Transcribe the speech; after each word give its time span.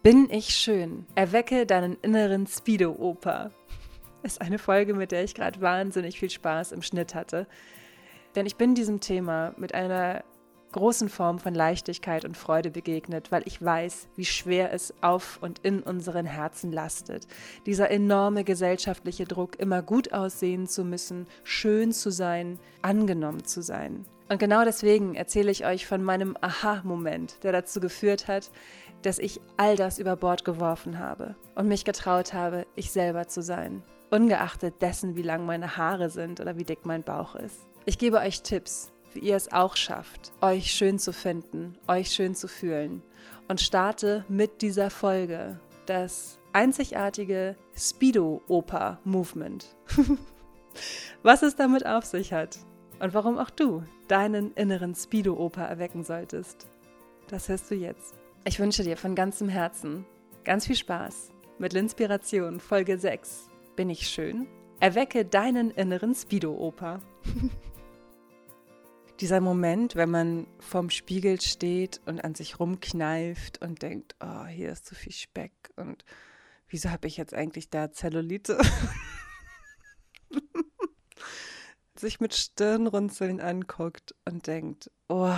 Bin 0.00 0.30
ich 0.30 0.50
schön? 0.50 1.06
Erwecke 1.16 1.66
deinen 1.66 1.96
inneren 2.02 2.46
Speedo-Oper. 2.46 3.50
Ist 4.22 4.40
eine 4.40 4.60
Folge, 4.60 4.94
mit 4.94 5.10
der 5.10 5.24
ich 5.24 5.34
gerade 5.34 5.60
wahnsinnig 5.60 6.20
viel 6.20 6.30
Spaß 6.30 6.70
im 6.70 6.82
Schnitt 6.82 7.16
hatte. 7.16 7.48
Denn 8.36 8.46
ich 8.46 8.54
bin 8.54 8.76
diesem 8.76 9.00
Thema 9.00 9.54
mit 9.56 9.74
einer 9.74 10.22
großen 10.70 11.08
Form 11.08 11.40
von 11.40 11.52
Leichtigkeit 11.52 12.24
und 12.24 12.36
Freude 12.36 12.70
begegnet, 12.70 13.32
weil 13.32 13.42
ich 13.46 13.60
weiß, 13.60 14.06
wie 14.14 14.24
schwer 14.24 14.72
es 14.72 14.94
auf 15.00 15.38
und 15.42 15.58
in 15.64 15.82
unseren 15.82 16.26
Herzen 16.26 16.70
lastet. 16.70 17.26
Dieser 17.66 17.90
enorme 17.90 18.44
gesellschaftliche 18.44 19.24
Druck, 19.24 19.58
immer 19.58 19.82
gut 19.82 20.12
aussehen 20.12 20.68
zu 20.68 20.84
müssen, 20.84 21.26
schön 21.42 21.90
zu 21.90 22.10
sein, 22.12 22.60
angenommen 22.82 23.44
zu 23.44 23.62
sein. 23.62 24.04
Und 24.28 24.38
genau 24.38 24.62
deswegen 24.62 25.14
erzähle 25.14 25.50
ich 25.50 25.64
euch 25.64 25.86
von 25.86 26.04
meinem 26.04 26.36
Aha-Moment, 26.40 27.42
der 27.44 27.52
dazu 27.52 27.80
geführt 27.80 28.28
hat, 28.28 28.50
dass 29.02 29.18
ich 29.18 29.40
all 29.56 29.76
das 29.76 29.98
über 29.98 30.16
Bord 30.16 30.44
geworfen 30.44 30.98
habe 30.98 31.36
und 31.54 31.68
mich 31.68 31.84
getraut 31.84 32.32
habe, 32.32 32.66
ich 32.74 32.90
selber 32.90 33.28
zu 33.28 33.42
sein, 33.42 33.82
ungeachtet 34.10 34.80
dessen, 34.80 35.16
wie 35.16 35.22
lang 35.22 35.46
meine 35.46 35.76
Haare 35.76 36.10
sind 36.10 36.40
oder 36.40 36.56
wie 36.56 36.64
dick 36.64 36.84
mein 36.84 37.02
Bauch 37.02 37.34
ist. 37.34 37.60
Ich 37.84 37.98
gebe 37.98 38.18
euch 38.18 38.42
Tipps, 38.42 38.92
wie 39.14 39.20
ihr 39.20 39.36
es 39.36 39.52
auch 39.52 39.76
schafft, 39.76 40.32
euch 40.40 40.72
schön 40.72 40.98
zu 40.98 41.12
finden, 41.12 41.76
euch 41.86 42.10
schön 42.10 42.34
zu 42.34 42.48
fühlen 42.48 43.02
und 43.48 43.60
starte 43.60 44.24
mit 44.28 44.62
dieser 44.62 44.90
Folge 44.90 45.58
das 45.86 46.38
einzigartige 46.52 47.56
Speedo-Oper-Movement. 47.76 49.76
Was 51.22 51.42
es 51.42 51.56
damit 51.56 51.86
auf 51.86 52.04
sich 52.04 52.32
hat 52.32 52.58
und 53.00 53.14
warum 53.14 53.38
auch 53.38 53.50
du 53.50 53.82
deinen 54.08 54.52
inneren 54.54 54.94
Speedo-Oper 54.94 55.62
erwecken 55.62 56.04
solltest. 56.04 56.66
Das 57.28 57.48
hörst 57.48 57.70
du 57.70 57.74
jetzt. 57.74 58.17
Ich 58.44 58.58
wünsche 58.58 58.82
dir 58.82 58.96
von 58.96 59.14
ganzem 59.14 59.48
Herzen 59.48 60.06
ganz 60.44 60.66
viel 60.66 60.76
Spaß 60.76 61.30
mit 61.58 61.74
L'Inspiration 61.74 62.60
Folge 62.60 62.98
6. 62.98 63.48
Bin 63.76 63.90
ich 63.90 64.08
schön? 64.08 64.46
Erwecke 64.80 65.24
deinen 65.24 65.70
inneren 65.70 66.14
Speedo-Oper. 66.14 67.00
Dieser 69.20 69.40
Moment, 69.40 69.96
wenn 69.96 70.10
man 70.10 70.46
vorm 70.60 70.90
Spiegel 70.90 71.40
steht 71.40 72.00
und 72.06 72.24
an 72.24 72.34
sich 72.34 72.60
rumkneift 72.60 73.60
und 73.60 73.82
denkt, 73.82 74.14
oh, 74.20 74.46
hier 74.46 74.70
ist 74.70 74.86
zu 74.86 74.94
viel 74.94 75.12
Speck 75.12 75.52
und 75.76 76.04
wieso 76.68 76.90
habe 76.90 77.08
ich 77.08 77.16
jetzt 77.16 77.34
eigentlich 77.34 77.68
da 77.68 77.90
Zellulite? 77.90 78.58
sich 81.96 82.20
mit 82.20 82.34
Stirnrunzeln 82.34 83.40
anguckt 83.40 84.14
und 84.24 84.46
denkt, 84.46 84.90
oh, 85.08 85.34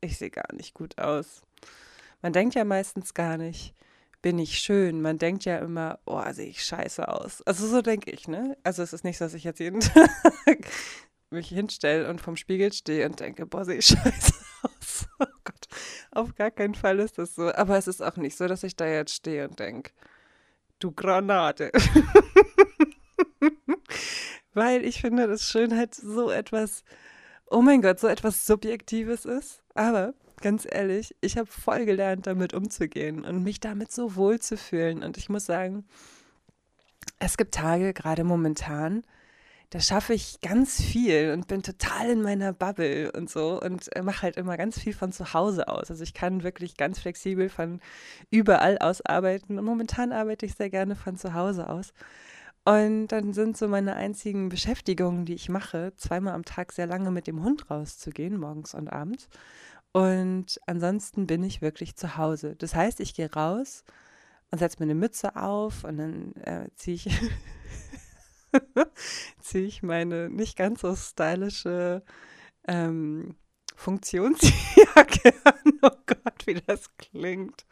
ich 0.00 0.18
sehe 0.18 0.30
gar 0.30 0.52
nicht 0.54 0.74
gut 0.74 0.98
aus. 0.98 1.42
Man 2.24 2.32
denkt 2.32 2.54
ja 2.54 2.64
meistens 2.64 3.12
gar 3.12 3.36
nicht, 3.36 3.74
bin 4.22 4.38
ich 4.38 4.58
schön. 4.58 5.02
Man 5.02 5.18
denkt 5.18 5.44
ja 5.44 5.58
immer, 5.58 5.98
oh, 6.06 6.22
sehe 6.32 6.46
ich 6.46 6.64
scheiße 6.64 7.06
aus. 7.06 7.42
Also 7.42 7.66
so 7.66 7.82
denke 7.82 8.10
ich, 8.10 8.28
ne? 8.28 8.56
Also 8.62 8.82
es 8.82 8.94
ist 8.94 9.04
nicht 9.04 9.18
so, 9.18 9.26
dass 9.26 9.34
ich 9.34 9.44
jetzt 9.44 9.60
jeden 9.60 9.80
Tag 9.80 10.66
mich 11.28 11.48
hinstelle 11.48 12.08
und 12.08 12.22
vom 12.22 12.36
Spiegel 12.36 12.72
stehe 12.72 13.04
und 13.04 13.20
denke, 13.20 13.44
boah, 13.44 13.66
sehe 13.66 13.76
ich 13.76 13.86
scheiße 13.88 14.32
aus. 14.62 15.06
Oh 15.20 15.26
Gott, 15.44 15.66
auf 16.12 16.34
gar 16.34 16.50
keinen 16.50 16.74
Fall 16.74 16.98
ist 16.98 17.18
das 17.18 17.34
so. 17.34 17.52
Aber 17.52 17.76
es 17.76 17.88
ist 17.88 18.00
auch 18.02 18.16
nicht 18.16 18.38
so, 18.38 18.48
dass 18.48 18.62
ich 18.62 18.74
da 18.74 18.86
jetzt 18.86 19.12
stehe 19.12 19.46
und 19.46 19.58
denke, 19.60 19.92
du 20.78 20.92
Granate. 20.92 21.72
Weil 24.54 24.82
ich 24.82 25.02
finde, 25.02 25.28
dass 25.28 25.42
Schönheit 25.50 25.94
so 25.94 26.30
etwas, 26.30 26.84
oh 27.50 27.60
mein 27.60 27.82
Gott, 27.82 28.00
so 28.00 28.06
etwas 28.06 28.46
Subjektives 28.46 29.26
ist. 29.26 29.62
Aber 29.74 30.14
ganz 30.40 30.66
ehrlich, 30.70 31.14
ich 31.20 31.36
habe 31.36 31.46
voll 31.46 31.84
gelernt, 31.84 32.26
damit 32.26 32.54
umzugehen 32.54 33.24
und 33.24 33.42
mich 33.42 33.60
damit 33.60 33.92
so 33.92 34.16
wohl 34.16 34.40
zu 34.40 34.56
fühlen. 34.56 35.02
Und 35.02 35.16
ich 35.16 35.28
muss 35.28 35.46
sagen, 35.46 35.84
es 37.18 37.36
gibt 37.36 37.54
Tage, 37.54 37.92
gerade 37.92 38.24
momentan, 38.24 39.02
da 39.70 39.80
schaffe 39.80 40.14
ich 40.14 40.40
ganz 40.40 40.80
viel 40.80 41.32
und 41.32 41.48
bin 41.48 41.62
total 41.62 42.10
in 42.10 42.22
meiner 42.22 42.52
Bubble 42.52 43.10
und 43.10 43.28
so 43.28 43.60
und 43.60 43.90
mache 44.04 44.22
halt 44.22 44.36
immer 44.36 44.56
ganz 44.56 44.78
viel 44.78 44.92
von 44.92 45.10
zu 45.10 45.34
Hause 45.34 45.66
aus. 45.66 45.90
Also 45.90 46.04
ich 46.04 46.14
kann 46.14 46.44
wirklich 46.44 46.76
ganz 46.76 47.00
flexibel 47.00 47.48
von 47.48 47.80
überall 48.30 48.78
aus 48.78 49.04
arbeiten 49.04 49.58
und 49.58 49.64
momentan 49.64 50.12
arbeite 50.12 50.46
ich 50.46 50.54
sehr 50.54 50.70
gerne 50.70 50.94
von 50.94 51.16
zu 51.16 51.34
Hause 51.34 51.68
aus. 51.68 51.92
Und 52.64 53.08
dann 53.08 53.34
sind 53.34 53.58
so 53.58 53.68
meine 53.68 53.94
einzigen 53.96 54.48
Beschäftigungen, 54.48 55.26
die 55.26 55.34
ich 55.34 55.48
mache, 55.48 55.92
zweimal 55.96 56.34
am 56.34 56.44
Tag 56.44 56.72
sehr 56.72 56.86
lange 56.86 57.10
mit 57.10 57.26
dem 57.26 57.42
Hund 57.42 57.70
rauszugehen, 57.70 58.38
morgens 58.38 58.74
und 58.74 58.88
abends. 58.88 59.28
Und 59.94 60.60
ansonsten 60.66 61.28
bin 61.28 61.44
ich 61.44 61.62
wirklich 61.62 61.94
zu 61.94 62.16
Hause. 62.16 62.56
Das 62.56 62.74
heißt, 62.74 62.98
ich 62.98 63.14
gehe 63.14 63.32
raus 63.32 63.84
und 64.50 64.58
setze 64.58 64.78
mir 64.80 64.86
eine 64.86 64.96
Mütze 64.96 65.36
auf 65.36 65.84
und 65.84 65.98
dann 65.98 66.34
äh, 66.34 66.68
ziehe 66.74 66.96
ich, 66.96 67.08
zieh 69.40 69.66
ich 69.66 69.84
meine 69.84 70.28
nicht 70.30 70.56
ganz 70.56 70.80
so 70.80 70.96
stylische 70.96 72.02
ähm, 72.66 73.36
Funktionsjacke 73.76 75.32
an. 75.44 75.78
Oh 75.82 75.96
Gott, 76.06 76.44
wie 76.46 76.54
das 76.54 76.96
klingt. 76.96 77.64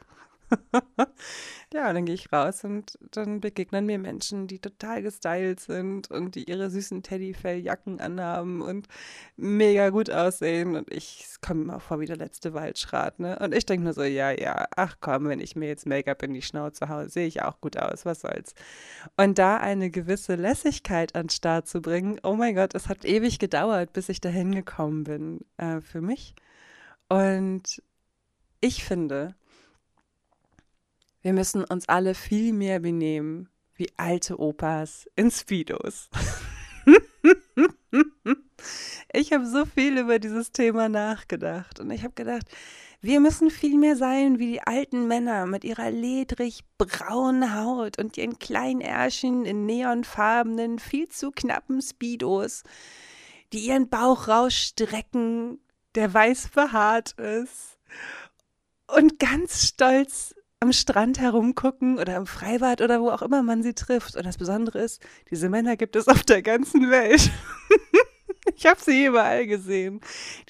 ja, 1.73 1.93
dann 1.93 2.05
gehe 2.05 2.15
ich 2.15 2.33
raus 2.33 2.65
und 2.65 2.99
dann 3.11 3.41
begegnen 3.41 3.87
mir 3.87 3.99
Menschen, 3.99 4.47
die 4.47 4.59
total 4.59 5.03
gestylt 5.03 5.61
sind 5.61 6.11
und 6.11 6.35
die 6.35 6.49
ihre 6.49 6.71
süßen 6.71 7.03
Teddyfelljacken 7.03 8.01
anhaben 8.01 8.63
und 8.63 8.89
mega 9.37 9.91
gut 9.91 10.11
aussehen. 10.11 10.77
Und 10.77 10.93
ich 10.93 11.27
komme 11.41 11.75
auch 11.77 11.83
vor 11.83 12.01
wie 12.01 12.07
der 12.07 12.17
letzte 12.17 12.55
Waldschrat, 12.55 13.21
ne? 13.21 13.39
Und 13.39 13.55
ich 13.55 13.67
denke 13.67 13.85
nur 13.85 13.95
so, 13.95 14.03
ja, 14.03 14.31
ja, 14.31 14.67
ach 14.77 14.97
komm, 15.01 15.29
wenn 15.29 15.41
ich 15.41 15.57
mir 15.57 15.69
jetzt 15.69 15.87
Make-up 15.87 16.23
in 16.23 16.35
die 16.35 16.43
Schnauze 16.43 16.89
haue, 16.89 17.09
sehe 17.09 17.27
ich 17.27 17.43
auch 17.43 17.61
gut 17.61 17.77
aus, 17.77 18.05
was 18.05 18.21
soll's. 18.21 18.55
Und 19.17 19.39
da 19.39 19.57
eine 19.57 19.91
gewisse 19.91 20.35
Lässigkeit 20.35 21.15
an 21.15 21.27
den 21.27 21.31
Start 21.31 21.69
zu 21.69 21.81
bringen, 21.81 22.21
oh 22.23 22.35
mein 22.35 22.55
Gott, 22.55 22.75
es 22.75 22.89
hat 22.89 23.05
ewig 23.05 23.39
gedauert, 23.39 23.93
bis 23.93 24.09
ich 24.09 24.21
dahin 24.21 24.53
gekommen 24.55 25.05
bin 25.05 25.41
äh, 25.57 25.81
für 25.81 26.01
mich. 26.01 26.35
Und 27.09 27.83
ich 28.61 28.85
finde, 28.85 29.35
wir 31.23 31.33
müssen 31.33 31.65
uns 31.65 31.89
alle 31.89 32.15
viel 32.15 32.53
mehr 32.53 32.81
benehmen 32.81 33.49
wie 33.75 33.91
alte 33.97 34.39
Opas 34.39 35.09
in 35.17 35.31
Speedos. 35.31 36.11
ich 39.13 39.33
habe 39.33 39.47
so 39.47 39.65
viel 39.65 39.99
über 39.99 40.19
dieses 40.19 40.53
Thema 40.53 40.89
nachgedacht 40.89 41.81
und 41.81 41.91
ich 41.91 42.03
habe 42.03 42.15
gedacht, 42.15 42.47
wir 43.01 43.19
müssen 43.19 43.51
viel 43.51 43.79
mehr 43.79 43.97
sein 43.97 44.39
wie 44.39 44.53
die 44.53 44.63
alten 44.63 45.09
Männer 45.09 45.47
mit 45.47 45.65
ihrer 45.65 45.91
ledrig 45.91 46.61
braunen 46.79 47.57
Haut 47.57 47.99
und 47.99 48.17
ihren 48.17 48.39
kleinen 48.39 48.81
Ärschen 48.81 49.45
in 49.45 49.67
neonfarbenen, 49.67 50.79
viel 50.79 51.09
zu 51.09 51.33
knappen 51.33 51.83
Speedos, 51.83 52.63
die 53.53 53.67
ihren 53.67 53.89
Bauch 53.89 54.29
rausstrecken, 54.29 55.59
der 55.95 56.15
weiß 56.15 56.51
behaart 56.51 57.13
ist 57.19 57.79
und 58.87 59.19
ganz 59.19 59.67
stolz 59.67 60.35
am 60.63 60.73
Strand 60.73 61.19
herumgucken 61.19 61.99
oder 61.99 62.17
im 62.17 62.27
Freibad 62.27 62.81
oder 62.81 63.01
wo 63.01 63.11
auch 63.11 63.23
immer 63.23 63.43
man 63.43 63.65
sie 63.65 63.75
trifft. 63.75 64.15
Und 64.15 64.25
das 64.25 64.39
Besondere 64.39 64.79
ist, 64.79 65.03
diese 65.29 65.49
Männer 65.49 65.77
gibt 65.77 65.97
es 65.97 66.07
auf 66.07 66.23
der 66.23 66.41
ganzen 66.41 66.89
Welt. 66.89 67.33
ich 68.57 68.65
habe 68.67 68.81
sie 68.81 69.07
überall 69.07 69.49
gesehen. 69.49 70.01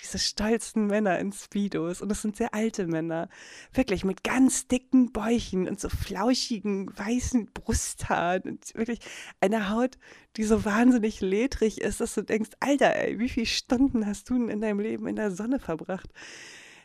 Diese 0.03 0.19
stolzen 0.19 0.87
Männer 0.87 1.19
in 1.19 1.33
Speedos. 1.33 2.03
Und 2.03 2.13
es 2.13 2.21
sind 2.21 2.37
sehr 2.37 2.53
alte 2.53 2.87
Männer. 2.87 3.31
Wirklich 3.73 4.05
mit 4.05 4.23
ganz 4.23 4.69
dicken 4.69 5.13
Bäuchen 5.13 5.67
und 5.67 5.81
so 5.81 5.89
flauschigen 5.89 6.91
weißen 6.95 7.51
Brusthaaren. 7.55 8.43
Und 8.43 8.75
wirklich 8.75 9.01
eine 9.41 9.71
Haut, 9.71 9.97
die 10.37 10.45
so 10.45 10.67
wahnsinnig 10.67 11.23
ledrig 11.23 11.81
ist, 11.81 12.03
dass 12.03 12.15
du 12.15 12.23
denkst, 12.23 12.51
Alter, 12.61 12.97
ey, 12.97 13.19
wie 13.19 13.31
viele 13.31 13.47
Stunden 13.47 14.07
hast 14.07 14.29
du 14.29 14.35
denn 14.35 14.51
in 14.51 14.61
deinem 14.61 14.81
Leben 14.81 15.07
in 15.07 15.17
der 15.17 15.31
Sonne 15.31 15.59
verbracht? 15.59 16.11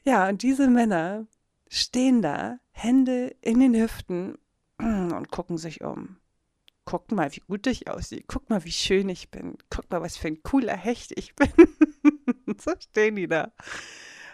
Ja, 0.05 0.29
und 0.29 0.43
diese 0.43 0.69
Männer, 0.69 1.27
stehen 1.69 2.21
da, 2.21 2.59
Hände 2.71 3.35
in 3.41 3.59
den 3.59 3.75
Hüften 3.75 4.37
und 4.77 5.31
gucken 5.31 5.57
sich 5.57 5.81
um. 5.81 6.17
Guck 6.85 7.11
mal, 7.11 7.31
wie 7.35 7.41
gut 7.41 7.67
ich 7.67 7.89
aussehe. 7.89 8.23
Guck 8.27 8.49
mal, 8.49 8.63
wie 8.63 8.71
schön 8.71 9.09
ich 9.09 9.29
bin. 9.29 9.57
Guck 9.69 9.89
mal, 9.91 10.01
was 10.01 10.15
für 10.17 10.27
ein 10.27 10.41
cooler 10.43 10.77
Hecht 10.77 11.11
ich 11.17 11.35
bin. 11.35 11.51
so 12.59 12.71
stehen 12.79 13.15
die 13.15 13.27
da. 13.27 13.51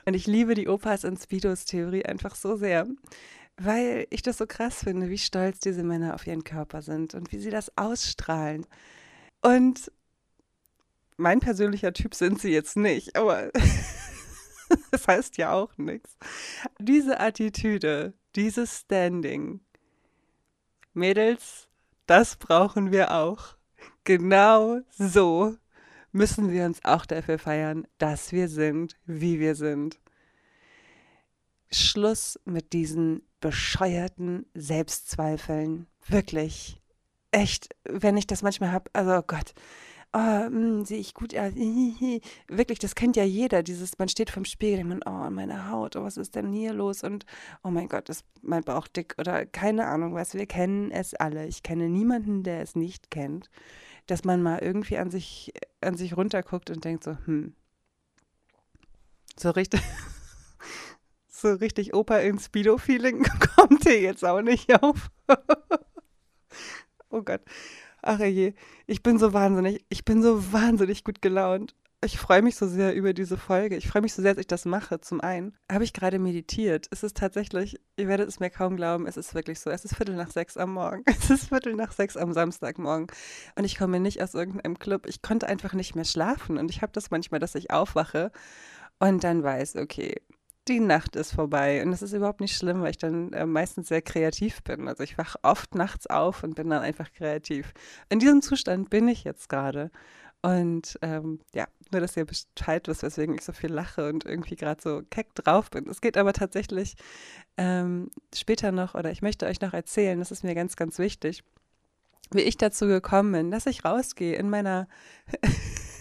Und 0.06 0.14
ich 0.14 0.28
liebe 0.28 0.54
die 0.54 0.68
Opas 0.68 1.04
in 1.04 1.18
Speedos 1.18 1.66
Theorie 1.66 2.06
einfach 2.06 2.36
so 2.36 2.56
sehr, 2.56 2.88
weil 3.58 4.06
ich 4.10 4.22
das 4.22 4.38
so 4.38 4.46
krass 4.46 4.84
finde, 4.84 5.10
wie 5.10 5.18
stolz 5.18 5.60
diese 5.60 5.84
Männer 5.84 6.14
auf 6.14 6.28
ihren 6.28 6.44
Körper 6.44 6.82
sind 6.82 7.14
und 7.14 7.32
wie 7.32 7.40
sie 7.40 7.50
das 7.50 7.76
ausstrahlen. 7.78 8.66
Und 9.42 9.92
mein 11.18 11.40
persönlicher 11.40 11.94
Typ 11.94 12.16
sind 12.16 12.42
sie 12.42 12.52
jetzt 12.52 12.76
nicht, 12.76 13.16
aber 13.16 13.52
das 14.92 15.08
heißt 15.08 15.38
ja 15.38 15.54
auch 15.54 15.78
nichts. 15.78 16.18
Diese 16.80 17.20
Attitüde, 17.20 18.14
dieses 18.36 18.80
Standing, 18.80 19.62
Mädels, 20.94 21.70
das 22.06 22.36
brauchen 22.36 22.92
wir 22.92 23.12
auch. 23.12 23.56
Genau 24.04 24.82
so 24.90 25.56
müssen 26.12 26.52
wir 26.52 26.66
uns 26.66 26.80
auch 26.84 27.06
dafür 27.06 27.40
feiern, 27.40 27.88
dass 27.98 28.32
wir 28.32 28.48
sind, 28.48 28.98
wie 29.06 29.40
wir 29.40 29.56
sind. 29.56 30.00
Schluss 31.72 32.40
mit 32.46 32.74
diesen 32.74 33.24
bescheuerten 33.40 34.46
Selbstzweifeln. 34.54 35.88
Wirklich. 36.08 36.80
Echt, 37.32 37.70
wenn 37.84 38.16
ich 38.16 38.28
das 38.28 38.44
manchmal 38.44 38.72
habe, 38.72 38.92
also 38.94 39.12
oh 39.16 39.24
Gott, 39.26 39.54
oh, 40.14 40.84
sehe 40.86 41.00
ich 41.00 41.14
gut 41.14 41.36
aus. 41.38 41.54
Wirklich, 42.48 42.80
das 42.80 42.96
kennt 42.96 43.16
ja 43.16 43.24
jeder. 43.24 43.64
Dieses, 43.64 43.98
man 43.98 44.10
steht 44.10 44.30
vorm 44.30 44.46
Spiegel, 44.46 44.84
man, 44.84 45.02
oh, 45.06 45.30
meine 45.30 45.70
Haut, 45.70 45.96
oh, 45.96 46.04
was 46.04 46.18
ist 46.18 46.36
denn 46.36 46.52
hier 46.52 46.74
los? 46.74 47.04
Und 47.04 47.26
oh 47.64 47.70
mein 47.70 47.90
Gott, 47.90 48.10
ist 48.10 48.26
mein 48.42 48.64
Bauch 48.64 48.88
dick 48.88 49.16
oder 49.18 49.46
keine 49.46 49.88
Ahnung 49.88 50.14
was. 50.14 50.34
Wir 50.34 50.46
kennen 50.46 50.92
es 50.92 51.14
alle. 51.14 51.48
Ich 51.48 51.64
kenne 51.64 51.90
niemanden, 51.90 52.44
der 52.44 52.62
es 52.62 52.76
nicht 52.76 53.12
kennt, 53.12 53.50
dass 54.06 54.24
man 54.24 54.42
mal 54.42 54.60
irgendwie 54.60 54.98
an 54.98 55.10
sich, 55.10 55.54
an 55.82 55.98
sich 55.98 56.16
runterguckt 56.16 56.70
und 56.70 56.86
denkt 56.86 57.04
so, 57.04 57.18
hm, 57.26 57.56
so 59.38 59.50
richtig. 59.50 59.82
so 61.28 61.54
richtig 61.54 61.94
Opa 61.94 62.20
in 62.20 62.40
Speedo-Feeling 62.40 63.24
kommt 63.56 63.84
hier 63.84 64.00
jetzt 64.00 64.24
auch 64.24 64.42
nicht 64.42 64.82
auf. 64.82 65.12
oh 67.10 67.22
Gott. 67.22 67.42
Ach 68.04 68.20
je, 68.20 68.54
ich 68.86 69.02
bin 69.02 69.18
so 69.18 69.32
wahnsinnig, 69.34 69.86
ich 69.90 70.04
bin 70.04 70.22
so 70.22 70.52
wahnsinnig 70.52 71.04
gut 71.06 71.22
gelaunt. 71.22 71.74
Ich 72.04 72.18
freue 72.18 72.42
mich 72.42 72.58
so 72.58 72.68
sehr 72.68 72.94
über 72.94 73.14
diese 73.14 73.38
Folge. 73.38 73.78
Ich 73.78 73.88
freue 73.88 74.02
mich 74.02 74.14
so 74.14 74.22
sehr, 74.22 74.34
dass 74.34 74.42
ich 74.42 74.48
das 74.48 74.66
mache. 74.66 75.00
Zum 75.00 75.22
einen 75.22 75.56
habe 75.72 75.86
ich 75.86 75.94
gerade 75.94 76.20
meditiert. 76.20 76.88
Es 76.92 77.02
ist 77.02 77.16
tatsächlich, 77.16 77.80
ihr 77.96 78.10
werdet 78.10 78.28
es 78.28 78.42
mir 78.42 78.50
kaum 78.50 78.76
glauben, 78.76 79.08
es 79.08 79.16
ist 79.16 79.34
wirklich 79.34 79.62
so. 79.62 79.70
Es 79.70 79.86
ist 79.86 79.96
Viertel 79.96 80.16
nach 80.16 80.30
sechs 80.30 80.58
am 80.58 80.74
Morgen. 80.74 81.04
Es 81.08 81.30
ist 81.30 81.48
Viertel 81.48 81.76
nach 81.76 81.94
sechs 81.94 82.18
am 82.18 82.34
Samstagmorgen. 82.34 83.08
Und 83.56 83.64
ich 83.64 83.78
komme 83.78 84.02
nicht 84.02 84.22
aus 84.22 84.34
irgendeinem 84.34 84.80
Club. 84.80 85.06
Ich 85.08 85.22
konnte 85.22 85.48
einfach 85.48 85.72
nicht 85.72 85.96
mehr 85.96 86.04
schlafen. 86.04 86.58
Und 86.58 86.70
ich 86.72 86.82
habe 86.82 86.92
das 86.92 87.10
manchmal, 87.10 87.40
dass 87.40 87.56
ich 87.56 87.72
aufwache 87.72 88.34
und 89.00 89.24
dann 89.24 89.42
weiß, 89.42 89.78
okay, 89.78 90.22
die 90.68 90.80
Nacht 90.80 91.16
ist 91.16 91.34
vorbei. 91.34 91.84
Und 91.84 91.92
das 91.92 92.02
ist 92.02 92.14
überhaupt 92.14 92.42
nicht 92.42 92.56
schlimm, 92.56 92.82
weil 92.82 92.92
ich 92.92 92.98
dann 92.98 93.34
äh, 93.34 93.46
meistens 93.46 93.90
sehr 93.90 94.02
kreativ 94.02 94.64
bin. 94.64 94.88
Also 94.88 95.04
ich 95.04 95.18
wache 95.18 95.40
oft 95.42 95.76
nachts 95.76 96.08
auf 96.08 96.44
und 96.44 96.56
bin 96.56 96.70
dann 96.70 96.82
einfach 96.82 97.12
kreativ. 97.12 97.74
In 98.10 98.20
diesem 98.20 98.42
Zustand 98.42 98.90
bin 98.90 99.08
ich 99.08 99.24
jetzt 99.24 99.50
gerade. 99.50 99.92
Und 100.42 101.00
ähm, 101.02 101.40
ja, 101.54 101.68
nur, 101.92 102.02
dass 102.02 102.18
ihr 102.18 102.26
Bescheid 102.26 102.88
wisst, 102.88 103.04
weswegen 103.04 103.36
ich 103.36 103.44
so 103.44 103.54
viel 103.54 103.72
lache 103.72 104.10
und 104.10 104.26
irgendwie 104.26 104.58
gerade 104.58 104.82
so 104.82 105.02
keck 105.10 105.34
drauf 105.36 105.72
bin. 105.72 105.88
Es 105.88 106.02
geht 106.02 106.18
aber 106.18 106.34
tatsächlich 106.34 106.96
ähm, 107.58 108.10
später 108.36 108.74
noch, 108.74 108.94
oder 108.94 109.10
ich 109.10 109.22
möchte 109.22 109.46
euch 109.46 109.62
noch 109.62 109.74
erzählen, 109.74 110.20
das 110.20 110.32
ist 110.32 110.44
mir 110.44 110.54
ganz, 110.54 110.76
ganz 110.76 111.00
wichtig, 111.00 111.44
wie 112.32 112.42
ich 112.42 112.58
dazu 112.58 112.88
gekommen 112.88 113.32
bin, 113.32 113.52
dass 113.52 113.68
ich 113.68 113.86
rausgehe 113.86 114.36
in 114.36 114.50
meiner 114.50 114.88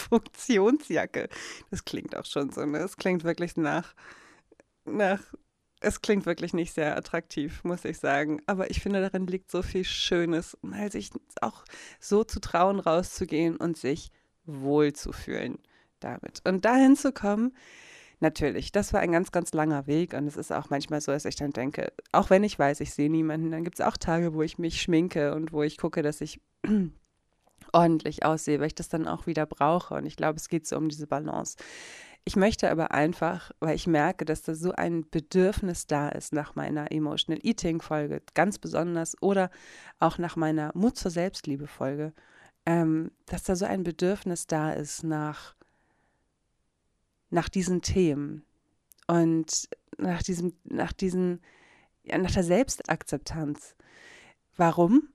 Funktionsjacke. 0.00 1.28
Das 1.70 1.84
klingt 1.84 2.16
auch 2.16 2.24
schon 2.24 2.50
so, 2.50 2.64
ne? 2.64 2.78
Es 2.78 2.96
klingt 2.96 3.24
wirklich 3.24 3.56
nach, 3.56 3.94
nach, 4.84 5.20
es 5.80 6.00
klingt 6.02 6.26
wirklich 6.26 6.52
nicht 6.52 6.74
sehr 6.74 6.96
attraktiv, 6.96 7.64
muss 7.64 7.84
ich 7.84 7.98
sagen. 7.98 8.40
Aber 8.46 8.70
ich 8.70 8.80
finde, 8.80 9.00
darin 9.00 9.26
liegt 9.26 9.50
so 9.50 9.62
viel 9.62 9.84
Schönes, 9.84 10.56
mal 10.62 10.90
sich 10.90 11.10
auch 11.40 11.64
so 11.98 12.24
zu 12.24 12.40
trauen, 12.40 12.80
rauszugehen 12.80 13.56
und 13.56 13.76
sich 13.76 14.10
wohlzufühlen 14.44 15.58
damit. 16.00 16.40
Und 16.44 16.64
dahin 16.64 16.96
zu 16.96 17.12
kommen, 17.12 17.54
natürlich, 18.20 18.72
das 18.72 18.92
war 18.92 19.00
ein 19.00 19.12
ganz, 19.12 19.32
ganz 19.32 19.52
langer 19.52 19.86
Weg 19.86 20.14
und 20.14 20.26
es 20.26 20.36
ist 20.36 20.52
auch 20.52 20.70
manchmal 20.70 21.00
so, 21.00 21.12
dass 21.12 21.24
ich 21.24 21.36
dann 21.36 21.50
denke, 21.50 21.92
auch 22.12 22.30
wenn 22.30 22.44
ich 22.44 22.58
weiß, 22.58 22.80
ich 22.80 22.92
sehe 22.92 23.10
niemanden, 23.10 23.50
dann 23.50 23.64
gibt 23.64 23.80
es 23.80 23.86
auch 23.86 23.96
Tage, 23.96 24.34
wo 24.34 24.42
ich 24.42 24.58
mich 24.58 24.80
schminke 24.80 25.34
und 25.34 25.52
wo 25.52 25.62
ich 25.62 25.78
gucke, 25.78 26.02
dass 26.02 26.20
ich 26.20 26.40
ordentlich 27.72 28.24
aussehe, 28.24 28.60
weil 28.60 28.68
ich 28.68 28.74
das 28.74 28.88
dann 28.88 29.08
auch 29.08 29.26
wieder 29.26 29.46
brauche. 29.46 29.94
Und 29.94 30.06
ich 30.06 30.16
glaube, 30.16 30.36
es 30.36 30.48
geht 30.48 30.66
so 30.66 30.76
um 30.76 30.88
diese 30.88 31.06
Balance. 31.06 31.56
Ich 32.24 32.36
möchte 32.36 32.70
aber 32.70 32.92
einfach, 32.92 33.50
weil 33.60 33.74
ich 33.74 33.86
merke, 33.86 34.24
dass 34.24 34.42
da 34.42 34.54
so 34.54 34.72
ein 34.72 35.08
Bedürfnis 35.10 35.86
da 35.86 36.10
ist 36.10 36.32
nach 36.32 36.54
meiner 36.54 36.92
Emotional 36.92 37.40
Eating 37.44 37.80
Folge, 37.80 38.22
ganz 38.34 38.58
besonders, 38.58 39.20
oder 39.22 39.50
auch 39.98 40.18
nach 40.18 40.36
meiner 40.36 40.70
Mut 40.74 40.96
zur 40.96 41.10
Selbstliebe 41.10 41.66
Folge, 41.66 42.12
ähm, 42.66 43.10
dass 43.26 43.42
da 43.44 43.56
so 43.56 43.64
ein 43.64 43.84
Bedürfnis 43.84 44.46
da 44.46 44.72
ist 44.72 45.02
nach, 45.02 45.54
nach 47.30 47.48
diesen 47.48 47.80
Themen 47.80 48.44
und 49.06 49.68
nach 49.96 50.22
diesem, 50.22 50.52
nach 50.64 50.92
diesen, 50.92 51.40
ja, 52.04 52.18
nach 52.18 52.32
der 52.32 52.44
Selbstakzeptanz. 52.44 53.76
Warum? 54.56 55.08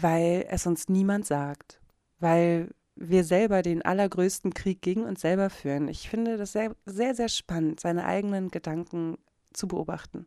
Weil 0.00 0.46
es 0.48 0.66
uns 0.66 0.88
niemand 0.88 1.26
sagt, 1.26 1.80
weil 2.20 2.70
wir 2.94 3.24
selber 3.24 3.62
den 3.62 3.82
allergrößten 3.82 4.54
Krieg 4.54 4.82
gegen 4.82 5.04
uns 5.04 5.20
selber 5.20 5.50
führen. 5.50 5.88
Ich 5.88 6.08
finde 6.08 6.36
das 6.36 6.52
sehr, 6.52 6.74
sehr, 6.84 7.14
sehr 7.14 7.28
spannend, 7.28 7.80
seine 7.80 8.04
eigenen 8.04 8.50
Gedanken 8.50 9.18
zu 9.52 9.68
beobachten 9.68 10.26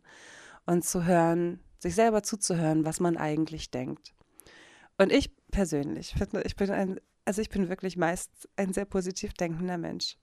und 0.65 0.85
zu 0.85 1.05
hören, 1.05 1.59
sich 1.79 1.95
selber 1.95 2.23
zuzuhören, 2.23 2.85
was 2.85 2.99
man 2.99 3.17
eigentlich 3.17 3.71
denkt. 3.71 4.13
Und 4.97 5.11
ich 5.11 5.31
persönlich 5.51 6.13
finde, 6.17 6.43
ich 6.43 6.55
bin 6.55 6.69
ein, 6.69 6.99
also 7.25 7.41
ich 7.41 7.49
bin 7.49 7.69
wirklich 7.69 7.97
meist 7.97 8.49
ein 8.55 8.73
sehr 8.73 8.85
positiv 8.85 9.33
denkender 9.33 9.77
Mensch. 9.77 10.17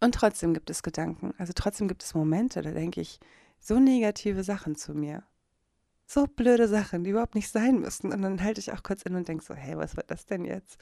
Und 0.00 0.14
trotzdem 0.14 0.52
gibt 0.52 0.70
es 0.70 0.82
Gedanken, 0.82 1.32
also 1.38 1.52
trotzdem 1.54 1.88
gibt 1.88 2.02
es 2.02 2.14
Momente, 2.14 2.62
da 2.62 2.72
denke 2.72 3.00
ich 3.00 3.20
so 3.60 3.78
negative 3.78 4.42
Sachen 4.42 4.76
zu 4.76 4.94
mir 4.94 5.22
so 6.06 6.26
blöde 6.26 6.68
Sachen, 6.68 7.04
die 7.04 7.10
überhaupt 7.10 7.34
nicht 7.34 7.50
sein 7.50 7.80
müssten. 7.80 8.12
Und 8.12 8.22
dann 8.22 8.42
halte 8.42 8.60
ich 8.60 8.72
auch 8.72 8.82
kurz 8.82 9.02
in 9.02 9.14
und 9.14 9.28
denke 9.28 9.44
so, 9.44 9.54
hey, 9.54 9.76
was 9.76 9.96
war 9.96 10.04
das 10.06 10.26
denn 10.26 10.44
jetzt? 10.44 10.78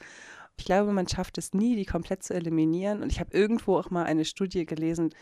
Ich 0.57 0.65
glaube, 0.65 0.91
man 0.91 1.07
schafft 1.07 1.37
es 1.37 1.53
nie, 1.53 1.75
die 1.75 1.85
komplett 1.85 2.23
zu 2.23 2.33
eliminieren. 2.33 3.01
Und 3.01 3.11
ich 3.11 3.19
habe 3.19 3.35
irgendwo 3.35 3.77
auch 3.77 3.89
mal 3.89 4.03
eine 4.03 4.25
Studie 4.25 4.65
gelesen, 4.65 5.13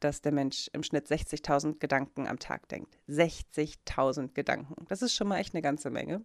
dass 0.00 0.22
der 0.22 0.32
Mensch 0.32 0.68
im 0.72 0.82
Schnitt 0.82 1.06
60.000 1.06 1.78
Gedanken 1.78 2.26
am 2.26 2.38
Tag 2.38 2.68
denkt. 2.68 2.98
60.000 3.08 4.32
Gedanken. 4.32 4.86
Das 4.88 5.02
ist 5.02 5.14
schon 5.14 5.28
mal 5.28 5.38
echt 5.38 5.54
eine 5.54 5.62
ganze 5.62 5.90
Menge. 5.90 6.24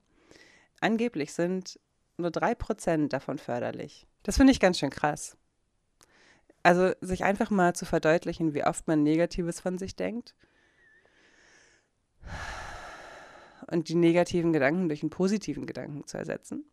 Angeblich 0.80 1.34
sind 1.34 1.80
nur 2.18 2.30
3% 2.30 3.10
davon 3.10 3.38
förderlich. 3.38 4.08
Das 4.24 4.38
finde 4.38 4.52
ich 4.52 4.60
ganz 4.60 4.80
schön 4.80 4.90
krass. 4.90 5.38
Also 6.64 6.94
sich 7.02 7.24
einfach 7.24 7.52
mal 7.52 7.76
zu 7.76 7.86
verdeutlichen, 7.86 8.56
wie 8.56 8.64
oft 8.64 8.88
man 8.88 9.04
Negatives 9.04 9.60
von 9.60 9.78
sich 9.78 9.96
denkt 9.96 10.34
und 13.70 13.90
die 13.90 13.96
negativen 13.96 14.54
Gedanken 14.54 14.88
durch 14.88 15.04
einen 15.04 15.10
positiven 15.10 15.66
Gedanken 15.66 16.06
zu 16.08 16.18
ersetzen, 16.18 16.66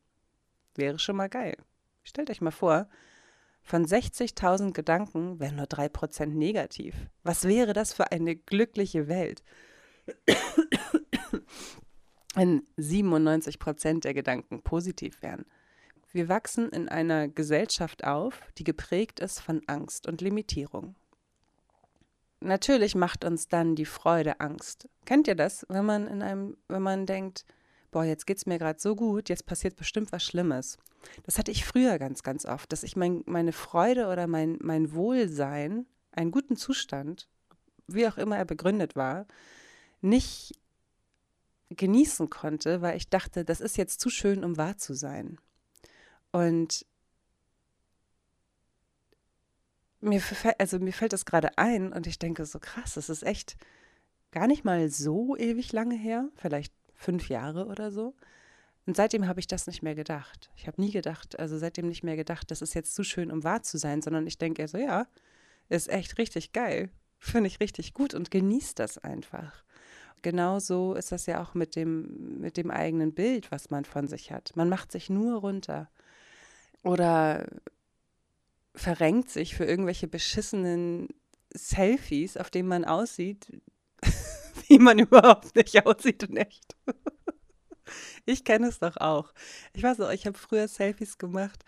wäre 0.74 0.98
schon 0.98 1.16
mal 1.16 1.28
geil. 1.28 1.56
Stellt 2.02 2.30
euch 2.30 2.40
mal 2.40 2.50
vor, 2.50 2.88
von 3.62 3.86
60.000 3.86 4.72
Gedanken 4.72 5.38
wären 5.38 5.56
nur 5.56 5.66
3% 5.66 6.26
negativ. 6.26 6.94
Was 7.22 7.44
wäre 7.44 7.72
das 7.72 7.92
für 7.92 8.10
eine 8.10 8.34
glückliche 8.34 9.08
Welt? 9.08 9.42
Wenn 12.34 12.66
97% 12.78 14.00
der 14.00 14.14
Gedanken 14.14 14.62
positiv 14.62 15.22
wären. 15.22 15.44
Wir 16.12 16.28
wachsen 16.28 16.70
in 16.70 16.88
einer 16.88 17.28
Gesellschaft 17.28 18.04
auf, 18.04 18.40
die 18.58 18.64
geprägt 18.64 19.20
ist 19.20 19.40
von 19.40 19.62
Angst 19.66 20.06
und 20.06 20.20
Limitierung 20.20 20.96
natürlich 22.42 22.94
macht 22.94 23.25
uns 23.25 23.49
dann 23.49 23.75
die 23.75 23.87
Freude 23.87 24.40
Angst. 24.40 24.88
Kennt 25.04 25.28
ihr 25.28 25.34
das, 25.34 25.66
wenn 25.68 25.84
man 25.84 26.06
in 26.06 26.22
einem, 26.22 26.56
wenn 26.68 26.82
man 26.82 27.06
denkt, 27.06 27.44
boah, 27.90 28.04
jetzt 28.04 28.26
geht's 28.26 28.46
mir 28.46 28.58
gerade 28.58 28.80
so 28.80 28.96
gut, 28.96 29.28
jetzt 29.28 29.46
passiert 29.46 29.76
bestimmt 29.76 30.12
was 30.12 30.25
Schlimmes. 30.25 30.78
Das 31.25 31.38
hatte 31.38 31.50
ich 31.50 31.64
früher 31.64 31.99
ganz, 31.99 32.22
ganz 32.22 32.46
oft, 32.46 32.72
dass 32.72 32.82
ich 32.82 32.96
mein, 32.96 33.22
meine 33.26 33.52
Freude 33.52 34.08
oder 34.08 34.26
mein, 34.26 34.58
mein 34.61 34.94
Wohlsein, 34.94 35.87
einen 36.12 36.30
guten 36.30 36.56
Zustand, 36.56 37.28
wie 37.87 38.06
auch 38.06 38.18
immer 38.18 38.37
er 38.37 38.44
begründet 38.44 38.96
war, 38.96 39.26
nicht 40.00 40.54
genießen 41.70 42.30
konnte, 42.30 42.82
weil 42.82 42.96
ich 42.96 43.08
dachte, 43.08 43.44
das 43.44 43.61
ist 43.61 43.76
jetzt 43.76 44.00
zu 44.00 44.11
schön, 44.11 44.44
um 44.44 44.56
wahr 44.56 44.76
zu 44.76 44.94
sein. 44.94 45.38
Und 46.30 46.87
mir, 50.02 50.23
also 50.59 50.78
mir 50.78 50.92
fällt 50.92 51.12
das 51.12 51.25
gerade 51.25 51.56
ein 51.59 51.92
und 51.92 52.06
ich 52.06 52.18
denke 52.18 52.44
so 52.44 52.59
krass, 52.59 52.94
das 52.94 53.09
ist 53.09 53.23
echt 53.23 53.56
gar 54.30 54.47
nicht 54.47 54.64
mal 54.64 54.88
so 54.88 55.37
ewig 55.37 55.73
lange 55.73 55.94
her, 55.94 56.28
vielleicht 56.37 56.73
fünf 56.94 57.28
Jahre 57.28 57.66
oder 57.66 57.90
so. 57.90 58.14
Und 58.85 58.97
seitdem 58.97 59.28
habe 59.28 59.38
ich 59.38 59.47
das 59.47 59.66
nicht 59.66 59.82
mehr 59.82 59.94
gedacht. 59.94 60.50
Ich 60.56 60.66
habe 60.66 60.80
nie 60.80 60.90
gedacht, 60.90 61.38
also 61.38 61.56
seitdem 61.56 61.87
nicht 61.87 62.02
mehr 62.02 62.16
gedacht, 62.16 62.50
das 62.50 62.62
ist 62.62 62.75
jetzt 62.75 62.94
zu 62.94 63.04
schön, 63.04 63.30
um 63.30 63.44
wahr 63.44 63.62
zu 63.62 63.78
sein, 63.78 64.02
sondern 64.02 64.26
ich 64.26 64.38
denke 64.38 64.66
so, 64.66 64.76
ja, 64.76 65.06
ist 65.68 65.88
echt 65.88 66.18
richtig 66.18 66.52
geil. 66.52 66.90
Finde 67.18 67.47
ich 67.47 67.61
richtig 67.61 67.94
gut 67.94 68.14
und 68.14 68.32
genieße 68.32 68.75
das 68.75 68.99
einfach. 68.99 69.62
Genauso 70.23 70.94
ist 70.94 71.12
das 71.12 71.26
ja 71.26 71.40
auch 71.42 71.54
mit 71.54 71.76
dem, 71.76 72.40
mit 72.40 72.56
dem 72.56 72.71
eigenen 72.71 73.14
Bild, 73.14 73.52
was 73.52 73.71
man 73.71 73.85
von 73.85 74.09
sich 74.09 74.32
hat. 74.32 74.52
Man 74.56 74.68
macht 74.68 74.90
sich 74.90 75.11
nur 75.11 75.38
runter. 75.38 75.88
Oder 76.82 77.47
verrenkt 78.75 79.31
sich 79.31 79.55
für 79.55 79.64
irgendwelche 79.64 80.09
beschissenen 80.09 81.09
Selfies, 81.55 82.37
auf 82.37 82.50
denen 82.50 82.69
man 82.69 82.85
aussieht, 82.85 83.47
wie 84.69 84.79
man 84.79 84.99
überhaupt 84.99 85.55
nicht 85.57 85.85
aussieht 85.87 86.23
in 86.25 86.37
echt. 86.37 86.76
ich 88.25 88.45
kenne 88.45 88.69
es 88.69 88.79
doch 88.79 88.97
auch. 88.97 89.33
Ich 89.75 89.83
weiß 89.83 90.00
auch, 90.00 90.11
ich 90.11 90.26
habe 90.26 90.38
früher 90.38 90.69
Selfies 90.69 91.19
gemacht 91.19 91.64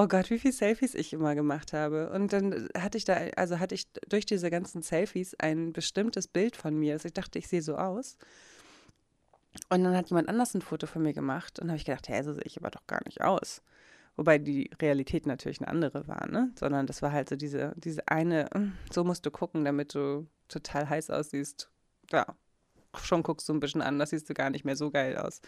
Oh 0.00 0.06
Gott, 0.06 0.30
wie 0.30 0.38
viele 0.38 0.52
Selfies 0.52 0.94
ich 0.94 1.12
immer 1.12 1.34
gemacht 1.34 1.72
habe. 1.72 2.10
Und 2.10 2.32
dann 2.32 2.68
hatte 2.76 2.98
ich 2.98 3.04
da, 3.04 3.14
also 3.36 3.58
hatte 3.58 3.74
ich 3.74 3.90
durch 4.08 4.26
diese 4.26 4.48
ganzen 4.48 4.80
Selfies 4.80 5.34
ein 5.40 5.72
bestimmtes 5.72 6.28
Bild 6.28 6.54
von 6.56 6.76
mir. 6.78 6.92
Also 6.92 7.06
ich 7.06 7.14
dachte, 7.14 7.38
ich 7.38 7.48
sehe 7.48 7.62
so 7.62 7.76
aus. 7.76 8.16
Und 9.70 9.82
dann 9.82 9.96
hat 9.96 10.10
jemand 10.10 10.28
anders 10.28 10.54
ein 10.54 10.62
Foto 10.62 10.86
von 10.86 11.02
mir 11.02 11.14
gemacht 11.14 11.58
und 11.58 11.68
habe 11.68 11.78
ich 11.78 11.84
gedacht, 11.84 12.08
hä, 12.08 12.22
so 12.22 12.32
sehe 12.32 12.44
ich 12.44 12.58
aber 12.58 12.70
doch 12.70 12.86
gar 12.86 13.00
nicht 13.06 13.22
aus. 13.22 13.62
Wobei 14.18 14.38
die 14.38 14.68
Realität 14.82 15.26
natürlich 15.26 15.60
eine 15.60 15.68
andere 15.68 16.08
war, 16.08 16.26
ne? 16.28 16.50
Sondern 16.58 16.88
das 16.88 17.02
war 17.02 17.12
halt 17.12 17.28
so 17.28 17.36
diese, 17.36 17.72
diese 17.76 18.06
eine, 18.08 18.50
hm, 18.52 18.72
so 18.92 19.04
musst 19.04 19.24
du 19.24 19.30
gucken, 19.30 19.64
damit 19.64 19.94
du 19.94 20.26
total 20.48 20.88
heiß 20.88 21.10
aussiehst. 21.10 21.70
Ja, 22.10 22.26
schon 23.00 23.22
guckst 23.22 23.48
du 23.48 23.54
ein 23.54 23.60
bisschen 23.60 23.80
an, 23.80 24.00
das 24.00 24.10
siehst 24.10 24.28
du 24.28 24.34
gar 24.34 24.50
nicht 24.50 24.64
mehr 24.64 24.74
so 24.74 24.90
geil 24.90 25.16
aus. 25.16 25.40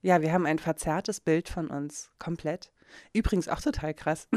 Ja, 0.00 0.22
wir 0.22 0.32
haben 0.32 0.46
ein 0.46 0.60
verzerrtes 0.60 1.18
Bild 1.18 1.48
von 1.48 1.70
uns, 1.70 2.12
komplett. 2.20 2.72
Übrigens 3.12 3.48
auch 3.48 3.60
total 3.60 3.94
krass. 3.94 4.28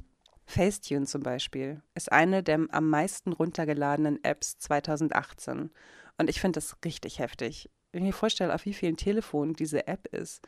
Facetune 0.46 1.04
zum 1.04 1.22
Beispiel 1.22 1.82
ist 1.94 2.10
eine 2.10 2.42
der 2.42 2.66
am 2.70 2.88
meisten 2.88 3.34
runtergeladenen 3.34 4.24
Apps 4.24 4.56
2018. 4.60 5.70
Und 6.16 6.30
ich 6.30 6.40
finde 6.40 6.56
das 6.56 6.74
richtig 6.86 7.18
heftig. 7.18 7.68
Wenn 7.92 8.02
ich 8.02 8.08
mir 8.08 8.12
vorstelle, 8.14 8.54
auf 8.54 8.64
wie 8.64 8.72
vielen 8.72 8.96
Telefonen 8.96 9.52
diese 9.52 9.86
App 9.86 10.06
ist. 10.08 10.40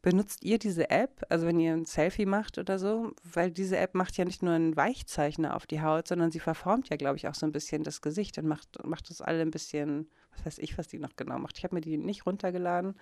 Benutzt 0.00 0.44
ihr 0.44 0.58
diese 0.58 0.90
App, 0.90 1.24
also 1.28 1.46
wenn 1.46 1.58
ihr 1.58 1.72
ein 1.72 1.84
Selfie 1.84 2.26
macht 2.26 2.58
oder 2.58 2.78
so? 2.78 3.12
Weil 3.24 3.50
diese 3.50 3.76
App 3.78 3.94
macht 3.94 4.16
ja 4.16 4.24
nicht 4.24 4.42
nur 4.42 4.54
einen 4.54 4.76
Weichzeichner 4.76 5.56
auf 5.56 5.66
die 5.66 5.82
Haut, 5.82 6.06
sondern 6.06 6.30
sie 6.30 6.38
verformt 6.38 6.88
ja, 6.88 6.96
glaube 6.96 7.16
ich, 7.16 7.26
auch 7.26 7.34
so 7.34 7.46
ein 7.46 7.52
bisschen 7.52 7.82
das 7.82 8.00
Gesicht 8.00 8.38
und 8.38 8.46
macht, 8.46 8.84
macht 8.84 9.10
das 9.10 9.20
alle 9.20 9.42
ein 9.42 9.50
bisschen, 9.50 10.08
was 10.36 10.46
weiß 10.46 10.58
ich, 10.58 10.78
was 10.78 10.86
die 10.86 11.00
noch 11.00 11.16
genau 11.16 11.38
macht. 11.38 11.58
Ich 11.58 11.64
habe 11.64 11.74
mir 11.74 11.80
die 11.80 11.96
nicht 11.98 12.26
runtergeladen. 12.26 12.94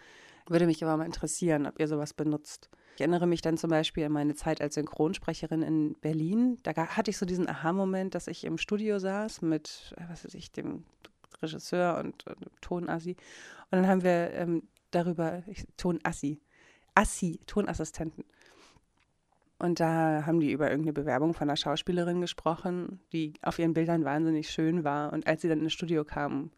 Würde 0.49 0.67
mich 0.67 0.83
aber 0.83 0.97
mal 0.97 1.05
interessieren, 1.05 1.67
ob 1.67 1.79
ihr 1.79 1.89
sowas 1.89 2.15
benutzt. 2.15 2.71
Ich 2.95 3.01
erinnere 3.03 3.27
mich 3.27 3.43
dann 3.43 3.59
zum 3.59 3.69
Beispiel 3.69 4.05
an 4.05 4.13
meine 4.13 4.35
Zeit 4.35 4.63
als 4.63 4.77
Synchronsprecherin 4.77 5.61
in 5.61 5.97
Berlin. 6.01 6.59
Da 6.63 6.75
hatte 6.75 7.11
ich 7.11 7.19
so 7.19 7.27
diesen 7.27 7.49
Aha-Moment, 7.49 8.15
dass 8.15 8.27
ich 8.27 8.45
im 8.45 8.57
Studio 8.57 8.99
saß 8.99 9.43
mit, 9.43 9.95
was 10.09 10.25
weiß 10.25 10.35
ich, 10.35 10.51
dem 10.53 10.85
Regisseur 11.43 11.99
und, 11.99 12.27
und 12.27 12.51
Tonassi. 12.63 13.17
Und 13.71 13.81
dann 13.81 13.87
haben 13.87 14.03
wir 14.03 14.33
ähm, 14.33 14.63
darüber, 14.93 15.43
ich, 15.47 15.67
Tonassi, 15.77 16.41
Assi, 16.97 17.39
Tonassistenten. 17.47 18.25
Und 19.59 19.81
da 19.81 20.25
haben 20.27 20.41
die 20.41 20.53
über 20.53 20.69
irgendeine 20.69 20.93
Bewerbung 20.93 21.33
von 21.33 21.49
einer 21.49 21.57
Schauspielerin 21.57 22.21
gesprochen, 22.21 23.01
die 23.13 23.35
auf 23.43 23.59
ihren 23.59 23.73
Bildern 23.73 24.05
wahnsinnig 24.05 24.51
schön 24.51 24.85
war. 24.85 25.13
Und 25.13 25.27
als 25.27 25.43
sie 25.43 25.49
dann 25.49 25.63
ins 25.63 25.73
Studio 25.73 26.05
kam, 26.05 26.51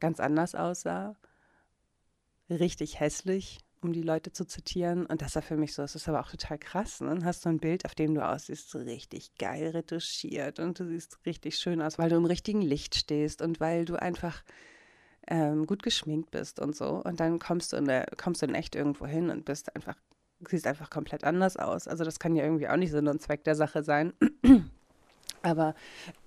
ganz 0.00 0.20
anders 0.20 0.54
aussah 0.54 1.16
richtig 2.50 3.00
hässlich, 3.00 3.58
um 3.80 3.92
die 3.92 4.02
Leute 4.02 4.32
zu 4.32 4.44
zitieren. 4.44 5.06
Und 5.06 5.22
das 5.22 5.34
war 5.34 5.42
für 5.42 5.56
mich 5.56 5.74
so, 5.74 5.82
das 5.82 5.94
ist 5.94 6.08
aber 6.08 6.20
auch 6.20 6.30
total 6.30 6.58
krass. 6.58 7.00
Ne? 7.00 7.08
Dann 7.08 7.24
hast 7.24 7.44
du 7.44 7.48
ein 7.48 7.58
Bild, 7.58 7.84
auf 7.84 7.94
dem 7.94 8.14
du 8.14 8.26
aussiehst, 8.26 8.70
so 8.70 8.78
richtig 8.78 9.34
geil 9.38 9.68
retuschiert 9.68 10.58
und 10.60 10.78
du 10.78 10.86
siehst 10.86 11.18
richtig 11.26 11.56
schön 11.56 11.82
aus, 11.82 11.98
weil 11.98 12.10
du 12.10 12.16
im 12.16 12.24
richtigen 12.24 12.62
Licht 12.62 12.94
stehst 12.94 13.42
und 13.42 13.60
weil 13.60 13.84
du 13.84 13.96
einfach 13.96 14.42
ähm, 15.28 15.66
gut 15.66 15.82
geschminkt 15.82 16.30
bist 16.30 16.60
und 16.60 16.76
so. 16.76 17.02
Und 17.04 17.20
dann 17.20 17.38
kommst 17.38 17.72
du 17.72 17.76
in 17.76 17.86
der, 17.86 18.06
kommst 18.16 18.42
du 18.42 18.46
in 18.46 18.54
echt 18.54 18.74
irgendwo 18.74 19.06
hin 19.06 19.30
und 19.30 19.44
bist 19.44 19.74
einfach, 19.74 19.96
siehst 20.48 20.66
einfach 20.66 20.90
komplett 20.90 21.24
anders 21.24 21.56
aus. 21.56 21.88
Also 21.88 22.04
das 22.04 22.18
kann 22.18 22.34
ja 22.36 22.44
irgendwie 22.44 22.68
auch 22.68 22.76
nicht 22.76 22.90
Sinn 22.90 23.08
und 23.08 23.22
Zweck 23.22 23.44
der 23.44 23.54
Sache 23.54 23.82
sein. 23.82 24.12
Aber 25.42 25.74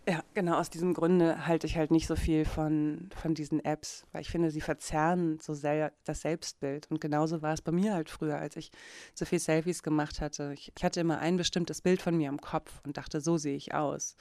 ja, 0.08 0.22
genau 0.34 0.58
aus 0.58 0.70
diesem 0.70 0.94
Grunde 0.94 1.48
halte 1.48 1.68
ich 1.68 1.78
halt 1.78 1.90
nicht 1.90 2.06
so 2.06 2.16
viel 2.16 2.44
von, 2.44 3.10
von 3.16 3.34
diesen 3.34 3.64
Apps, 3.64 4.06
weil 4.12 4.22
ich 4.22 4.30
finde, 4.30 4.52
sie 4.52 4.62
verzerren 4.62 5.40
so 5.40 5.54
sel 5.54 5.92
das 6.04 6.22
Selbstbild. 6.22 6.92
Und 6.92 7.00
genauso 7.00 7.42
war 7.42 7.54
es 7.54 7.62
bei 7.62 7.72
mir 7.72 7.94
halt 7.94 8.10
früher, 8.10 8.38
als 8.38 8.58
ich 8.58 8.72
so 9.14 9.26
viel 9.26 9.40
Selfies 9.40 9.84
gemacht 9.84 10.20
hatte. 10.20 10.52
Ich, 10.54 10.74
ich 10.76 10.84
hatte 10.84 11.00
immer 11.00 11.20
ein 11.20 11.38
bestimmtes 11.38 11.82
Bild 11.82 12.02
von 12.02 12.18
mir 12.18 12.30
im 12.30 12.42
Kopf 12.42 12.82
und 12.86 12.98
dachte, 12.98 13.22
so 13.22 13.38
sehe 13.38 13.56
ich 13.56 13.74
aus. 13.74 14.16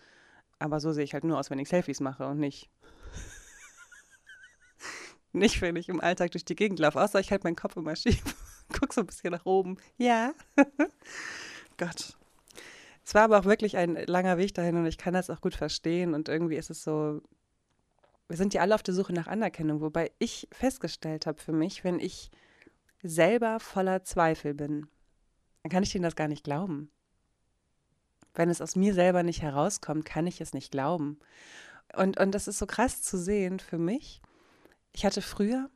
Aber 0.61 0.79
so 0.79 0.93
sehe 0.93 1.05
ich 1.05 1.13
halt 1.13 1.25
nur 1.25 1.39
aus, 1.39 1.51
wenn 1.51 1.59
ich 1.59 1.69
Selfies 1.69 2.01
mache 2.01 2.27
und 2.27 2.39
nicht. 2.39 2.71
Nicht, 5.35 5.61
wenn 5.61 5.77
ich 5.77 5.89
im 5.89 6.01
Alltag 6.01 6.33
durch 6.33 6.45
die 6.45 6.57
Gegend 6.57 6.79
laufe, 6.79 7.01
außer 7.01 7.21
ich 7.21 7.31
halte 7.31 7.45
meinen 7.45 7.57
Kopf 7.57 7.77
immer 7.77 7.97
schief. 7.97 8.23
Guck 8.73 8.93
so 8.93 9.03
ein 9.03 9.07
bisschen 9.07 9.33
nach 9.33 9.47
oben. 9.47 9.77
Ja. 9.99 10.33
Gott, 11.77 12.17
es 13.05 13.15
war 13.15 13.23
aber 13.23 13.39
auch 13.39 13.45
wirklich 13.45 13.77
ein 13.77 13.95
langer 14.07 14.39
Weg 14.39 14.55
dahin 14.55 14.77
und 14.77 14.87
ich 14.87 14.97
kann 14.97 15.15
das 15.15 15.29
auch 15.31 15.41
gut 15.41 15.55
verstehen. 15.55 16.15
Und 16.15 16.29
irgendwie 16.29 16.57
ist 16.57 16.71
es 16.71 16.83
so, 16.83 17.21
wir 18.29 18.37
sind 18.37 18.55
ja 18.55 18.63
alle 18.63 18.75
auf 18.75 18.83
der 18.83 18.95
Suche 18.95 19.13
nach 19.13 19.27
Anerkennung, 19.27 19.81
wobei 19.81 20.11
ich 20.19 20.49
festgestellt 20.53 21.27
habe 21.27 21.41
für 21.41 21.53
mich, 21.53 21.85
wenn 21.85 22.01
ich 22.01 22.31
selber 23.03 23.61
voller 23.61 24.03
Zweifel 24.05 24.55
bin, 24.55 24.89
dann 25.63 25.71
kann 25.71 25.83
ich 25.83 25.93
denen 25.93 26.05
das 26.05 26.17
gar 26.17 26.29
nicht 26.29 26.45
glauben. 26.45 26.91
Wenn 28.35 28.49
es 28.49 28.63
aus 28.63 28.75
mir 28.75 28.95
selber 28.95 29.23
nicht 29.23 29.43
herauskommt, 29.43 30.07
kann 30.07 30.27
ich 30.27 30.41
es 30.41 30.55
nicht 30.55 30.73
glauben. 30.73 31.19
Und, 31.95 32.19
und 32.19 32.35
das 32.35 32.49
ist 32.49 32.59
so 32.59 32.67
krass 32.67 33.03
zu 33.03 33.19
sehen 33.19 33.61
für 33.61 33.79
mich. 33.79 34.23
Ich 34.95 35.05
hatte 35.05 35.23
früher 35.23 35.71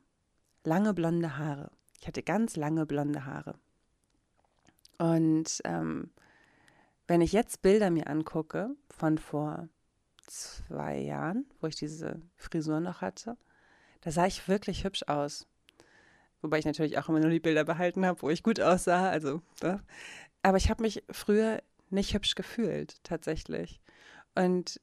lange 0.63 0.93
blonde 0.93 1.37
Haare. 1.37 1.71
Ich 1.99 2.07
hatte 2.07 2.23
ganz 2.23 2.55
lange 2.55 2.85
blonde 2.85 3.25
Haare. 3.25 3.59
Und 4.97 5.61
ähm, 5.65 6.11
wenn 7.07 7.19
ich 7.19 7.33
jetzt 7.33 7.61
Bilder 7.61 7.89
mir 7.89 8.07
angucke 8.07 8.75
von 8.89 9.17
vor 9.17 9.67
zwei 10.25 10.97
Jahren, 10.97 11.45
wo 11.59 11.67
ich 11.67 11.75
diese 11.75 12.21
Frisur 12.37 12.79
noch 12.79 13.01
hatte, 13.01 13.35
da 14.01 14.11
sah 14.11 14.25
ich 14.25 14.47
wirklich 14.47 14.85
hübsch 14.85 15.03
aus. 15.07 15.45
Wobei 16.41 16.59
ich 16.59 16.65
natürlich 16.65 16.97
auch 16.97 17.09
immer 17.09 17.19
nur 17.19 17.29
die 17.29 17.41
Bilder 17.41 17.65
behalten 17.65 18.05
habe, 18.05 18.21
wo 18.21 18.29
ich 18.29 18.41
gut 18.41 18.61
aussah. 18.61 19.09
Also, 19.09 19.41
ne? 19.61 19.83
aber 20.43 20.55
ich 20.55 20.69
habe 20.69 20.81
mich 20.81 21.03
früher 21.11 21.61
nicht 21.89 22.13
hübsch 22.13 22.35
gefühlt, 22.35 23.03
tatsächlich. 23.03 23.81
Und 24.33 24.79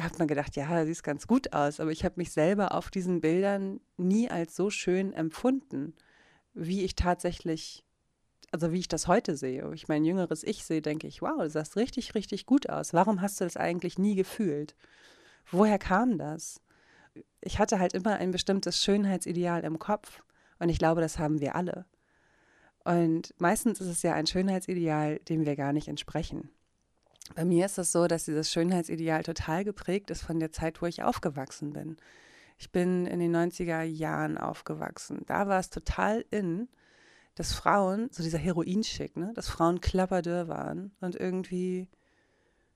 habe 0.00 0.18
mir 0.18 0.26
gedacht, 0.26 0.56
ja, 0.56 0.80
du 0.80 0.86
siehst 0.86 1.04
ganz 1.04 1.26
gut 1.26 1.52
aus, 1.52 1.80
aber 1.80 1.90
ich 1.90 2.04
habe 2.04 2.14
mich 2.16 2.32
selber 2.32 2.74
auf 2.74 2.90
diesen 2.90 3.20
Bildern 3.20 3.80
nie 3.96 4.30
als 4.30 4.56
so 4.56 4.70
schön 4.70 5.12
empfunden, 5.12 5.94
wie 6.54 6.84
ich 6.84 6.94
tatsächlich 6.94 7.84
also 8.52 8.70
wie 8.70 8.78
ich 8.78 8.88
das 8.88 9.08
heute 9.08 9.34
sehe, 9.34 9.72
ich 9.72 9.88
mein 9.88 10.04
jüngeres 10.04 10.44
Ich 10.44 10.64
sehe, 10.64 10.82
denke 10.82 11.06
ich, 11.06 11.22
wow, 11.22 11.38
du 11.38 11.48
sahst 11.48 11.76
richtig, 11.76 12.14
richtig 12.14 12.44
gut 12.44 12.68
aus. 12.68 12.92
Warum 12.92 13.22
hast 13.22 13.40
du 13.40 13.44
das 13.44 13.56
eigentlich 13.56 13.98
nie 13.98 14.14
gefühlt? 14.14 14.76
Woher 15.50 15.78
kam 15.78 16.18
das? 16.18 16.60
Ich 17.40 17.58
hatte 17.58 17.78
halt 17.78 17.94
immer 17.94 18.16
ein 18.16 18.30
bestimmtes 18.30 18.82
Schönheitsideal 18.82 19.64
im 19.64 19.78
Kopf 19.78 20.22
und 20.58 20.68
ich 20.68 20.78
glaube, 20.78 21.00
das 21.00 21.18
haben 21.18 21.40
wir 21.40 21.56
alle. 21.56 21.86
Und 22.84 23.34
meistens 23.38 23.80
ist 23.80 23.88
es 23.88 24.02
ja 24.02 24.12
ein 24.12 24.26
Schönheitsideal, 24.26 25.18
dem 25.20 25.46
wir 25.46 25.56
gar 25.56 25.72
nicht 25.72 25.88
entsprechen. 25.88 26.50
Bei 27.34 27.44
mir 27.44 27.66
ist 27.66 27.78
es 27.78 27.92
so, 27.92 28.06
dass 28.06 28.24
dieses 28.24 28.50
Schönheitsideal 28.50 29.22
total 29.22 29.64
geprägt 29.64 30.10
ist 30.10 30.22
von 30.22 30.40
der 30.40 30.52
Zeit, 30.52 30.82
wo 30.82 30.86
ich 30.86 31.02
aufgewachsen 31.02 31.72
bin. 31.72 31.96
Ich 32.58 32.70
bin 32.70 33.06
in 33.06 33.20
den 33.20 33.34
90er 33.34 33.82
Jahren 33.82 34.38
aufgewachsen. 34.38 35.22
Da 35.26 35.48
war 35.48 35.58
es 35.58 35.70
total 35.70 36.24
in, 36.30 36.68
dass 37.34 37.52
Frauen, 37.52 38.08
so 38.12 38.22
dieser 38.22 38.38
Heroinschick, 38.38 39.16
ne, 39.16 39.32
dass 39.34 39.48
Frauen 39.48 39.80
klapperdürr 39.80 40.48
waren 40.48 40.92
und 41.00 41.16
irgendwie 41.16 41.88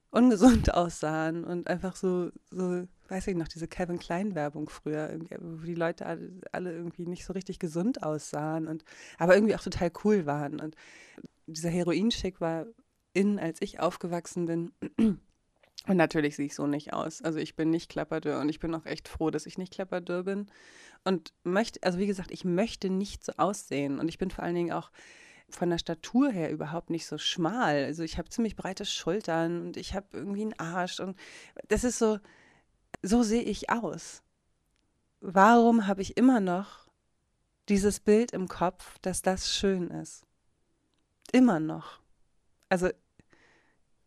ungesund 0.09 0.73
aussahen 0.73 1.43
und 1.43 1.67
einfach 1.67 1.95
so, 1.95 2.31
so, 2.49 2.87
weiß 3.09 3.27
ich 3.27 3.35
noch, 3.35 3.47
diese 3.47 3.67
Kevin 3.67 3.99
Klein-Werbung 3.99 4.69
früher, 4.69 5.17
wo 5.39 5.65
die 5.65 5.75
Leute 5.75 6.05
alle, 6.51 6.73
irgendwie 6.73 7.05
nicht 7.05 7.25
so 7.25 7.33
richtig 7.33 7.59
gesund 7.59 8.03
aussahen 8.03 8.67
und 8.67 8.83
aber 9.17 9.35
irgendwie 9.35 9.55
auch 9.55 9.61
total 9.61 9.91
cool 10.03 10.25
waren. 10.25 10.59
Und 10.59 10.75
dieser 11.45 11.69
Heroinschick 11.69 12.41
war 12.41 12.65
in, 13.13 13.39
als 13.39 13.61
ich 13.61 13.79
aufgewachsen 13.79 14.45
bin. 14.45 14.71
Und 15.87 15.97
natürlich 15.97 16.35
sehe 16.35 16.47
ich 16.47 16.55
so 16.55 16.67
nicht 16.67 16.93
aus. 16.93 17.21
Also 17.21 17.39
ich 17.39 17.55
bin 17.55 17.69
nicht 17.69 17.89
klapperdürr 17.89 18.39
und 18.39 18.49
ich 18.49 18.59
bin 18.59 18.75
auch 18.75 18.85
echt 18.85 19.07
froh, 19.07 19.29
dass 19.29 19.45
ich 19.45 19.57
nicht 19.57 19.73
klapperdürr 19.73 20.23
bin. 20.23 20.47
Und 21.05 21.33
möchte, 21.43 21.81
also 21.83 21.97
wie 21.97 22.07
gesagt, 22.07 22.31
ich 22.31 22.43
möchte 22.43 22.89
nicht 22.89 23.23
so 23.23 23.33
aussehen. 23.37 23.99
Und 23.99 24.09
ich 24.09 24.17
bin 24.17 24.29
vor 24.29 24.43
allen 24.43 24.55
Dingen 24.55 24.73
auch 24.73 24.91
von 25.49 25.69
der 25.69 25.77
Statur 25.77 26.29
her 26.29 26.51
überhaupt 26.51 26.89
nicht 26.89 27.07
so 27.07 27.17
schmal. 27.17 27.85
Also 27.85 28.03
ich 28.03 28.17
habe 28.17 28.29
ziemlich 28.29 28.57
breite 28.57 28.85
Schultern 28.85 29.67
und 29.67 29.77
ich 29.77 29.93
habe 29.93 30.07
irgendwie 30.11 30.41
einen 30.41 30.59
Arsch. 30.59 30.99
Und 30.99 31.17
das 31.69 31.85
ist 31.85 31.99
so, 31.99 32.19
so 33.01 33.23
sehe 33.23 33.43
ich 33.43 33.69
aus. 33.69 34.23
Warum 35.21 35.87
habe 35.87 36.01
ich 36.01 36.17
immer 36.17 36.41
noch 36.41 36.89
dieses 37.69 37.99
Bild 37.99 38.31
im 38.31 38.47
Kopf, 38.47 38.99
dass 39.01 39.21
das 39.21 39.53
schön 39.53 39.89
ist? 39.89 40.25
Immer 41.31 41.59
noch. 41.59 41.99
Also 42.69 42.89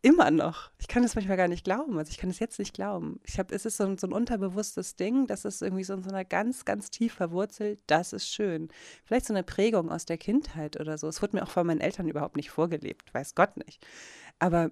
Immer 0.03 0.31
noch. 0.31 0.71
Ich 0.79 0.87
kann 0.87 1.03
das 1.03 1.13
manchmal 1.13 1.37
gar 1.37 1.47
nicht 1.47 1.63
glauben. 1.63 1.95
Also 1.99 2.09
ich 2.09 2.17
kann 2.17 2.31
es 2.31 2.39
jetzt 2.39 2.57
nicht 2.57 2.73
glauben. 2.73 3.19
Ich 3.23 3.37
habe, 3.37 3.53
es 3.53 3.67
ist 3.67 3.77
so 3.77 3.83
ein, 3.83 3.99
so 3.99 4.07
ein 4.07 4.13
unterbewusstes 4.13 4.95
Ding, 4.95 5.27
das 5.27 5.45
ist 5.45 5.61
irgendwie 5.61 5.83
so 5.83 5.93
in 5.93 6.01
so 6.01 6.09
einer 6.09 6.25
ganz, 6.25 6.65
ganz 6.65 6.89
tief 6.89 7.13
verwurzelt. 7.13 7.79
Das 7.85 8.11
ist 8.11 8.27
schön. 8.27 8.69
Vielleicht 9.05 9.27
so 9.27 9.33
eine 9.33 9.43
Prägung 9.43 9.91
aus 9.91 10.05
der 10.05 10.17
Kindheit 10.17 10.79
oder 10.79 10.97
so. 10.97 11.07
Es 11.07 11.21
wurde 11.21 11.35
mir 11.35 11.43
auch 11.43 11.51
von 11.51 11.67
meinen 11.67 11.81
Eltern 11.81 12.07
überhaupt 12.07 12.35
nicht 12.35 12.49
vorgelebt, 12.49 13.13
weiß 13.13 13.35
Gott 13.35 13.57
nicht. 13.57 13.85
Aber 14.39 14.71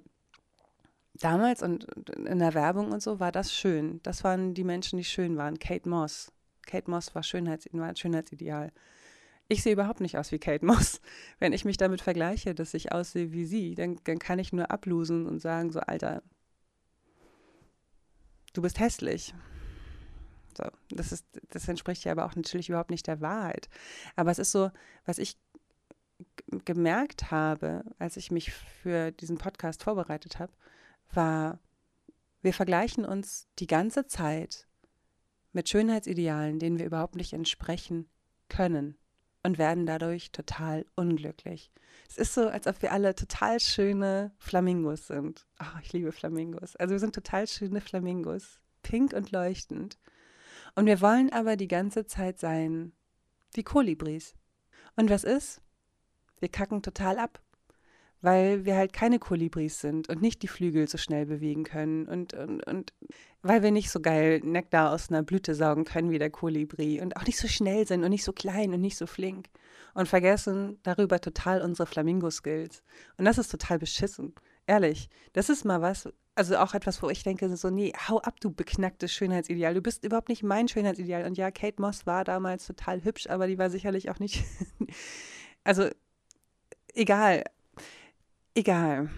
damals 1.14 1.62
und 1.62 1.84
in 2.16 2.40
der 2.40 2.56
Werbung 2.56 2.92
und 2.92 3.04
so 3.04 3.20
war 3.20 3.32
das 3.32 3.54
schön. 3.54 4.00
Das 4.02 4.24
waren 4.24 4.56
die 4.56 4.64
Menschen, 4.64 4.98
die 4.98 5.04
schön 5.04 5.38
waren. 5.38 5.60
Kate 5.60 5.88
Moss. 5.88 6.32
Kate 6.66 6.90
Moss 6.90 7.14
war, 7.14 7.22
Schönheits, 7.22 7.68
war 7.72 7.88
ein 7.88 7.96
Schönheitsideal. 7.96 8.72
Ich 9.52 9.64
sehe 9.64 9.74
überhaupt 9.74 10.00
nicht 10.00 10.16
aus 10.16 10.32
wie 10.32 10.38
Kate 10.38 10.64
Moss. 10.64 11.02
Wenn 11.40 11.54
ich 11.54 11.66
mich 11.66 11.78
damit 11.78 12.02
vergleiche, 12.02 12.54
dass 12.54 12.76
ich 12.76 12.92
aussehe 12.92 13.32
wie 13.32 13.46
sie, 13.46 13.74
dann, 13.74 14.00
dann 14.04 14.20
kann 14.20 14.38
ich 14.38 14.54
nur 14.54 14.70
ablosen 14.70 15.26
und 15.26 15.40
sagen, 15.40 15.72
so 15.72 15.80
Alter, 15.80 16.22
du 18.54 18.62
bist 18.62 18.80
hässlich. 18.80 19.34
So, 20.56 20.66
das, 20.92 21.12
ist, 21.12 21.26
das 21.50 21.68
entspricht 21.68 22.04
ja 22.06 22.12
aber 22.12 22.26
auch 22.26 22.36
natürlich 22.36 22.70
überhaupt 22.70 22.92
nicht 22.92 23.08
der 23.08 23.22
Wahrheit. 23.22 23.70
Aber 24.16 24.30
es 24.30 24.38
ist 24.38 24.52
so, 24.52 24.70
was 25.06 25.18
ich 25.18 25.36
gemerkt 26.66 27.32
habe, 27.32 27.84
als 27.98 28.18
ich 28.18 28.30
mich 28.30 28.52
für 28.52 29.12
diesen 29.12 29.40
Podcast 29.40 29.84
vorbereitet 29.84 30.38
habe, 30.38 30.54
war, 31.12 31.60
wir 32.44 32.54
vergleichen 32.54 33.04
uns 33.04 33.48
die 33.58 33.68
ganze 33.68 34.06
Zeit 34.06 34.68
mit 35.54 35.70
Schönheitsidealen, 35.70 36.60
denen 36.60 36.78
wir 36.78 36.86
überhaupt 36.86 37.16
nicht 37.16 37.34
entsprechen 37.34 38.08
können 38.48 38.96
und 39.44 39.58
werden 39.58 39.86
dadurch 39.86 40.32
total 40.32 40.86
unglücklich. 40.96 41.72
Es 42.10 42.18
ist 42.18 42.34
so, 42.34 42.48
als 42.48 42.68
ob 42.68 42.82
wir 42.82 42.92
alle 42.92 43.16
total 43.16 43.60
schöne 43.60 44.32
Flamingos 44.38 45.08
sind. 45.08 45.46
Oh, 45.62 45.80
ich 45.82 45.94
liebe 45.94 46.12
Flamingos. 46.12 46.76
Also 46.76 46.94
wir 46.94 47.00
sind 47.00 47.16
total 47.16 47.48
schöne 47.48 47.82
Flamingos, 47.82 48.60
pink 48.84 49.14
und 49.14 49.32
leuchtend. 49.32 49.98
Und 50.76 50.86
wir 50.86 51.02
wollen 51.02 51.32
aber 51.32 51.56
die 51.56 51.68
ganze 51.68 52.06
Zeit 52.06 52.40
sein 52.40 52.94
wie 53.54 53.64
Kolibris. 53.64 54.36
Und 54.96 55.10
was 55.10 55.24
ist? 55.24 55.62
Wir 56.40 56.50
kacken 56.50 56.82
total 56.82 57.18
ab, 57.18 57.42
weil 58.22 58.66
wir 58.66 58.76
halt 58.76 58.94
keine 58.94 59.20
Kolibris 59.20 59.80
sind 59.80 60.10
und 60.10 60.22
nicht 60.22 60.42
die 60.42 60.48
Flügel 60.48 60.88
so 60.88 60.98
schnell 60.98 61.26
bewegen 61.26 61.64
können 61.64 62.08
und, 62.08 62.34
und, 62.34 62.66
und 62.66 62.94
weil 63.42 63.64
wir 63.64 63.72
nicht 63.72 63.90
so 63.90 64.00
geil 64.02 64.42
Nektar 64.44 64.92
aus 64.92 65.10
einer 65.10 65.24
Blüte 65.24 65.56
saugen 65.56 65.86
können 65.86 66.12
wie 66.12 66.20
der 66.20 66.30
Kolibri 66.30 67.02
und 67.02 67.16
auch 67.16 67.26
nicht 67.26 67.40
so 67.40 67.48
schnell 67.48 67.88
sind 67.88 68.04
und 68.04 68.10
nicht 68.10 68.24
so 68.24 68.34
klein 68.34 68.74
und 68.74 68.82
nicht 68.82 68.98
so 68.98 69.08
flink 69.08 69.48
und 69.94 70.08
vergessen 70.08 70.80
darüber 70.84 71.20
total 71.20 71.62
unsere 71.62 71.88
Flamingo-Skills. 71.88 72.84
Und 73.18 73.26
das 73.26 73.38
ist 73.38 73.50
total 73.50 73.80
beschissen. 73.80 74.34
Ehrlich, 74.68 75.10
das 75.34 75.50
ist 75.50 75.66
mal 75.66 75.82
was, 75.82 76.10
also 76.36 76.58
auch 76.58 76.74
etwas, 76.74 77.02
wo 77.02 77.10
ich 77.10 77.24
denke, 77.24 77.56
so, 77.56 77.70
nee, 77.70 77.94
hau 78.08 78.20
ab, 78.20 78.40
du 78.40 78.52
beknacktes 78.52 79.12
Schönheitsideal. 79.12 79.74
Du 79.74 79.82
bist 79.82 80.04
überhaupt 80.04 80.30
nicht 80.30 80.44
mein 80.44 80.68
Schönheitsideal. 80.68 81.26
Und 81.26 81.38
ja, 81.38 81.52
Kate 81.52 81.82
Moss 81.82 82.06
war 82.06 82.24
damals 82.24 82.68
total 82.68 83.04
hübsch, 83.04 83.28
aber 83.28 83.48
die 83.48 83.58
war 83.58 83.70
sicherlich 83.70 84.10
auch 84.10 84.20
nicht. 84.20 84.44
also, 85.64 85.90
egal. 86.94 87.44
Egal. 88.54 89.10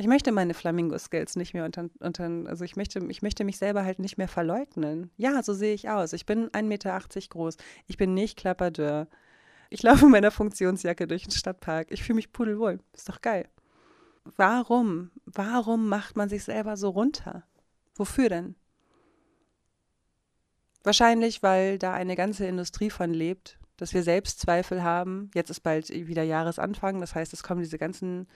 Ich 0.00 0.06
möchte 0.06 0.32
meine 0.32 0.54
Flamingo-Skills 0.54 1.36
nicht 1.36 1.52
mehr 1.52 1.66
unter, 1.66 1.90
unter, 1.98 2.24
also 2.46 2.64
ich 2.64 2.74
möchte, 2.74 3.00
ich 3.10 3.20
möchte 3.20 3.44
mich 3.44 3.58
selber 3.58 3.84
halt 3.84 3.98
nicht 3.98 4.16
mehr 4.16 4.28
verleugnen. 4.28 5.10
Ja, 5.18 5.42
so 5.42 5.52
sehe 5.52 5.74
ich 5.74 5.90
aus. 5.90 6.14
Ich 6.14 6.24
bin 6.24 6.48
1,80 6.48 6.62
Meter 6.62 6.98
groß. 7.28 7.58
Ich 7.86 7.98
bin 7.98 8.14
nicht 8.14 8.38
klapperdürr. 8.38 9.08
Ich 9.68 9.82
laufe 9.82 10.06
in 10.06 10.10
meiner 10.10 10.30
Funktionsjacke 10.30 11.06
durch 11.06 11.24
den 11.24 11.32
Stadtpark. 11.32 11.88
Ich 11.90 12.02
fühle 12.02 12.16
mich 12.16 12.32
pudelwohl. 12.32 12.80
Ist 12.94 13.10
doch 13.10 13.20
geil. 13.20 13.46
Warum? 14.38 15.10
Warum 15.26 15.90
macht 15.90 16.16
man 16.16 16.30
sich 16.30 16.44
selber 16.44 16.78
so 16.78 16.88
runter? 16.88 17.42
Wofür 17.94 18.30
denn? 18.30 18.54
Wahrscheinlich, 20.82 21.42
weil 21.42 21.78
da 21.78 21.92
eine 21.92 22.16
ganze 22.16 22.46
Industrie 22.46 22.88
von 22.88 23.12
lebt, 23.12 23.58
dass 23.76 23.92
wir 23.92 24.02
Selbstzweifel 24.02 24.82
haben. 24.82 25.30
Jetzt 25.34 25.50
ist 25.50 25.60
bald 25.60 25.90
wieder 25.90 26.22
Jahresanfang, 26.22 27.02
das 27.02 27.14
heißt, 27.14 27.34
es 27.34 27.42
kommen 27.42 27.60
diese 27.60 27.76
ganzen 27.76 28.28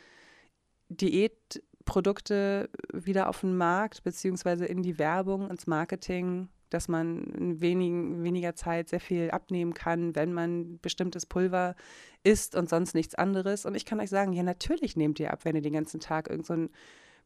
Diätprodukte 0.94 2.70
wieder 2.92 3.28
auf 3.28 3.40
den 3.40 3.56
Markt, 3.56 4.02
beziehungsweise 4.04 4.66
in 4.66 4.82
die 4.82 4.98
Werbung, 4.98 5.50
ins 5.50 5.66
Marketing, 5.66 6.48
dass 6.70 6.88
man 6.88 7.24
in 7.24 7.60
wenigen, 7.60 8.24
weniger 8.24 8.54
Zeit 8.54 8.88
sehr 8.88 9.00
viel 9.00 9.30
abnehmen 9.30 9.74
kann, 9.74 10.16
wenn 10.16 10.32
man 10.32 10.78
bestimmtes 10.80 11.26
Pulver 11.26 11.76
isst 12.22 12.56
und 12.56 12.68
sonst 12.68 12.94
nichts 12.94 13.14
anderes. 13.14 13.64
Und 13.64 13.76
ich 13.76 13.84
kann 13.84 14.00
euch 14.00 14.10
sagen, 14.10 14.32
ja, 14.32 14.42
natürlich 14.42 14.96
nehmt 14.96 15.20
ihr 15.20 15.32
ab, 15.32 15.44
wenn 15.44 15.54
ihr 15.54 15.62
den 15.62 15.72
ganzen 15.72 16.00
Tag 16.00 16.28
irgend 16.28 16.46
so 16.46 16.68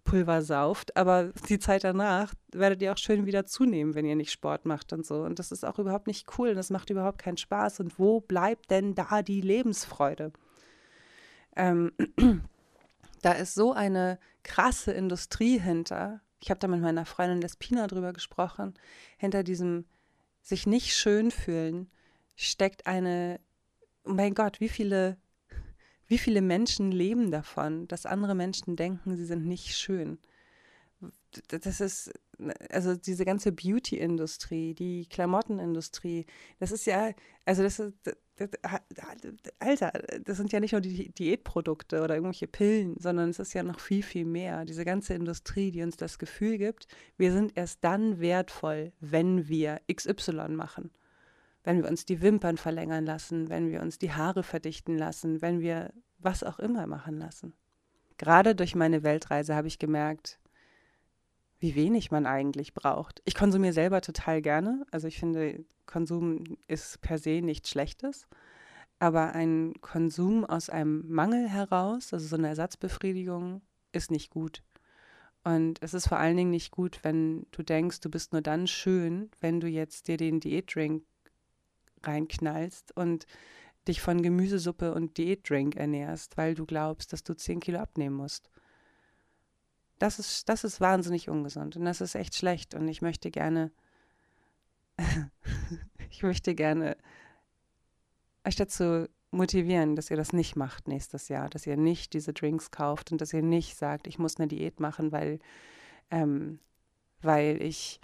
Pulver 0.04 0.42
sauft, 0.42 0.96
aber 0.96 1.32
die 1.48 1.58
Zeit 1.58 1.84
danach 1.84 2.32
werdet 2.52 2.80
ihr 2.80 2.92
auch 2.92 2.98
schön 2.98 3.26
wieder 3.26 3.44
zunehmen, 3.44 3.94
wenn 3.94 4.06
ihr 4.06 4.16
nicht 4.16 4.32
Sport 4.32 4.64
macht 4.64 4.92
und 4.92 5.04
so. 5.04 5.22
Und 5.22 5.38
das 5.38 5.52
ist 5.52 5.64
auch 5.64 5.78
überhaupt 5.78 6.06
nicht 6.06 6.26
cool 6.38 6.50
und 6.50 6.56
das 6.56 6.70
macht 6.70 6.90
überhaupt 6.90 7.18
keinen 7.18 7.37
Spaß. 7.37 7.80
Und 7.80 7.98
wo 7.98 8.20
bleibt 8.20 8.70
denn 8.70 8.94
da 8.94 9.22
die 9.22 9.40
Lebensfreude? 9.40 10.33
Ähm, 11.57 11.92
da 13.22 13.33
ist 13.33 13.54
so 13.54 13.72
eine 13.72 14.18
krasse 14.42 14.92
Industrie 14.92 15.59
hinter, 15.59 16.20
ich 16.40 16.50
habe 16.50 16.61
da 16.61 16.68
mit 16.68 16.81
meiner 16.81 17.04
Freundin 17.04 17.40
Despina 17.40 17.87
drüber 17.87 18.12
gesprochen, 18.12 18.74
hinter 19.16 19.42
diesem 19.42 19.87
sich 20.42 20.66
nicht 20.66 20.96
schön 20.96 21.31
fühlen 21.31 21.90
steckt 22.38 22.87
eine, 22.87 23.40
oh 24.04 24.12
mein 24.12 24.35
Gott, 24.35 24.61
wie 24.61 24.68
viele, 24.68 25.18
wie 26.07 26.18
viele 26.18 26.40
Menschen 26.40 26.92
leben 26.92 27.31
davon, 27.31 27.88
dass 27.88 28.07
andere 28.07 28.35
Menschen 28.35 28.76
denken, 28.76 29.16
sie 29.16 29.26
sind 29.26 29.44
nicht 29.44 29.76
schön. 29.76 30.18
Das 31.48 31.81
ist, 31.81 32.11
also 32.70 32.94
diese 32.94 33.24
ganze 33.26 33.52
Beauty-Industrie, 33.52 34.74
die 34.74 35.07
Klamottenindustrie, 35.07 36.24
das 36.59 36.72
ist 36.72 36.87
ja, 36.87 37.12
also 37.44 37.62
das 37.62 37.78
ist, 37.78 37.92
Alter, 39.59 39.92
das 40.24 40.37
sind 40.37 40.53
ja 40.53 40.61
nicht 40.61 40.72
nur 40.72 40.81
die 40.81 41.11
Diätprodukte 41.11 42.03
oder 42.03 42.14
irgendwelche 42.14 42.46
Pillen, 42.46 42.96
sondern 42.98 43.31
es 43.31 43.38
ist 43.38 43.55
ja 43.55 43.62
noch 43.62 43.81
viel, 43.81 44.03
viel 44.03 44.24
mehr. 44.24 44.64
Diese 44.64 44.85
ganze 44.85 45.14
Industrie, 45.14 45.70
die 45.70 45.83
uns 45.83 45.96
das 45.96 46.18
Gefühl 46.18 46.59
gibt, 46.59 46.87
wir 47.16 47.33
sind 47.33 47.57
erst 47.57 47.83
dann 47.85 48.20
wertvoll, 48.20 48.92
wenn 49.01 49.48
wir 49.48 49.81
XY 49.92 50.48
machen. 50.51 50.90
Wenn 51.64 51.83
wir 51.83 51.90
uns 51.90 52.05
die 52.05 52.22
Wimpern 52.22 52.57
verlängern 52.57 53.05
lassen, 53.05 53.48
wenn 53.48 53.70
wir 53.70 53.83
uns 53.83 53.98
die 53.98 54.12
Haare 54.12 54.42
verdichten 54.42 54.96
lassen, 54.96 55.42
wenn 55.42 55.61
wir 55.61 55.92
was 56.18 56.42
auch 56.42 56.59
immer 56.59 56.87
machen 56.87 57.18
lassen. 57.18 57.53
Gerade 58.16 58.55
durch 58.55 58.74
meine 58.74 59.03
Weltreise 59.03 59.55
habe 59.55 59.68
ich 59.68 59.79
gemerkt, 59.79 60.40
wie 61.61 61.75
wenig 61.75 62.11
man 62.11 62.27
eigentlich 62.27 62.75
braucht. 62.75 63.21
Ich 63.25 63.35
konsumiere 63.35 63.73
selber 63.73 64.01
total 64.01 64.42
gerne. 64.42 64.87
Also 64.90 65.09
ich 65.09 65.18
finde, 65.18 65.64
Konsum 65.87 66.44
ist 66.68 67.01
per 67.01 67.18
se 67.18 67.40
nichts 67.42 67.71
Schlechtes. 67.71 68.29
Aber 69.01 69.33
ein 69.33 69.75
Konsum 69.81 70.44
aus 70.44 70.71
einem 70.71 71.05
Mangel 71.09 71.49
heraus, 71.49 72.12
also 72.12 72.27
so 72.27 72.37
eine 72.37 72.49
Ersatzbefriedigung, 72.49 73.62
ist 73.92 74.11
nicht 74.11 74.31
gut. 74.31 74.62
Und 75.44 75.81
es 75.83 75.94
ist 75.94 76.09
vor 76.09 76.18
allen 76.18 76.37
Dingen 76.37 76.51
nicht 76.51 76.73
gut, 76.73 77.01
wenn 77.03 77.47
du 77.53 77.62
denkst, 77.62 78.01
du 78.01 78.11
bist 78.11 78.33
nur 78.33 78.42
dann 78.42 78.66
schön, 78.66 79.31
wenn 79.40 79.61
du 79.61 79.68
jetzt 79.68 80.09
dir 80.09 80.16
den 80.16 80.40
Diätdrink 80.40 81.05
reinknallst 82.03 82.97
und 82.97 83.27
dich 83.87 84.01
von 84.01 84.23
Gemüsesuppe 84.23 84.92
und 84.92 85.16
Diätdrink 85.16 85.77
ernährst, 85.77 86.37
weil 86.37 86.55
du 86.55 86.66
glaubst, 86.66 87.12
dass 87.12 87.23
du 87.23 87.35
10 87.35 87.61
Kilo 87.61 87.79
abnehmen 87.79 88.16
musst 88.16 88.51
das 89.98 90.18
ist, 90.18 90.48
das 90.48 90.64
ist 90.64 90.80
wahnsinnig 90.80 91.28
ungesund 91.28 91.76
und 91.76 91.84
das 91.84 92.00
ist 92.00 92.14
echt 92.14 92.34
schlecht. 92.34 92.74
Und 92.74 92.88
ich 92.88 93.02
möchte 93.02 93.30
gerne, 93.30 93.70
ich 96.11 96.22
möchte 96.22 96.54
gerne 96.54 96.96
euch 98.44 98.56
dazu 98.56 99.08
motivieren, 99.30 99.94
dass 99.94 100.11
ihr 100.11 100.16
das 100.16 100.32
nicht 100.32 100.56
macht 100.56 100.88
nächstes 100.88 101.28
Jahr, 101.28 101.48
dass 101.50 101.66
ihr 101.66 101.76
nicht 101.76 102.12
diese 102.14 102.32
Drinks 102.32 102.70
kauft 102.70 103.12
und 103.12 103.20
dass 103.20 103.32
ihr 103.32 103.42
nicht 103.42 103.76
sagt, 103.76 104.06
ich 104.06 104.18
muss 104.18 104.38
eine 104.38 104.48
Diät 104.48 104.80
machen, 104.80 105.12
weil, 105.12 105.38
ähm, 106.11 106.61
weil 107.20 107.61
ich 107.62 108.00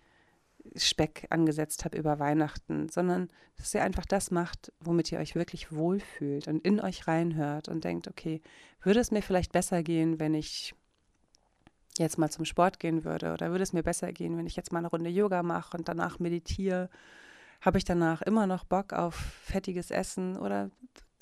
Speck 0.77 1.27
angesetzt 1.31 1.85
habe 1.85 1.97
über 1.97 2.19
Weihnachten, 2.19 2.89
sondern 2.89 3.29
dass 3.57 3.75
ihr 3.75 3.83
einfach 3.83 4.07
das 4.07 4.31
macht, 4.31 4.73
womit 4.81 5.13
ihr 5.13 5.19
euch 5.19 5.35
wirklich 5.35 5.73
wohlfühlt 5.73 6.49
und 6.49 6.65
in 6.65 6.81
euch 6.81 7.07
reinhört 7.07 7.69
und 7.69 7.85
denkt, 7.85 8.09
okay, 8.09 8.41
würde 8.83 9.01
es 9.01 9.11
mir 9.11 9.23
vielleicht 9.23 9.53
besser 9.53 9.83
gehen, 9.83 10.19
wenn 10.19 10.35
ich 10.35 10.75
jetzt 11.99 12.19
mal 12.19 12.31
zum 12.31 12.45
Sport 12.45 12.81
gehen 12.81 13.05
würde 13.05 13.33
oder 13.33 13.51
würde 13.51 13.63
es 13.63 13.73
mir 13.73 13.83
besser 13.83 14.13
gehen, 14.13 14.37
wenn 14.37 14.47
ich 14.47 14.57
jetzt 14.57 14.73
mal 14.73 14.81
eine 14.81 14.89
Runde 14.89 15.11
Yoga 15.11 15.43
mache 15.43 15.77
und 15.77 15.89
danach 15.89 16.19
meditiere? 16.19 16.91
Habe 17.61 17.79
ich 17.79 17.85
danach 17.85 18.23
immer 18.23 18.47
noch 18.47 18.65
Bock 18.65 18.93
auf 18.93 19.15
fettiges 19.15 19.91
Essen 19.91 20.37
oder 20.37 20.71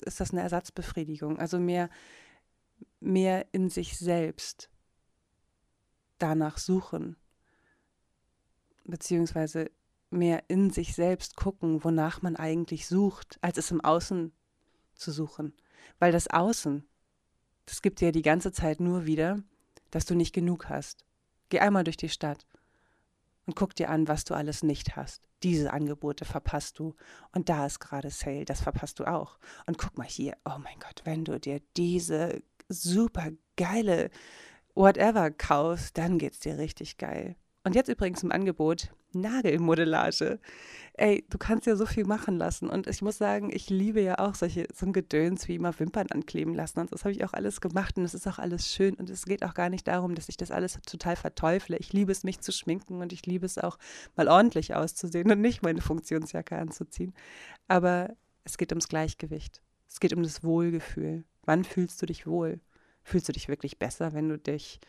ist 0.01 0.19
das 0.19 0.31
eine 0.31 0.41
Ersatzbefriedigung? 0.41 1.39
Also 1.39 1.59
mehr, 1.59 1.89
mehr 2.99 3.45
in 3.51 3.69
sich 3.69 3.97
selbst 3.97 4.69
danach 6.17 6.57
suchen, 6.57 7.15
beziehungsweise 8.85 9.71
mehr 10.09 10.43
in 10.47 10.69
sich 10.69 10.93
selbst 10.93 11.35
gucken, 11.35 11.83
wonach 11.83 12.21
man 12.21 12.35
eigentlich 12.35 12.87
sucht, 12.87 13.37
als 13.41 13.57
es 13.57 13.71
im 13.71 13.81
Außen 13.81 14.31
zu 14.95 15.11
suchen. 15.11 15.53
Weil 15.99 16.11
das 16.11 16.27
Außen, 16.29 16.85
das 17.65 17.81
gibt 17.81 17.99
dir 17.99 18.11
die 18.11 18.21
ganze 18.21 18.51
Zeit 18.51 18.79
nur 18.79 19.05
wieder, 19.05 19.41
dass 19.95 20.05
du 20.05 20.15
nicht 20.15 20.33
genug 20.33 20.69
hast. 20.69 21.05
Geh 21.49 21.59
einmal 21.59 21.83
durch 21.83 21.97
die 21.97 22.09
Stadt 22.09 22.45
und 23.45 23.55
guck 23.55 23.75
dir 23.75 23.89
an, 23.89 24.07
was 24.07 24.23
du 24.23 24.33
alles 24.33 24.63
nicht 24.63 24.95
hast. 24.95 25.29
Diese 25.43 25.73
Angebote 25.73 26.25
verpasst 26.25 26.79
du. 26.79 26.95
Und 27.33 27.49
da 27.49 27.65
ist 27.65 27.79
gerade 27.79 28.09
Sale, 28.09 28.45
das 28.45 28.61
verpasst 28.61 28.99
du 28.99 29.05
auch. 29.05 29.37
Und 29.67 29.77
guck 29.77 29.97
mal 29.97 30.07
hier, 30.07 30.35
oh 30.45 30.57
mein 30.59 30.79
Gott, 30.79 31.01
wenn 31.03 31.25
du 31.25 31.39
dir 31.39 31.61
diese 31.75 32.41
super 32.69 33.29
geile 33.57 34.09
whatever 34.75 35.29
kaufst, 35.29 35.97
dann 35.97 36.17
geht's 36.17 36.39
dir 36.39 36.57
richtig 36.57 36.97
geil. 36.97 37.35
Und 37.63 37.75
jetzt 37.75 37.89
übrigens 37.89 38.23
im 38.23 38.31
Angebot 38.31 38.93
Nagelmodellage. 39.13 40.39
Ey, 40.95 41.25
du 41.29 41.37
kannst 41.39 41.65
ja 41.65 41.75
so 41.75 41.85
viel 41.87 42.05
machen 42.05 42.37
lassen. 42.37 42.69
Und 42.69 42.87
ich 42.87 43.01
muss 43.01 43.17
sagen, 43.17 43.49
ich 43.51 43.69
liebe 43.69 44.01
ja 44.01 44.19
auch 44.19 44.35
solche, 44.35 44.67
so 44.73 44.85
ein 44.85 44.93
Gedöns 44.93 45.47
wie 45.47 45.55
immer 45.55 45.77
Wimpern 45.79 46.07
ankleben 46.11 46.53
lassen. 46.53 46.79
Und 46.79 46.93
das 46.93 47.03
habe 47.03 47.13
ich 47.13 47.23
auch 47.25 47.33
alles 47.33 47.61
gemacht 47.61 47.97
und 47.97 48.03
es 48.03 48.13
ist 48.13 48.27
auch 48.27 48.37
alles 48.37 48.71
schön. 48.71 48.93
Und 48.95 49.09
es 49.09 49.25
geht 49.25 49.43
auch 49.43 49.55
gar 49.55 49.69
nicht 49.69 49.87
darum, 49.87 50.13
dass 50.13 50.29
ich 50.29 50.37
das 50.37 50.51
alles 50.51 50.79
total 50.85 51.15
verteufle. 51.15 51.77
Ich 51.77 51.93
liebe 51.93 52.11
es, 52.11 52.23
mich 52.23 52.41
zu 52.41 52.51
schminken 52.51 53.01
und 53.01 53.11
ich 53.11 53.25
liebe 53.25 53.45
es 53.45 53.57
auch, 53.57 53.79
mal 54.15 54.27
ordentlich 54.27 54.75
auszusehen 54.75 55.31
und 55.31 55.41
nicht 55.41 55.63
meine 55.63 55.81
Funktionsjacke 55.81 56.57
anzuziehen. 56.57 57.13
Aber 57.67 58.15
es 58.43 58.57
geht 58.57 58.71
ums 58.71 58.87
Gleichgewicht. 58.87 59.61
Es 59.89 59.99
geht 59.99 60.13
um 60.13 60.23
das 60.23 60.43
Wohlgefühl. 60.43 61.23
Wann 61.45 61.63
fühlst 61.63 62.01
du 62.01 62.05
dich 62.05 62.27
wohl? 62.27 62.59
Fühlst 63.03 63.27
du 63.27 63.33
dich 63.33 63.47
wirklich 63.47 63.79
besser, 63.79 64.13
wenn 64.13 64.29
du 64.29 64.37
dich, 64.37 64.79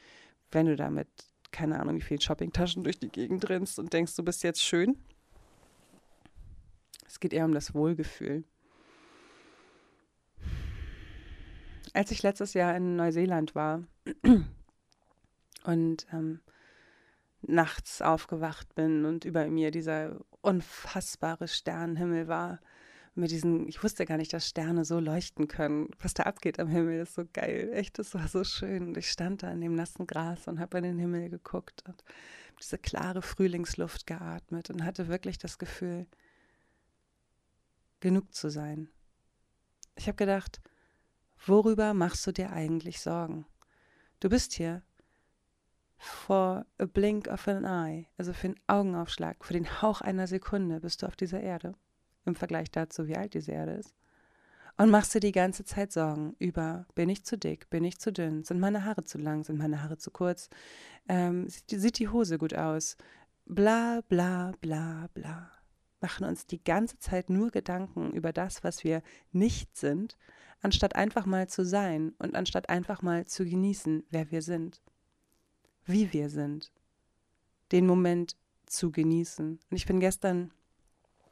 wenn 0.51 0.67
du 0.67 0.77
damit, 0.77 1.09
keine 1.55 1.79
Ahnung, 1.79 1.97
wie 1.97 2.03
viele 2.03 2.21
Shoppingtaschen 2.21 2.83
durch 2.83 2.99
die 2.99 3.09
Gegend 3.09 3.49
rennst 3.49 3.79
und 3.79 3.93
denkst, 3.93 4.17
du 4.17 4.25
bist 4.25 4.43
jetzt 4.43 4.62
schön? 4.62 4.99
Es 7.07 7.21
geht 7.21 7.33
eher 7.33 7.45
um 7.45 7.55
das 7.55 7.75
Wohlgefühl. 7.75 8.43
Als 11.93 12.11
ich 12.11 12.25
letztes 12.25 12.55
Jahr 12.55 12.77
in 12.77 12.97
Neuseeland 12.97 13.55
war 13.55 13.85
und 15.64 16.07
ähm, 16.12 16.40
nachts 17.40 18.03
aufgewacht 18.03 18.75
bin 18.75 19.05
und 19.05 19.25
über 19.25 19.47
mir 19.47 19.71
dieser 19.71 20.21
unfassbare 20.40 21.47
Sternenhimmel 21.47 22.27
war, 22.27 22.59
mit 23.16 23.31
diesen, 23.31 23.68
ich 23.68 23.83
wusste 23.83 24.07
gar 24.07 24.16
nicht, 24.16 24.33
dass 24.33 24.48
Sterne 24.48 24.85
so 24.85 24.98
leuchten 24.98 25.46
können. 25.46 25.88
Was 26.00 26.14
da 26.14 26.24
abgeht 26.24 26.59
am 26.59 26.68
Himmel, 26.68 27.00
ist 27.00 27.14
so 27.14 27.24
geil. 27.33 27.70
Echt, 27.72 27.98
das 27.98 28.14
war 28.14 28.27
so 28.27 28.42
schön. 28.44 28.88
Und 28.88 28.96
ich 28.96 29.11
stand 29.11 29.42
da 29.42 29.53
in 29.53 29.61
dem 29.61 29.74
nassen 29.74 30.07
Gras 30.07 30.48
und 30.48 30.59
habe 30.59 30.79
in 30.79 30.85
den 30.85 30.98
Himmel 30.98 31.31
geguckt 31.31 31.85
und 31.87 32.03
diese 32.61 32.79
klare 32.79 33.22
Frühlingsluft 33.22 34.07
geatmet 34.07 34.70
und 34.70 34.85
hatte 34.85 35.09
wirklich 35.09 35.38
das 35.38 35.59
Gefühl, 35.59 36.07
genug 38.00 38.35
zu 38.35 38.50
sein. 38.50 38.88
Ich 39.96 40.09
habe 40.09 40.16
gedacht, 40.16 40.61
worüber 41.46 41.94
machst 41.94 42.27
du 42.27 42.33
dir 42.33 42.50
eigentlich 42.53 43.00
Sorgen? 43.00 43.46
Du 44.20 44.29
bist 44.29 44.53
hier 44.53 44.83
for 45.96 46.66
a 46.79 46.85
blink 46.85 47.29
of 47.29 47.46
an 47.48 47.64
eye, 47.64 48.07
also 48.18 48.33
für 48.33 48.48
einen 48.48 48.61
Augenaufschlag, 48.66 49.44
für 49.44 49.55
den 49.55 49.81
Hauch 49.81 50.00
einer 50.00 50.27
Sekunde 50.27 50.81
bist 50.81 51.03
du 51.03 51.07
auf 51.07 51.16
dieser 51.16 51.40
Erde 51.40 51.74
im 52.25 52.35
Vergleich 52.35 52.71
dazu, 52.71 53.07
wie 53.07 53.17
alt 53.17 53.35
diese 53.35 53.53
Erde 53.53 53.73
ist. 53.73 53.95
Und 54.77 54.91
machst 54.91 55.15
dir 55.15 55.21
die 55.21 55.33
ganze 55.33 55.65
Zeit 55.65 55.93
Sorgen 55.93 56.35
über, 56.39 56.87
bin 56.97 57.09
ich 57.09 57.25
zu 57.25 57.39
dick, 57.39 57.71
bin 57.71 57.85
ich 57.85 57.99
zu 57.99 58.13
dünn, 58.13 58.43
sind 58.43 58.59
meine 58.59 58.85
Haare 58.85 59.05
zu 59.05 59.19
lang, 59.19 59.45
sind 59.45 59.57
meine 59.57 59.83
Haare 59.83 59.99
zu 59.99 60.11
kurz, 60.11 60.51
ähm, 61.09 61.49
sieht, 61.49 61.81
sieht 61.81 61.99
die 62.01 62.09
Hose 62.09 62.39
gut 62.39 62.55
aus, 62.55 62.97
bla 63.47 64.01
bla 64.09 64.53
bla 64.61 65.09
bla. 65.15 65.51
Machen 66.01 66.27
uns 66.27 66.47
die 66.47 66.63
ganze 66.63 66.99
Zeit 66.99 67.31
nur 67.31 67.51
Gedanken 67.51 68.13
über 68.13 68.33
das, 68.33 68.65
was 68.65 68.83
wir 68.83 69.03
nicht 69.31 69.77
sind, 69.77 70.19
anstatt 70.61 70.97
einfach 70.97 71.25
mal 71.25 71.49
zu 71.49 71.65
sein 71.65 72.13
und 72.19 72.35
anstatt 72.35 72.69
einfach 72.69 73.01
mal 73.01 73.27
zu 73.27 73.45
genießen, 73.45 74.05
wer 74.11 74.31
wir 74.33 74.43
sind, 74.43 74.83
wie 75.87 76.13
wir 76.13 76.31
sind, 76.31 76.73
den 77.71 77.87
Moment 77.87 78.37
zu 78.67 78.91
genießen. 78.91 79.61
Und 79.71 79.77
ich 79.77 79.87
bin 79.87 80.01
gestern 80.01 80.51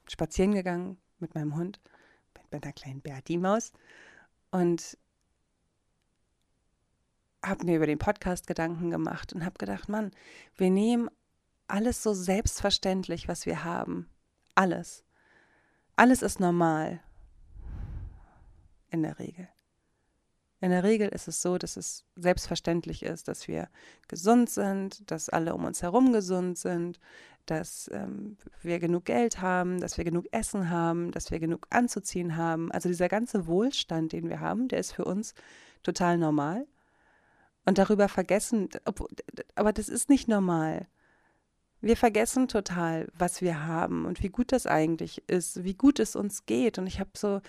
spazieren 0.09 0.53
gegangen 0.53 0.99
mit 1.19 1.35
meinem 1.35 1.57
Hund, 1.57 1.81
mit 2.35 2.53
meiner 2.53 2.73
kleinen 2.73 3.01
Berti-Maus 3.01 3.73
und 4.51 4.99
habe 7.45 7.65
mir 7.65 7.77
über 7.77 7.87
den 7.87 7.99
Podcast 7.99 8.47
Gedanken 8.47 8.91
gemacht 8.91 9.33
und 9.33 9.45
habe 9.45 9.59
gedacht, 9.59 9.89
Mann, 9.89 10.13
wir 10.57 10.71
nehmen 10.71 11.11
alles 11.67 12.03
so 12.03 12.15
selbstverständlich, 12.15 13.29
was 13.29 13.47
wir 13.47 13.65
haben. 13.65 14.09
Alles. 14.55 15.05
Alles 15.97 16.23
ist 16.23 16.39
normal. 16.39 17.01
In 18.91 19.03
der 19.03 19.19
Regel. 19.19 19.49
In 20.63 20.71
der 20.71 20.85
Regel 20.85 21.09
ist 21.09 21.27
es 21.27 21.43
so, 21.43 21.59
dass 21.59 21.77
es 21.77 22.05
selbstverständlich 22.15 23.03
ist, 23.03 23.27
dass 23.27 23.49
wir 23.49 23.69
gesund 24.07 24.49
sind, 24.49 25.11
dass 25.11 25.29
alle 25.29 25.57
um 25.57 25.65
uns 25.65 25.83
herum 25.83 26.13
gesund 26.13 26.57
sind, 26.57 27.01
dass 27.47 27.91
ähm, 27.93 28.37
wir 28.63 28.79
genug 28.79 29.07
Geld 29.07 29.41
haben, 29.41 29.81
dass 29.81 29.99
wir 29.99 30.05
genug 30.05 30.27
Essen 30.31 30.71
haben, 30.71 31.11
dass 31.11 31.33
wir 31.33 31.41
genug 31.41 31.67
anzuziehen 31.71 32.37
haben. 32.37 32.71
Also 32.71 32.89
dieser 32.89 33.09
ganze 33.09 33.49
Wohlstand, 33.49 34.13
den 34.13 34.29
wir 34.29 34.39
haben, 34.39 34.69
der 34.69 34.79
ist 34.79 34.93
für 34.93 35.05
uns 35.05 35.35
total 35.83 36.17
normal. 36.17 36.65
Und 37.65 37.79
darüber 37.79 38.09
vergessen, 38.09 38.69
aber 39.57 39.73
das 39.73 39.89
ist 39.89 40.09
nicht 40.09 40.29
normal. 40.29 40.87
Wir 41.81 41.97
vergessen 41.97 42.47
total, 42.47 43.09
was 43.19 43.43
wir 43.43 43.67
haben 43.67 44.05
und 44.05 44.23
wie 44.23 44.29
gut 44.29 44.53
das 44.53 44.69
eigentlich 44.69 45.29
ist, 45.29 45.65
wie 45.65 45.75
gut 45.75 45.99
es 45.99 46.15
uns 46.15 46.47
geht. 46.47 46.79
Und 46.79 46.87
ich 46.87 47.01
habe 47.01 47.11
so 47.17 47.41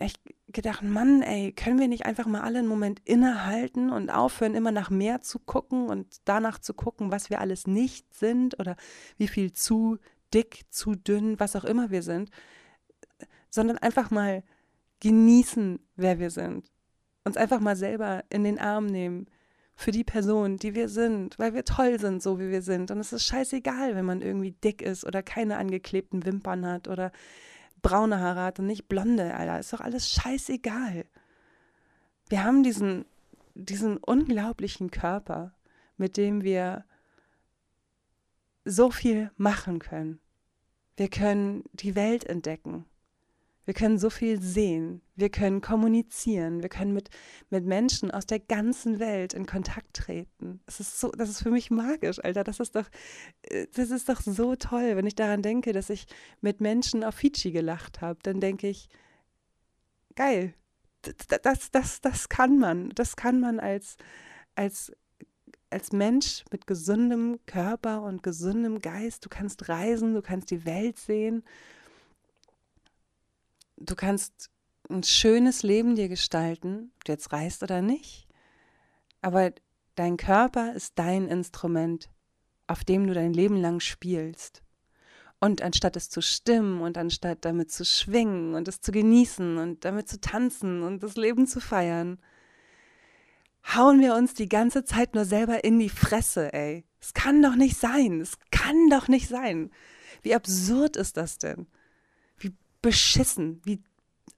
echt 0.00 0.20
gedacht, 0.48 0.82
Mann, 0.82 1.22
ey, 1.22 1.52
können 1.52 1.78
wir 1.78 1.88
nicht 1.88 2.06
einfach 2.06 2.26
mal 2.26 2.40
alle 2.40 2.58
einen 2.58 2.68
Moment 2.68 3.00
innehalten 3.04 3.90
und 3.90 4.10
aufhören, 4.10 4.54
immer 4.54 4.72
nach 4.72 4.90
mehr 4.90 5.20
zu 5.20 5.38
gucken 5.38 5.88
und 5.88 6.20
danach 6.24 6.58
zu 6.58 6.74
gucken, 6.74 7.10
was 7.10 7.30
wir 7.30 7.40
alles 7.40 7.66
nicht 7.66 8.12
sind 8.14 8.58
oder 8.58 8.76
wie 9.18 9.28
viel 9.28 9.52
zu 9.52 9.98
dick, 10.32 10.62
zu 10.70 10.94
dünn, 10.94 11.38
was 11.38 11.56
auch 11.56 11.64
immer 11.64 11.90
wir 11.90 12.02
sind, 12.02 12.30
sondern 13.50 13.78
einfach 13.78 14.10
mal 14.10 14.42
genießen, 15.00 15.78
wer 15.96 16.18
wir 16.18 16.30
sind. 16.30 16.70
Uns 17.24 17.36
einfach 17.36 17.60
mal 17.60 17.76
selber 17.76 18.24
in 18.30 18.44
den 18.44 18.58
Arm 18.58 18.86
nehmen 18.86 19.26
für 19.74 19.90
die 19.92 20.04
Person, 20.04 20.56
die 20.56 20.74
wir 20.74 20.88
sind, 20.88 21.38
weil 21.38 21.54
wir 21.54 21.64
toll 21.64 21.98
sind, 21.98 22.22
so 22.22 22.38
wie 22.38 22.50
wir 22.50 22.62
sind. 22.62 22.90
Und 22.90 22.98
es 22.98 23.12
ist 23.12 23.24
scheißegal, 23.24 23.94
wenn 23.94 24.04
man 24.04 24.20
irgendwie 24.20 24.52
dick 24.52 24.82
ist 24.82 25.04
oder 25.04 25.22
keine 25.22 25.56
angeklebten 25.56 26.24
Wimpern 26.24 26.66
hat 26.66 26.88
oder 26.88 27.12
braune 27.82 28.20
Haare 28.20 28.42
hat 28.42 28.58
und 28.58 28.66
nicht 28.66 28.88
blonde, 28.88 29.34
Alter. 29.34 29.58
Ist 29.58 29.72
doch 29.72 29.80
alles 29.80 30.10
scheißegal. 30.10 31.04
Wir 32.28 32.44
haben 32.44 32.62
diesen, 32.62 33.04
diesen 33.54 33.96
unglaublichen 33.96 34.90
Körper, 34.90 35.54
mit 35.96 36.16
dem 36.16 36.42
wir 36.42 36.84
so 38.64 38.90
viel 38.90 39.30
machen 39.36 39.78
können. 39.78 40.20
Wir 40.96 41.08
können 41.08 41.64
die 41.72 41.94
Welt 41.94 42.24
entdecken. 42.24 42.86
Wir 43.66 43.74
können 43.74 43.98
so 43.98 44.10
viel 44.10 44.40
sehen, 44.40 45.02
wir 45.16 45.28
können 45.28 45.60
kommunizieren, 45.60 46.62
wir 46.62 46.70
können 46.70 46.92
mit, 46.92 47.10
mit 47.50 47.66
Menschen 47.66 48.10
aus 48.10 48.26
der 48.26 48.40
ganzen 48.40 48.98
Welt 48.98 49.34
in 49.34 49.46
Kontakt 49.46 49.94
treten. 49.94 50.60
Das 50.66 50.80
ist 50.80 50.98
so, 50.98 51.10
das 51.10 51.28
ist 51.28 51.42
für 51.42 51.50
mich 51.50 51.70
magisch, 51.70 52.18
Alter. 52.24 52.42
Das 52.42 52.58
ist 52.58 52.74
doch, 52.74 52.88
äh, 53.42 53.66
das 53.74 53.90
ist 53.90 54.08
doch 54.08 54.20
so 54.22 54.56
toll, 54.56 54.96
wenn 54.96 55.06
ich 55.06 55.14
daran 55.14 55.42
denke, 55.42 55.72
dass 55.72 55.90
ich 55.90 56.06
mit 56.40 56.60
Menschen 56.60 57.04
auf 57.04 57.16
Fidschi 57.16 57.52
gelacht 57.52 58.00
habe. 58.00 58.18
Dann 58.22 58.40
denke 58.40 58.68
ich, 58.68 58.88
geil, 60.16 60.54
das, 61.02 61.40
das, 61.42 61.70
das, 61.70 62.00
das 62.00 62.28
kann 62.28 62.58
man. 62.58 62.90
Das 62.90 63.14
kann 63.16 63.40
man 63.40 63.60
als, 63.60 63.96
als 64.54 64.92
als 65.72 65.92
Mensch 65.92 66.44
mit 66.50 66.66
gesundem 66.66 67.38
Körper 67.46 68.02
und 68.02 68.24
gesundem 68.24 68.80
Geist, 68.80 69.24
du 69.24 69.28
kannst 69.28 69.68
reisen, 69.68 70.14
du 70.14 70.20
kannst 70.20 70.50
die 70.50 70.64
Welt 70.64 70.98
sehen 70.98 71.44
du 73.80 73.96
kannst 73.96 74.50
ein 74.88 75.02
schönes 75.02 75.62
Leben 75.62 75.96
dir 75.96 76.08
gestalten, 76.08 76.92
ob 76.96 77.04
du 77.04 77.12
jetzt 77.12 77.32
reist 77.32 77.62
oder 77.62 77.82
nicht. 77.82 78.26
Aber 79.22 79.52
dein 79.94 80.16
Körper 80.16 80.74
ist 80.74 80.98
dein 80.98 81.26
Instrument, 81.26 82.10
auf 82.66 82.84
dem 82.84 83.06
du 83.06 83.14
dein 83.14 83.32
Leben 83.32 83.56
lang 83.56 83.80
spielst. 83.80 84.62
Und 85.40 85.62
anstatt 85.62 85.96
es 85.96 86.10
zu 86.10 86.20
stimmen 86.20 86.82
und 86.82 86.98
anstatt 86.98 87.44
damit 87.44 87.72
zu 87.72 87.84
schwingen 87.84 88.54
und 88.54 88.68
es 88.68 88.80
zu 88.80 88.92
genießen 88.92 89.56
und 89.56 89.84
damit 89.84 90.08
zu 90.08 90.20
tanzen 90.20 90.82
und 90.82 91.02
das 91.02 91.16
Leben 91.16 91.46
zu 91.46 91.60
feiern, 91.60 92.20
hauen 93.74 94.00
wir 94.00 94.14
uns 94.14 94.34
die 94.34 94.48
ganze 94.48 94.84
Zeit 94.84 95.14
nur 95.14 95.24
selber 95.24 95.64
in 95.64 95.78
die 95.78 95.88
Fresse, 95.88 96.52
ey. 96.52 96.84
Es 97.00 97.14
kann 97.14 97.40
doch 97.40 97.54
nicht 97.54 97.78
sein. 97.78 98.20
Es 98.20 98.38
kann 98.50 98.90
doch 98.90 99.08
nicht 99.08 99.28
sein. 99.28 99.70
Wie 100.20 100.34
absurd 100.34 100.96
ist 100.96 101.16
das 101.16 101.38
denn? 101.38 101.66
Beschissen. 102.82 103.60
Wie 103.64 103.82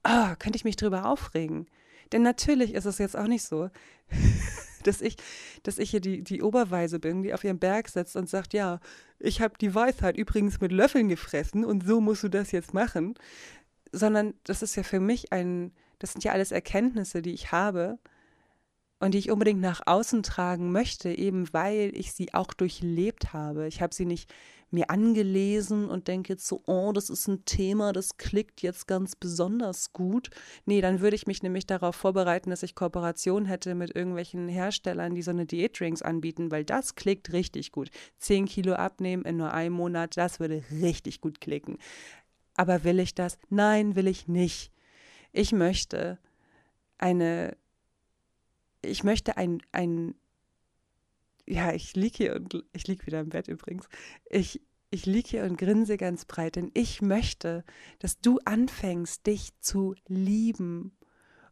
oh, 0.05 0.35
könnte 0.39 0.57
ich 0.57 0.65
mich 0.65 0.77
drüber 0.77 1.07
aufregen? 1.07 1.67
Denn 2.13 2.23
natürlich 2.23 2.75
ist 2.75 2.85
es 2.85 2.99
jetzt 2.99 3.17
auch 3.17 3.27
nicht 3.27 3.43
so, 3.43 3.71
dass 4.85 5.01
ich, 5.01 5.17
dass 5.63 5.79
ich 5.79 5.91
hier 5.91 6.01
die, 6.01 6.23
die 6.23 6.43
Oberweise 6.43 6.99
bin, 6.99 7.23
die 7.23 7.33
auf 7.33 7.45
ihrem 7.45 7.59
Berg 7.59 7.89
sitzt 7.89 8.17
und 8.17 8.29
sagt, 8.29 8.53
ja, 8.53 8.81
ich 9.19 9.41
habe 9.41 9.55
die 9.61 9.75
Weisheit 9.75 10.17
übrigens 10.17 10.61
mit 10.61 10.73
Löffeln 10.73 11.09
gefressen 11.09 11.65
und 11.65 11.87
so 11.87 12.01
musst 12.01 12.23
du 12.23 12.29
das 12.29 12.53
jetzt 12.53 12.75
machen. 12.75 13.15
Sondern 13.93 14.35
das 14.45 14.63
ist 14.63 14.77
ja 14.77 14.83
für 14.83 15.01
mich 15.01 15.33
ein, 15.33 15.73
das 15.99 16.13
sind 16.13 16.25
ja 16.25 16.33
alles 16.33 16.51
Erkenntnisse, 16.51 17.23
die 17.23 17.33
ich 17.33 17.53
habe 17.53 17.99
und 19.01 19.15
die 19.15 19.19
ich 19.19 19.31
unbedingt 19.31 19.61
nach 19.61 19.83
außen 19.87 20.23
tragen 20.23 20.73
möchte, 20.73 21.11
eben 21.11 21.53
weil 21.53 21.91
ich 21.95 22.13
sie 22.13 22.35
auch 22.35 22.55
durchlebt 22.55 23.33
habe. 23.33 23.67
Ich 23.67 23.83
habe 23.83 23.95
sie 23.95 24.07
nicht 24.07 24.33
mir 24.73 24.91
angelesen 24.91 25.89
und 25.89 26.09
denke 26.09 26.33
jetzt 26.33 26.47
so, 26.47 26.63
oh, 26.67 26.93
das 26.93 27.11
ist 27.11 27.29
ein 27.29 27.45
Thema, 27.45 27.93
das 27.93 28.17
klickt 28.17 28.63
jetzt 28.63 28.87
ganz 28.87 29.17
besonders 29.17 29.93
gut. 29.93 30.31
Nee, 30.65 30.81
dann 30.81 31.01
würde 31.01 31.17
ich 31.17 31.27
mich 31.27 31.43
nämlich 31.43 31.67
darauf 31.67 31.95
vorbereiten, 31.97 32.51
dass 32.51 32.63
ich 32.63 32.75
Kooperation 32.75 33.47
hätte 33.47 33.75
mit 33.75 33.95
irgendwelchen 33.95 34.49
Herstellern, 34.49 35.15
die 35.15 35.23
so 35.23 35.31
eine 35.31 35.47
Diätdrinks 35.47 36.03
anbieten, 36.03 36.51
weil 36.51 36.65
das 36.65 36.95
klickt 36.95 37.33
richtig 37.33 37.73
gut. 37.73 37.91
Zehn 38.19 38.47
Kilo 38.47 38.75
abnehmen 38.75 39.25
in 39.25 39.37
nur 39.37 39.53
einem 39.53 39.75
Monat, 39.75 40.17
das 40.17 40.41
würde 40.41 40.63
richtig 40.71 41.21
gut 41.21 41.41
klicken. 41.41 41.79
Aber 42.55 42.85
will 42.85 42.99
ich 42.99 43.15
das? 43.15 43.39
Nein, 43.49 43.97
will 43.97 44.07
ich 44.07 44.29
nicht. 44.29 44.73
Ich 45.33 45.53
möchte 45.53 46.19
eine, 46.99 47.57
ich 48.83 49.05
möchte 49.05 49.37
ein, 49.37 49.63
ein 49.73 50.15
ja, 51.47 51.73
ich 51.73 51.95
liege 51.97 52.17
hier 52.17 52.37
und 52.37 52.65
ich 52.73 52.87
liege 52.87 53.07
wieder 53.07 53.21
im 53.21 53.31
Bett 53.31 53.49
übrigens. 53.49 53.89
Ich, 54.31 54.61
ich 54.91 55.07
liege 55.07 55.29
hier 55.29 55.45
und 55.45 55.57
grinse 55.57 55.97
ganz 55.97 56.25
breit, 56.25 56.57
denn 56.57 56.71
ich 56.75 57.03
möchte, 57.03 57.65
dass 57.99 58.21
du 58.21 58.39
anfängst, 58.45 59.27
dich 59.27 59.59
zu 59.61 59.95
lieben 60.07 60.97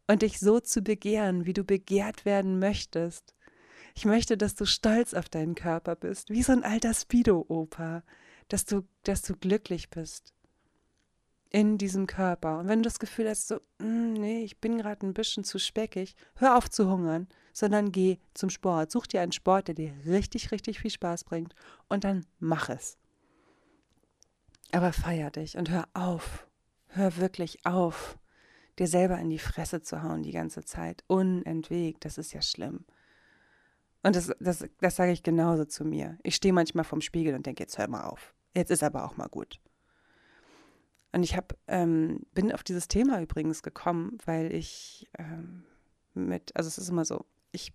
und 0.07 0.21
dich 0.21 0.39
so 0.39 0.59
zu 0.59 0.81
begehren, 0.81 1.45
wie 1.45 1.53
du 1.53 1.63
begehrt 1.63 2.25
werden 2.25 2.59
möchtest. 2.59 3.35
Ich 3.95 4.05
möchte, 4.05 4.37
dass 4.37 4.55
du 4.55 4.65
stolz 4.65 5.13
auf 5.13 5.27
deinen 5.27 5.55
Körper 5.55 5.95
bist, 5.95 6.29
wie 6.29 6.43
so 6.43 6.53
ein 6.53 6.63
alter 6.63 6.93
Speedo-Opa, 6.93 8.03
dass 8.47 8.65
du, 8.65 8.83
dass 9.03 9.21
du 9.21 9.35
glücklich 9.35 9.89
bist 9.89 10.33
in 11.49 11.77
diesem 11.77 12.07
Körper. 12.07 12.59
Und 12.59 12.67
wenn 12.69 12.81
du 12.81 12.87
das 12.87 12.99
Gefühl 12.99 13.29
hast, 13.29 13.49
so, 13.49 13.55
mm, 13.79 14.13
nee, 14.13 14.43
ich 14.43 14.59
bin 14.59 14.77
gerade 14.77 15.05
ein 15.05 15.13
bisschen 15.13 15.43
zu 15.43 15.59
speckig, 15.59 16.15
hör 16.35 16.57
auf 16.57 16.69
zu 16.69 16.89
hungern, 16.89 17.27
sondern 17.53 17.91
geh 17.91 18.17
zum 18.33 18.49
Sport. 18.49 18.91
Such 18.91 19.07
dir 19.07 19.21
einen 19.21 19.31
Sport, 19.31 19.67
der 19.67 19.75
dir 19.75 19.93
richtig, 20.05 20.51
richtig 20.51 20.79
viel 20.79 20.91
Spaß 20.91 21.23
bringt 21.23 21.53
und 21.89 22.03
dann 22.03 22.25
mach 22.39 22.69
es. 22.69 22.97
Aber 24.71 24.93
feier 24.93 25.31
dich 25.31 25.57
und 25.57 25.69
hör 25.69 25.87
auf. 25.93 26.47
Hör 26.87 27.17
wirklich 27.17 27.65
auf, 27.65 28.17
dir 28.77 28.87
selber 28.87 29.17
in 29.17 29.29
die 29.29 29.39
Fresse 29.39 29.81
zu 29.81 30.03
hauen 30.03 30.23
die 30.23 30.31
ganze 30.31 30.65
Zeit. 30.65 31.03
Unentwegt, 31.07 32.03
das 32.05 32.17
ist 32.17 32.33
ja 32.33 32.41
schlimm. 32.41 32.85
Und 34.03 34.15
das, 34.15 34.31
das, 34.39 34.65
das 34.79 34.95
sage 34.95 35.11
ich 35.11 35.23
genauso 35.23 35.65
zu 35.65 35.85
mir. 35.85 36.17
Ich 36.23 36.35
stehe 36.35 36.53
manchmal 36.53 36.83
vorm 36.83 37.01
Spiegel 37.01 37.35
und 37.35 37.45
denke, 37.45 37.63
jetzt 37.63 37.77
hör 37.77 37.87
mal 37.87 38.05
auf. 38.05 38.33
Jetzt 38.55 38.71
ist 38.71 38.83
aber 38.83 39.05
auch 39.05 39.15
mal 39.15 39.27
gut. 39.27 39.59
Und 41.13 41.23
ich 41.23 41.35
hab, 41.35 41.57
ähm, 41.67 42.25
bin 42.33 42.51
auf 42.51 42.63
dieses 42.63 42.87
Thema 42.87 43.21
übrigens 43.21 43.63
gekommen, 43.63 44.17
weil 44.25 44.53
ich 44.53 45.09
ähm, 45.17 45.63
mit, 46.13 46.55
also 46.55 46.67
es 46.67 46.77
ist 46.77 46.89
immer 46.89 47.05
so, 47.05 47.25
ich 47.51 47.73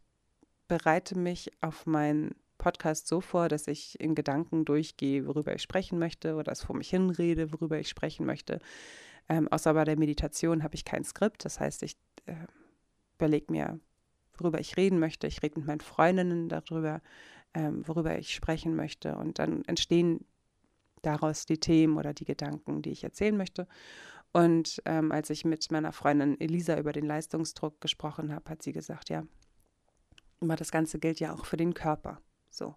bereite 0.69 1.19
mich 1.19 1.51
auf 1.61 1.87
meinen 1.87 2.35
Podcast 2.59 3.07
so 3.07 3.21
vor, 3.21 3.49
dass 3.49 3.67
ich 3.67 4.01
in 4.01 4.15
Gedanken 4.15 4.65
durchgehe, 4.65 5.27
worüber 5.27 5.55
ich 5.55 5.63
sprechen 5.63 5.99
möchte 5.99 6.37
oder 6.37 6.53
es 6.53 6.63
vor 6.63 6.77
mich 6.77 6.91
hinrede, 6.91 7.53
worüber 7.53 7.79
ich 7.79 7.89
sprechen 7.89 8.27
möchte. 8.27 8.61
Ähm, 9.29 9.49
außer 9.49 9.75
bei 9.75 9.85
der 9.85 9.99
Meditation 9.99 10.63
habe 10.63 10.75
ich 10.75 10.85
kein 10.85 11.05
Skript. 11.05 11.45
Das 11.45 11.61
heißt, 11.61 11.83
ich 11.83 11.97
äh, 12.27 12.35
überlege 13.19 13.53
mir, 13.53 13.81
worüber 14.39 14.61
ich 14.61 14.77
reden 14.77 14.99
möchte. 14.99 15.27
Ich 15.27 15.43
rede 15.43 15.59
mit 15.59 15.67
meinen 15.67 15.81
Freundinnen 15.81 16.49
darüber, 16.49 17.03
ähm, 17.55 17.87
worüber 17.87 18.19
ich 18.19 18.35
sprechen 18.35 18.77
möchte. 18.77 19.17
Und 19.17 19.39
dann 19.39 19.65
entstehen 19.65 20.25
daraus 21.03 21.47
die 21.47 21.59
Themen 21.59 21.97
oder 21.97 22.15
die 22.15 22.25
Gedanken, 22.25 22.83
die 22.83 22.91
ich 22.91 23.05
erzählen 23.05 23.37
möchte. 23.37 23.67
Und 24.33 24.83
ähm, 24.85 25.13
als 25.13 25.31
ich 25.31 25.45
mit 25.45 25.71
meiner 25.71 25.93
Freundin 25.93 26.41
Elisa 26.41 26.79
über 26.79 26.93
den 26.93 27.07
Leistungsdruck 27.07 27.81
gesprochen 27.81 28.35
habe, 28.35 28.51
hat 28.51 28.63
sie 28.63 28.73
gesagt, 28.73 29.09
ja, 29.09 29.25
aber 30.41 30.57
das 30.57 30.71
Ganze 30.71 30.99
gilt 30.99 31.21
ja 31.21 31.33
auch 31.33 31.45
für 31.45 31.57
den 31.57 31.75
Körper. 31.75 32.21
So. 32.51 32.75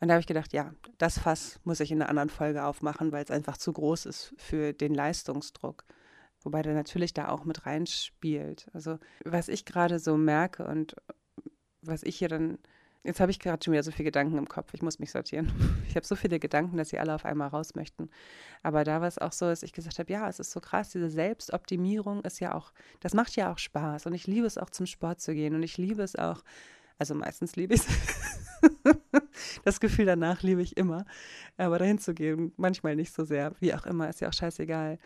Und 0.00 0.08
da 0.08 0.14
habe 0.14 0.20
ich 0.20 0.26
gedacht, 0.26 0.52
ja, 0.52 0.74
das 0.98 1.18
Fass 1.18 1.60
muss 1.64 1.80
ich 1.80 1.90
in 1.90 2.00
einer 2.00 2.10
anderen 2.10 2.28
Folge 2.28 2.64
aufmachen, 2.64 3.12
weil 3.12 3.24
es 3.24 3.30
einfach 3.30 3.56
zu 3.56 3.72
groß 3.72 4.06
ist 4.06 4.34
für 4.36 4.72
den 4.72 4.94
Leistungsdruck. 4.94 5.84
Wobei 6.42 6.62
der 6.62 6.74
natürlich 6.74 7.14
da 7.14 7.28
auch 7.28 7.44
mit 7.44 7.64
reinspielt. 7.64 8.68
Also, 8.74 8.98
was 9.24 9.48
ich 9.48 9.64
gerade 9.64 9.98
so 9.98 10.16
merke 10.16 10.66
und 10.66 10.94
was 11.80 12.02
ich 12.02 12.18
hier 12.18 12.28
dann 12.28 12.58
Jetzt 13.04 13.20
habe 13.20 13.30
ich 13.30 13.38
gerade 13.38 13.62
schon 13.62 13.72
wieder 13.72 13.82
so 13.82 13.90
viele 13.90 14.04
Gedanken 14.04 14.38
im 14.38 14.48
Kopf. 14.48 14.72
Ich 14.72 14.80
muss 14.80 14.98
mich 14.98 15.10
sortieren. 15.10 15.52
Ich 15.88 15.96
habe 15.96 16.06
so 16.06 16.16
viele 16.16 16.40
Gedanken, 16.40 16.76
dass 16.76 16.88
sie 16.88 16.98
alle 16.98 17.14
auf 17.14 17.24
einmal 17.24 17.48
raus 17.48 17.76
möchten. 17.76 18.10
Aber 18.64 18.82
da 18.82 19.00
war 19.00 19.06
es 19.06 19.18
auch 19.18 19.30
so, 19.30 19.46
dass 19.46 19.62
ich 19.62 19.72
gesagt 19.72 20.00
habe, 20.00 20.10
ja, 20.10 20.28
es 20.28 20.40
ist 20.40 20.50
so 20.50 20.58
krass, 20.58 20.90
diese 20.90 21.08
Selbstoptimierung 21.08 22.22
ist 22.22 22.40
ja 22.40 22.52
auch, 22.52 22.72
das 22.98 23.14
macht 23.14 23.36
ja 23.36 23.52
auch 23.52 23.58
Spaß. 23.58 24.06
Und 24.06 24.14
ich 24.14 24.26
liebe 24.26 24.46
es 24.46 24.58
auch 24.58 24.70
zum 24.70 24.86
Sport 24.86 25.20
zu 25.20 25.34
gehen. 25.34 25.54
Und 25.54 25.62
ich 25.62 25.78
liebe 25.78 26.02
es 26.02 26.16
auch, 26.16 26.42
also 26.98 27.14
meistens 27.14 27.54
liebe 27.54 27.74
ich 27.74 27.82
es. 27.82 28.70
das 29.64 29.78
Gefühl 29.78 30.06
danach 30.06 30.42
liebe 30.42 30.62
ich 30.62 30.76
immer. 30.76 31.04
Aber 31.58 31.78
dahin 31.78 31.98
zu 31.98 32.12
gehen, 32.12 32.52
manchmal 32.56 32.96
nicht 32.96 33.14
so 33.14 33.24
sehr. 33.24 33.52
Wie 33.60 33.74
auch 33.74 33.86
immer, 33.86 34.08
ist 34.08 34.20
ja 34.20 34.28
auch 34.28 34.32
scheißegal. 34.32 34.98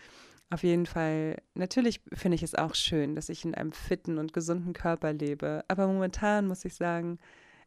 Auf 0.48 0.62
jeden 0.62 0.87
Fall, 0.87 1.37
natürlich 1.54 2.00
finde 2.14 2.37
ich 2.37 2.42
es 2.42 2.54
auch 2.54 2.74
schön, 2.74 3.14
dass 3.14 3.28
ich 3.28 3.44
in 3.44 3.54
einem 3.54 3.72
fitten 3.72 4.16
und 4.16 4.32
gesunden 4.32 4.72
Körper 4.72 5.12
lebe. 5.12 5.64
Aber 5.68 5.87
momentan 5.87 6.46
muss 6.46 6.64
ich 6.64 6.74
sagen, 6.74 7.18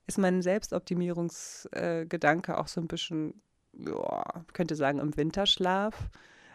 ist 0.07 0.17
mein 0.17 0.41
Selbstoptimierungsgedanke 0.41 2.51
äh, 2.51 2.55
auch 2.55 2.67
so 2.67 2.81
ein 2.81 2.87
bisschen, 2.87 3.41
ja, 3.73 4.43
könnte 4.53 4.75
sagen, 4.75 4.99
im 4.99 5.15
Winterschlaf. 5.15 6.09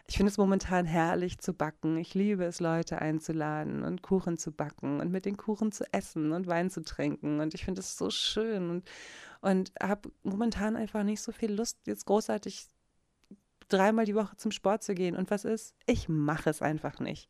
Ich 0.09 0.15
finde 0.15 0.31
es 0.31 0.37
momentan 0.37 0.85
herrlich 0.85 1.37
zu 1.39 1.53
backen. 1.53 1.97
Ich 1.97 2.13
liebe 2.13 2.45
es, 2.45 2.61
Leute 2.61 3.01
einzuladen 3.01 3.83
und 3.83 4.01
Kuchen 4.01 4.37
zu 4.37 4.53
backen 4.53 5.01
und 5.01 5.11
mit 5.11 5.25
den 5.25 5.35
Kuchen 5.35 5.73
zu 5.73 5.83
essen 5.91 6.31
und 6.31 6.47
Wein 6.47 6.69
zu 6.69 6.81
trinken. 6.81 7.41
Und 7.41 7.53
ich 7.53 7.65
finde 7.65 7.81
es 7.81 7.97
so 7.97 8.09
schön 8.09 8.69
und, 8.69 8.89
und 9.41 9.73
habe 9.81 10.09
momentan 10.23 10.77
einfach 10.77 11.03
nicht 11.03 11.21
so 11.21 11.33
viel 11.33 11.51
Lust, 11.51 11.77
jetzt 11.85 12.05
großartig 12.05 12.67
dreimal 13.67 14.05
die 14.05 14.15
Woche 14.15 14.37
zum 14.37 14.51
Sport 14.51 14.83
zu 14.83 14.95
gehen. 14.95 15.17
Und 15.17 15.29
was 15.29 15.43
ist? 15.43 15.75
Ich 15.85 16.07
mache 16.07 16.49
es 16.49 16.61
einfach 16.61 17.01
nicht. 17.01 17.29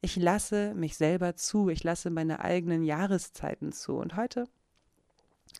Ich 0.00 0.16
lasse 0.16 0.74
mich 0.74 0.96
selber 0.96 1.36
zu. 1.36 1.68
Ich 1.68 1.84
lasse 1.84 2.10
meine 2.10 2.40
eigenen 2.40 2.82
Jahreszeiten 2.82 3.70
zu. 3.70 3.96
Und 3.96 4.16
heute 4.16 4.48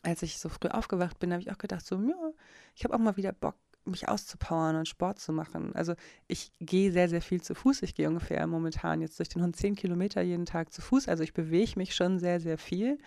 als 0.02 0.22
ich 0.22 0.38
so 0.38 0.48
früh 0.48 0.68
aufgewacht 0.68 1.18
bin, 1.18 1.32
habe 1.32 1.42
ich 1.42 1.50
auch 1.50 1.58
gedacht, 1.58 1.86
so, 1.86 1.96
ja, 2.00 2.32
ich 2.74 2.84
habe 2.84 2.94
auch 2.94 2.98
mal 2.98 3.16
wieder 3.16 3.32
Bock, 3.32 3.56
mich 3.84 4.08
auszupowern 4.08 4.76
und 4.76 4.88
Sport 4.88 5.18
zu 5.18 5.32
machen. 5.32 5.74
Also 5.74 5.94
ich 6.28 6.52
gehe 6.60 6.92
sehr, 6.92 7.08
sehr 7.08 7.22
viel 7.22 7.40
zu 7.40 7.54
Fuß. 7.54 7.82
Ich 7.82 7.94
gehe 7.94 8.08
ungefähr 8.08 8.46
momentan 8.46 9.00
jetzt 9.00 9.18
durch 9.18 9.28
den 9.28 9.42
Hund 9.42 9.56
zehn 9.56 9.74
Kilometer 9.74 10.20
jeden 10.20 10.46
Tag 10.46 10.72
zu 10.72 10.82
Fuß. 10.82 11.08
Also 11.08 11.22
ich 11.22 11.32
bewege 11.32 11.72
mich 11.76 11.94
schon 11.94 12.18
sehr, 12.18 12.40
sehr 12.40 12.58
viel. 12.58 12.98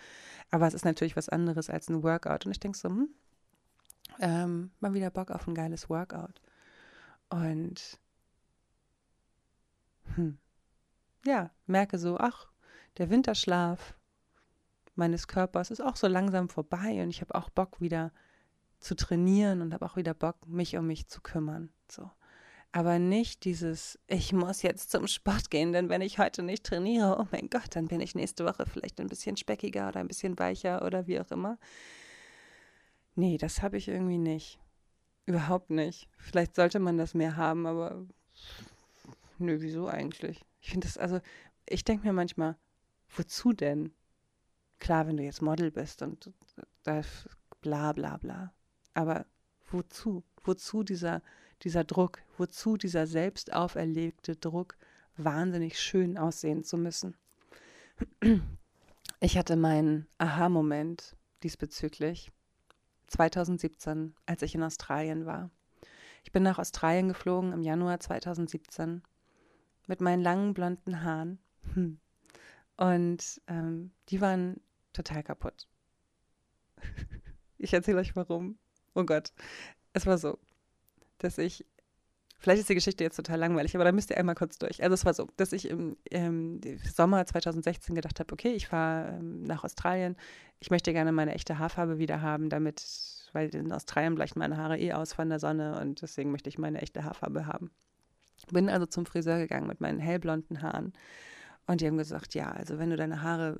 Aber 0.50 0.66
es 0.66 0.74
ist 0.74 0.84
natürlich 0.84 1.16
was 1.16 1.28
anderes 1.28 1.70
als 1.70 1.88
ein 1.88 2.02
Workout. 2.02 2.44
Und 2.46 2.52
ich 2.52 2.60
denke 2.60 2.76
so, 2.76 2.88
hm, 2.88 3.08
ähm, 4.20 4.70
mal 4.80 4.94
wieder 4.94 5.10
Bock 5.10 5.30
auf 5.30 5.46
ein 5.46 5.54
geiles 5.54 5.88
Workout. 5.88 6.40
Und 7.30 7.98
hm, 10.14 10.38
ja, 11.24 11.50
merke 11.66 11.98
so, 11.98 12.18
ach, 12.18 12.48
der 12.98 13.10
Winterschlaf, 13.10 13.94
meines 14.94 15.28
Körpers 15.28 15.70
ist 15.70 15.80
auch 15.80 15.96
so 15.96 16.06
langsam 16.06 16.48
vorbei 16.48 17.02
und 17.02 17.10
ich 17.10 17.20
habe 17.20 17.34
auch 17.34 17.50
Bock 17.50 17.80
wieder 17.80 18.12
zu 18.78 18.94
trainieren 18.94 19.62
und 19.62 19.72
habe 19.72 19.86
auch 19.86 19.96
wieder 19.96 20.14
Bock, 20.14 20.36
mich 20.46 20.76
um 20.76 20.86
mich 20.86 21.06
zu 21.08 21.20
kümmern. 21.20 21.70
So. 21.90 22.10
Aber 22.72 22.98
nicht 22.98 23.44
dieses, 23.44 23.98
ich 24.08 24.32
muss 24.32 24.62
jetzt 24.62 24.90
zum 24.90 25.06
Sport 25.06 25.50
gehen, 25.50 25.72
denn 25.72 25.88
wenn 25.88 26.02
ich 26.02 26.18
heute 26.18 26.42
nicht 26.42 26.64
trainiere, 26.64 27.18
oh 27.20 27.26
mein 27.30 27.48
Gott, 27.48 27.76
dann 27.76 27.86
bin 27.86 28.00
ich 28.00 28.14
nächste 28.14 28.44
Woche 28.44 28.66
vielleicht 28.66 29.00
ein 29.00 29.06
bisschen 29.06 29.36
speckiger 29.36 29.88
oder 29.88 30.00
ein 30.00 30.08
bisschen 30.08 30.38
weicher 30.38 30.84
oder 30.84 31.06
wie 31.06 31.20
auch 31.20 31.30
immer. 31.30 31.58
Nee, 33.14 33.38
das 33.38 33.62
habe 33.62 33.76
ich 33.76 33.88
irgendwie 33.88 34.18
nicht. 34.18 34.58
Überhaupt 35.24 35.70
nicht. 35.70 36.08
Vielleicht 36.18 36.56
sollte 36.56 36.80
man 36.80 36.98
das 36.98 37.14
mehr 37.14 37.36
haben, 37.36 37.66
aber 37.66 38.04
nö, 39.38 39.56
wieso 39.60 39.86
eigentlich? 39.88 40.44
Ich 40.60 40.70
finde 40.70 40.86
das, 40.86 40.98
also, 40.98 41.20
ich 41.66 41.84
denke 41.84 42.06
mir 42.06 42.12
manchmal, 42.12 42.56
wozu 43.08 43.52
denn? 43.52 43.94
Klar, 44.84 45.06
wenn 45.06 45.16
du 45.16 45.22
jetzt 45.22 45.40
Model 45.40 45.70
bist 45.70 46.02
und 46.02 46.30
das 46.82 47.26
bla 47.62 47.92
bla 47.92 48.18
bla. 48.18 48.52
Aber 48.92 49.24
wozu? 49.70 50.22
Wozu 50.42 50.82
dieser, 50.82 51.22
dieser 51.62 51.84
Druck? 51.84 52.20
Wozu 52.36 52.76
dieser 52.76 53.06
selbst 53.06 53.54
auferlegte 53.54 54.36
Druck, 54.36 54.76
wahnsinnig 55.16 55.80
schön 55.80 56.18
aussehen 56.18 56.64
zu 56.64 56.76
müssen? 56.76 57.16
Ich 59.20 59.38
hatte 59.38 59.56
meinen 59.56 60.06
Aha-Moment 60.18 61.16
diesbezüglich 61.42 62.30
2017, 63.06 64.14
als 64.26 64.42
ich 64.42 64.54
in 64.54 64.62
Australien 64.62 65.24
war. 65.24 65.48
Ich 66.24 66.32
bin 66.32 66.42
nach 66.42 66.58
Australien 66.58 67.08
geflogen 67.08 67.54
im 67.54 67.62
Januar 67.62 68.00
2017 68.00 69.02
mit 69.86 70.02
meinen 70.02 70.20
langen 70.22 70.52
blonden 70.52 71.02
Haaren. 71.02 71.38
Hm. 71.72 71.98
Und 72.76 73.40
ähm, 73.46 73.92
die 74.10 74.20
waren 74.20 74.60
total 74.94 75.22
kaputt. 75.22 75.68
ich 77.58 77.72
erzähle 77.74 77.98
euch 77.98 78.16
warum. 78.16 78.58
Oh 78.94 79.04
Gott. 79.04 79.32
Es 79.92 80.06
war 80.06 80.18
so, 80.18 80.38
dass 81.18 81.38
ich, 81.38 81.66
vielleicht 82.38 82.60
ist 82.60 82.68
die 82.68 82.74
Geschichte 82.74 83.04
jetzt 83.04 83.16
total 83.16 83.38
langweilig, 83.38 83.74
aber 83.74 83.84
da 83.84 83.92
müsst 83.92 84.10
ihr 84.10 84.16
einmal 84.16 84.34
kurz 84.34 84.58
durch. 84.58 84.82
Also 84.82 84.94
es 84.94 85.04
war 85.04 85.14
so, 85.14 85.28
dass 85.36 85.52
ich 85.52 85.68
im, 85.68 85.96
im 86.04 86.60
Sommer 86.84 87.26
2016 87.26 87.94
gedacht 87.94 88.18
habe, 88.20 88.32
okay, 88.32 88.52
ich 88.52 88.68
fahre 88.68 89.18
ähm, 89.18 89.42
nach 89.42 89.64
Australien. 89.64 90.16
Ich 90.60 90.70
möchte 90.70 90.92
gerne 90.92 91.12
meine 91.12 91.34
echte 91.34 91.58
Haarfarbe 91.58 91.98
wieder 91.98 92.22
haben, 92.22 92.48
damit 92.48 92.80
weil 93.34 93.54
in 93.54 93.72
Australien 93.72 94.14
bleichen 94.14 94.38
meine 94.38 94.56
Haare 94.56 94.78
eh 94.78 94.92
aus 94.92 95.12
von 95.12 95.28
der 95.28 95.40
Sonne 95.40 95.78
und 95.80 96.00
deswegen 96.00 96.30
möchte 96.30 96.48
ich 96.48 96.56
meine 96.56 96.80
echte 96.80 97.04
Haarfarbe 97.04 97.46
haben. 97.46 97.70
Bin 98.52 98.68
also 98.68 98.86
zum 98.86 99.06
Friseur 99.06 99.38
gegangen 99.38 99.66
mit 99.66 99.80
meinen 99.80 99.98
hellblonden 99.98 100.62
Haaren 100.62 100.92
und 101.66 101.80
die 101.80 101.86
haben 101.86 101.98
gesagt, 101.98 102.34
ja, 102.34 102.50
also 102.50 102.78
wenn 102.78 102.90
du 102.90 102.96
deine 102.96 103.22
Haare, 103.22 103.58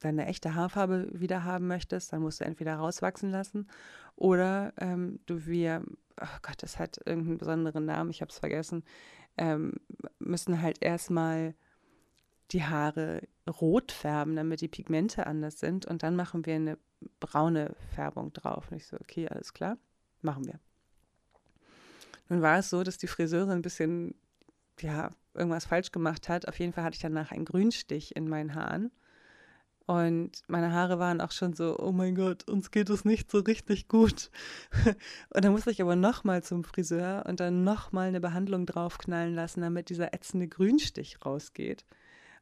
deine 0.00 0.26
echte 0.26 0.54
Haarfarbe 0.54 1.08
wieder 1.12 1.44
haben 1.44 1.66
möchtest, 1.66 2.12
dann 2.12 2.22
musst 2.22 2.40
du 2.40 2.44
entweder 2.44 2.76
rauswachsen 2.76 3.30
lassen 3.30 3.68
oder 4.16 4.72
ähm, 4.78 5.20
du 5.26 5.46
wir, 5.46 5.82
oh 6.20 6.38
Gott, 6.42 6.62
das 6.62 6.78
hat 6.78 6.98
irgendeinen 7.04 7.38
besonderen 7.38 7.84
Namen, 7.84 8.10
ich 8.10 8.20
habe 8.20 8.30
es 8.30 8.38
vergessen, 8.38 8.82
ähm, 9.36 9.74
müssen 10.18 10.60
halt 10.60 10.82
erstmal 10.82 11.54
die 12.50 12.64
Haare 12.64 13.22
rot 13.48 13.92
färben, 13.92 14.36
damit 14.36 14.60
die 14.60 14.68
Pigmente 14.68 15.26
anders 15.26 15.60
sind 15.60 15.86
und 15.86 16.02
dann 16.02 16.16
machen 16.16 16.46
wir 16.46 16.54
eine 16.54 16.78
braune 17.20 17.74
Färbung 17.94 18.32
drauf. 18.32 18.70
Und 18.70 18.76
ich 18.76 18.86
so, 18.86 18.96
okay, 19.00 19.28
alles 19.28 19.54
klar, 19.54 19.78
machen 20.22 20.46
wir. 20.46 20.58
Nun 22.28 22.42
war 22.42 22.58
es 22.58 22.70
so, 22.70 22.82
dass 22.82 22.98
die 22.98 23.06
Friseurin 23.06 23.50
ein 23.50 23.62
bisschen, 23.62 24.14
ja, 24.80 25.12
irgendwas 25.34 25.64
falsch 25.64 25.92
gemacht 25.92 26.28
hat. 26.28 26.48
Auf 26.48 26.58
jeden 26.58 26.72
Fall 26.72 26.84
hatte 26.84 26.94
ich 26.94 27.02
danach 27.02 27.32
einen 27.32 27.44
Grünstich 27.44 28.16
in 28.16 28.28
meinen 28.28 28.54
Haaren. 28.54 28.90
Und 29.90 30.42
meine 30.46 30.72
Haare 30.72 31.00
waren 31.00 31.20
auch 31.20 31.32
schon 31.32 31.52
so, 31.52 31.76
oh 31.80 31.90
mein 31.90 32.14
Gott, 32.14 32.48
uns 32.48 32.70
geht 32.70 32.88
es 32.90 33.04
nicht 33.04 33.28
so 33.28 33.40
richtig 33.40 33.88
gut. 33.88 34.30
und 35.34 35.44
dann 35.44 35.50
musste 35.50 35.72
ich 35.72 35.82
aber 35.82 35.96
nochmal 35.96 36.44
zum 36.44 36.62
Friseur 36.62 37.24
und 37.26 37.40
dann 37.40 37.64
nochmal 37.64 38.06
eine 38.06 38.20
Behandlung 38.20 38.66
draufknallen 38.66 39.34
lassen, 39.34 39.62
damit 39.62 39.90
dieser 39.90 40.14
ätzende 40.14 40.46
Grünstich 40.46 41.26
rausgeht. 41.26 41.84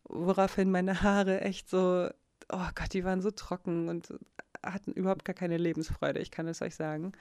Woraufhin 0.04 0.70
meine 0.70 1.00
Haare 1.00 1.40
echt 1.40 1.70
so, 1.70 2.10
oh 2.52 2.68
Gott, 2.74 2.92
die 2.92 3.04
waren 3.04 3.22
so 3.22 3.30
trocken 3.30 3.88
und 3.88 4.12
hatten 4.62 4.92
überhaupt 4.92 5.24
gar 5.24 5.34
keine 5.34 5.56
Lebensfreude, 5.56 6.20
ich 6.20 6.30
kann 6.30 6.48
es 6.48 6.60
euch 6.60 6.74
sagen. 6.74 7.12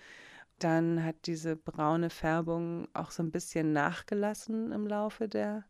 Dann 0.59 1.05
hat 1.05 1.15
diese 1.25 1.55
braune 1.55 2.09
Färbung 2.09 2.89
auch 2.93 3.11
so 3.11 3.23
ein 3.23 3.31
bisschen 3.31 3.71
nachgelassen 3.71 4.73
im 4.73 4.87
Laufe 4.87 5.29
der. 5.29 5.63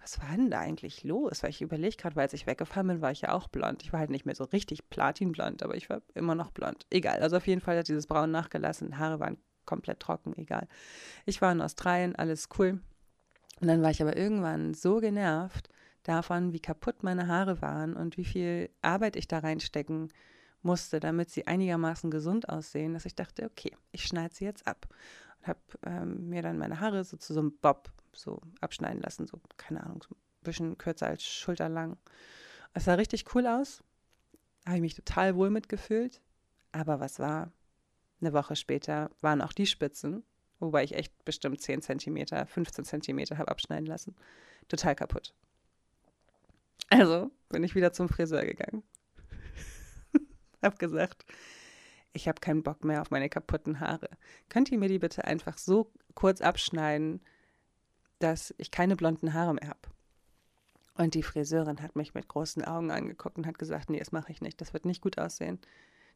Was 0.00 0.20
war 0.20 0.36
denn 0.36 0.50
da 0.50 0.60
eigentlich 0.60 1.04
los? 1.04 1.42
Weil 1.42 1.50
ich 1.50 1.60
überlege 1.60 1.96
gerade, 1.96 2.16
weil 2.16 2.22
als 2.22 2.32
ich 2.32 2.46
weggefahren 2.46 2.86
bin, 2.86 3.00
war 3.00 3.10
ich 3.10 3.22
ja 3.22 3.32
auch 3.32 3.48
blond. 3.48 3.82
Ich 3.82 3.92
war 3.92 4.00
halt 4.00 4.10
nicht 4.10 4.26
mehr 4.26 4.34
so 4.34 4.44
richtig 4.44 4.88
platinblond, 4.90 5.62
aber 5.62 5.74
ich 5.74 5.90
war 5.90 6.02
immer 6.14 6.34
noch 6.34 6.50
blond. 6.50 6.86
Egal. 6.90 7.20
Also 7.20 7.36
auf 7.36 7.46
jeden 7.46 7.60
Fall 7.60 7.76
hat 7.78 7.88
dieses 7.88 8.06
Braun 8.06 8.30
nachgelassen. 8.30 8.98
Haare 8.98 9.20
waren 9.20 9.38
komplett 9.66 10.00
trocken, 10.00 10.34
egal. 10.36 10.66
Ich 11.26 11.42
war 11.42 11.52
in 11.52 11.60
Australien, 11.60 12.16
alles 12.16 12.48
cool. 12.58 12.80
Und 13.60 13.68
dann 13.68 13.82
war 13.82 13.90
ich 13.90 14.00
aber 14.00 14.16
irgendwann 14.16 14.72
so 14.72 14.98
genervt 14.98 15.68
davon, 16.04 16.52
wie 16.52 16.60
kaputt 16.60 17.02
meine 17.02 17.28
Haare 17.28 17.60
waren 17.60 17.94
und 17.94 18.16
wie 18.16 18.24
viel 18.24 18.70
Arbeit 18.82 19.16
ich 19.16 19.28
da 19.28 19.40
reinstecken 19.40 20.08
musste, 20.62 21.00
damit 21.00 21.30
sie 21.30 21.46
einigermaßen 21.46 22.10
gesund 22.10 22.48
aussehen, 22.48 22.94
dass 22.94 23.04
ich 23.04 23.14
dachte, 23.14 23.44
okay, 23.44 23.76
ich 23.92 24.04
schneide 24.04 24.34
sie 24.34 24.44
jetzt 24.44 24.66
ab. 24.66 24.88
Und 25.40 25.48
habe 25.48 25.60
ähm, 25.84 26.28
mir 26.28 26.42
dann 26.42 26.58
meine 26.58 26.80
Haare 26.80 27.04
so 27.04 27.16
zu 27.16 27.34
so 27.34 27.40
einem 27.40 27.56
Bob 27.60 27.90
so 28.18 28.40
abschneiden 28.60 29.02
lassen, 29.02 29.26
so, 29.26 29.40
keine 29.56 29.82
Ahnung, 29.82 30.02
so 30.02 30.14
ein 30.14 30.44
bisschen 30.44 30.78
kürzer 30.78 31.06
als 31.06 31.24
schulterlang. 31.24 31.96
Es 32.74 32.84
sah 32.84 32.94
richtig 32.94 33.34
cool 33.34 33.46
aus, 33.46 33.82
habe 34.66 34.76
ich 34.76 34.82
mich 34.82 34.94
total 34.94 35.36
wohl 35.36 35.50
mitgefühlt. 35.50 36.20
Aber 36.72 37.00
was 37.00 37.18
war? 37.18 37.52
Eine 38.20 38.32
Woche 38.32 38.56
später 38.56 39.10
waren 39.20 39.40
auch 39.40 39.52
die 39.52 39.66
Spitzen, 39.66 40.24
wobei 40.58 40.82
ich 40.82 40.94
echt 40.94 41.24
bestimmt 41.24 41.60
10 41.60 41.82
cm, 41.82 42.46
15 42.46 42.84
cm 42.84 43.38
habe 43.38 43.48
abschneiden 43.48 43.86
lassen, 43.86 44.16
total 44.66 44.96
kaputt. 44.96 45.32
Also 46.90 47.30
bin 47.48 47.62
ich 47.62 47.74
wieder 47.74 47.92
zum 47.92 48.08
Friseur 48.08 48.44
gegangen 48.44 48.82
habe 50.62 50.76
gesagt, 50.76 51.24
ich 52.12 52.28
habe 52.28 52.40
keinen 52.40 52.62
Bock 52.62 52.84
mehr 52.84 53.00
auf 53.00 53.10
meine 53.10 53.28
kaputten 53.28 53.80
Haare. 53.80 54.10
Könnt 54.48 54.70
ihr 54.72 54.78
mir 54.78 54.88
die 54.88 54.98
bitte 54.98 55.24
einfach 55.24 55.58
so 55.58 55.92
kurz 56.14 56.40
abschneiden, 56.40 57.20
dass 58.18 58.54
ich 58.58 58.70
keine 58.70 58.96
blonden 58.96 59.34
Haare 59.34 59.54
mehr 59.54 59.68
habe? 59.68 59.80
Und 60.94 61.14
die 61.14 61.22
Friseurin 61.22 61.80
hat 61.80 61.94
mich 61.94 62.14
mit 62.14 62.26
großen 62.26 62.64
Augen 62.64 62.90
angeguckt 62.90 63.38
und 63.38 63.46
hat 63.46 63.58
gesagt, 63.58 63.88
nee, 63.88 64.00
das 64.00 64.10
mache 64.10 64.32
ich 64.32 64.40
nicht, 64.40 64.60
das 64.60 64.72
wird 64.72 64.84
nicht 64.84 65.00
gut 65.00 65.18
aussehen. 65.18 65.60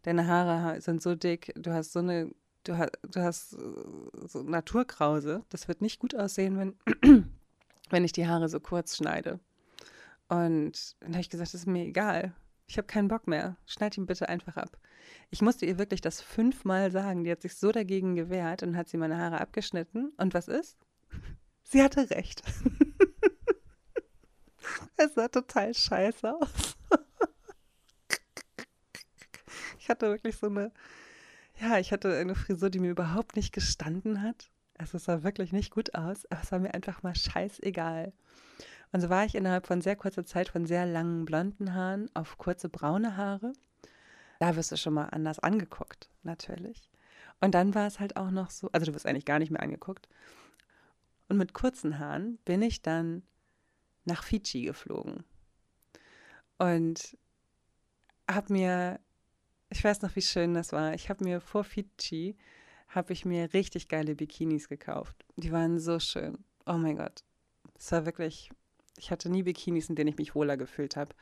Deine 0.02 0.26
Haare 0.26 0.80
sind 0.80 1.00
so 1.00 1.14
dick, 1.14 1.52
du 1.54 1.72
hast 1.72 1.92
so 1.92 2.00
eine, 2.00 2.32
du 2.64 2.76
hast, 2.76 2.98
du 3.02 3.20
hast 3.20 3.50
so 3.50 4.42
Naturkrause, 4.42 5.44
das 5.50 5.68
wird 5.68 5.82
nicht 5.82 6.00
gut 6.00 6.16
aussehen, 6.16 6.58
wenn, 6.58 7.30
wenn 7.90 8.04
ich 8.04 8.12
die 8.12 8.26
Haare 8.26 8.48
so 8.48 8.58
kurz 8.58 8.96
schneide. 8.96 9.38
Und 10.28 10.96
dann 11.00 11.12
habe 11.12 11.20
ich 11.20 11.30
gesagt, 11.30 11.54
das 11.54 11.60
ist 11.60 11.66
mir 11.66 11.84
egal. 11.84 12.32
Ich 12.66 12.78
habe 12.78 12.86
keinen 12.86 13.08
Bock 13.08 13.28
mehr. 13.28 13.56
Schneid 13.66 13.96
ihn 13.98 14.06
bitte 14.06 14.28
einfach 14.28 14.56
ab. 14.56 14.78
Ich 15.30 15.42
musste 15.42 15.66
ihr 15.66 15.78
wirklich 15.78 16.00
das 16.00 16.20
fünfmal 16.20 16.90
sagen. 16.90 17.22
Die 17.22 17.30
hat 17.30 17.42
sich 17.42 17.54
so 17.54 17.70
dagegen 17.70 18.16
gewehrt 18.16 18.62
und 18.62 18.76
hat 18.76 18.88
sie 18.88 18.96
meine 18.96 19.18
Haare 19.18 19.40
abgeschnitten. 19.40 20.12
Und 20.16 20.34
was 20.34 20.48
ist? 20.48 20.78
Sie 21.64 21.83
hatte 21.83 22.11
recht. 22.11 22.42
es 24.96 25.14
sah 25.14 25.29
total 25.29 25.75
scheiße 25.75 26.35
aus. 26.35 26.77
ich 29.79 29.88
hatte 29.88 30.11
wirklich 30.11 30.37
so 30.37 30.46
eine, 30.46 30.72
ja, 31.61 31.79
ich 31.79 31.92
hatte 31.92 32.16
eine 32.16 32.35
Frisur, 32.35 32.70
die 32.70 32.79
mir 32.79 32.90
überhaupt 32.90 33.37
nicht 33.37 33.53
gestanden 33.53 34.22
hat. 34.22 34.51
Also 34.79 34.96
es 34.96 35.05
sah 35.05 35.22
wirklich 35.22 35.53
nicht 35.53 35.70
gut 35.70 35.94
aus, 35.94 36.25
aber 36.31 36.42
es 36.42 36.53
war 36.53 36.59
mir 36.59 36.75
einfach 36.75 37.03
mal 37.03 37.14
scheißegal. 37.14 38.12
Und 38.92 39.01
so 39.01 39.09
war 39.09 39.25
ich 39.25 39.35
innerhalb 39.35 39.66
von 39.66 39.81
sehr 39.81 39.96
kurzer 39.96 40.25
Zeit 40.25 40.48
von 40.48 40.66
sehr 40.66 40.87
langen 40.87 41.25
blonden 41.25 41.75
Haaren 41.75 42.11
auf 42.14 42.37
kurze 42.37 42.68
braune 42.68 43.16
Haare. 43.16 43.53
Da 44.38 44.57
wirst 44.57 44.72
du 44.72 44.77
schon 44.77 44.94
mal 44.94 45.07
anders 45.07 45.38
angeguckt, 45.38 46.11
natürlich. 46.22 46.90
Und 47.40 47.55
dann 47.55 47.75
war 47.75 47.87
es 47.87 48.01
halt 48.01 48.16
auch 48.16 48.31
noch 48.31 48.51
so, 48.51 48.68
also 48.72 48.87
du 48.87 48.94
wirst 48.94 49.07
eigentlich 49.07 49.25
gar 49.25 49.38
nicht 49.38 49.51
mehr 49.51 49.62
angeguckt. 49.62 50.09
Und 51.32 51.38
mit 51.38 51.54
kurzen 51.54 51.98
Haaren 51.98 52.36
bin 52.44 52.60
ich 52.60 52.82
dann 52.82 53.22
nach 54.04 54.22
Fidschi 54.22 54.62
geflogen. 54.62 55.24
Und 56.58 57.16
habe 58.30 58.52
mir, 58.52 59.00
ich 59.70 59.82
weiß 59.82 60.02
noch, 60.02 60.14
wie 60.14 60.22
schön 60.22 60.52
das 60.52 60.72
war. 60.72 60.92
Ich 60.92 61.08
habe 61.08 61.24
mir 61.24 61.40
vor 61.40 61.64
Fidschi, 61.64 62.36
habe 62.88 63.14
ich 63.14 63.24
mir 63.24 63.54
richtig 63.54 63.88
geile 63.88 64.14
Bikinis 64.14 64.68
gekauft. 64.68 65.24
Die 65.36 65.52
waren 65.52 65.78
so 65.78 65.98
schön. 65.98 66.44
Oh 66.66 66.74
mein 66.74 66.96
Gott. 66.96 67.24
Es 67.78 67.90
war 67.92 68.04
wirklich 68.04 68.50
ich 68.98 69.10
hatte 69.10 69.30
nie 69.30 69.42
Bikinis, 69.42 69.88
in 69.88 69.96
denen 69.96 70.08
ich 70.08 70.18
mich 70.18 70.34
wohler 70.34 70.56
gefühlt 70.56 70.96
habe. 70.96 71.14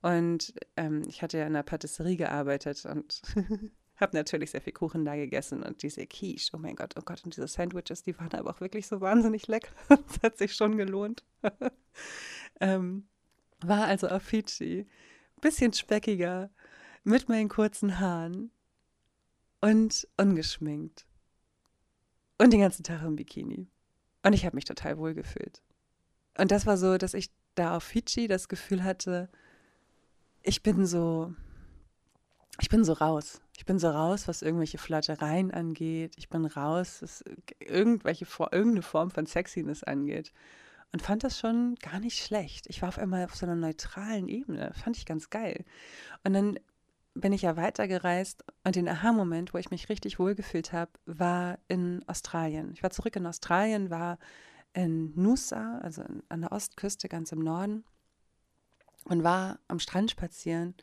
Und 0.00 0.54
ähm, 0.76 1.02
ich 1.06 1.22
hatte 1.22 1.38
ja 1.38 1.44
in 1.44 1.54
einer 1.54 1.62
Patisserie 1.62 2.16
gearbeitet 2.16 2.84
und 2.86 3.22
habe 4.02 4.16
natürlich 4.16 4.50
sehr 4.50 4.60
viel 4.60 4.72
Kuchen 4.72 5.04
da 5.04 5.16
gegessen 5.16 5.62
und 5.62 5.82
diese 5.82 6.06
Quiche, 6.06 6.50
oh 6.54 6.58
mein 6.58 6.76
Gott, 6.76 6.94
oh 6.98 7.02
Gott, 7.02 7.24
und 7.24 7.34
diese 7.34 7.48
Sandwiches, 7.48 8.02
die 8.02 8.18
waren 8.18 8.32
aber 8.34 8.50
auch 8.50 8.60
wirklich 8.60 8.86
so 8.86 9.00
wahnsinnig 9.00 9.46
lecker. 9.46 9.72
das 9.88 10.22
hat 10.22 10.38
sich 10.38 10.54
schon 10.54 10.76
gelohnt. 10.76 11.24
ähm, 12.60 13.08
war 13.60 13.84
also 13.84 14.08
auf 14.08 14.22
Fidschi, 14.22 14.86
bisschen 15.40 15.72
speckiger, 15.72 16.50
mit 17.04 17.28
meinen 17.28 17.48
kurzen 17.48 17.98
Haaren 17.98 18.50
und 19.60 20.06
ungeschminkt. 20.16 21.06
Und 22.38 22.52
den 22.52 22.60
ganzen 22.60 22.82
Tag 22.84 23.02
im 23.02 23.16
Bikini. 23.16 23.68
Und 24.24 24.32
ich 24.32 24.44
habe 24.44 24.56
mich 24.56 24.64
total 24.64 24.98
wohl 24.98 25.14
gefühlt. 25.14 25.62
Und 26.38 26.50
das 26.50 26.66
war 26.66 26.76
so, 26.76 26.98
dass 26.98 27.14
ich 27.14 27.30
da 27.54 27.76
auf 27.76 27.84
Fidschi 27.84 28.26
das 28.26 28.48
Gefühl 28.48 28.82
hatte, 28.84 29.28
ich 30.42 30.62
bin 30.62 30.86
so, 30.86 31.34
ich 32.60 32.68
bin 32.68 32.84
so 32.84 32.94
raus. 32.94 33.40
Ich 33.62 33.66
bin 33.66 33.78
so 33.78 33.90
raus, 33.90 34.26
was 34.26 34.42
irgendwelche 34.42 34.76
Flattereien 34.76 35.52
angeht. 35.52 36.14
Ich 36.16 36.28
bin 36.28 36.46
raus, 36.46 36.98
was 37.00 37.22
irgendwelche, 37.60 38.26
irgendeine 38.50 38.82
Form 38.82 39.12
von 39.12 39.24
Sexiness 39.24 39.84
angeht. 39.84 40.32
Und 40.90 41.00
fand 41.00 41.22
das 41.22 41.38
schon 41.38 41.76
gar 41.76 42.00
nicht 42.00 42.18
schlecht. 42.18 42.66
Ich 42.66 42.82
war 42.82 42.88
auf 42.88 42.98
einmal 42.98 43.24
auf 43.24 43.36
so 43.36 43.46
einer 43.46 43.54
neutralen 43.54 44.26
Ebene. 44.26 44.72
Fand 44.74 44.96
ich 44.96 45.06
ganz 45.06 45.30
geil. 45.30 45.64
Und 46.24 46.32
dann 46.32 46.58
bin 47.14 47.32
ich 47.32 47.42
ja 47.42 47.56
weitergereist 47.56 48.44
und 48.64 48.74
den 48.74 48.88
Aha-Moment, 48.88 49.54
wo 49.54 49.58
ich 49.58 49.70
mich 49.70 49.88
richtig 49.88 50.18
wohlgefühlt 50.18 50.72
habe, 50.72 50.90
war 51.06 51.60
in 51.68 52.02
Australien. 52.08 52.72
Ich 52.72 52.82
war 52.82 52.90
zurück 52.90 53.14
in 53.14 53.26
Australien, 53.26 53.90
war 53.90 54.18
in 54.72 55.12
Nusa, 55.14 55.78
also 55.82 56.02
an 56.28 56.40
der 56.40 56.50
Ostküste 56.50 57.08
ganz 57.08 57.30
im 57.30 57.38
Norden, 57.38 57.84
und 59.04 59.22
war 59.22 59.60
am 59.68 59.78
Strand 59.78 60.10
spazieren 60.10 60.74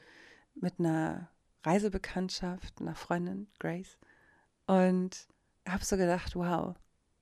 mit 0.56 0.80
einer 0.80 1.30
Reisebekanntschaft, 1.64 2.80
einer 2.80 2.96
Freundin, 2.96 3.48
Grace, 3.60 3.98
und 4.68 5.28
habe 5.68 5.84
so 5.84 5.98
gedacht, 5.98 6.36
wow, 6.36 6.76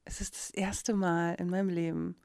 es 0.06 0.22
ist 0.22 0.36
das 0.36 0.50
erste 0.52 0.94
Mal 0.94 1.36
in 1.36 1.50
meinem 1.50 1.70
Leben, 1.70 2.16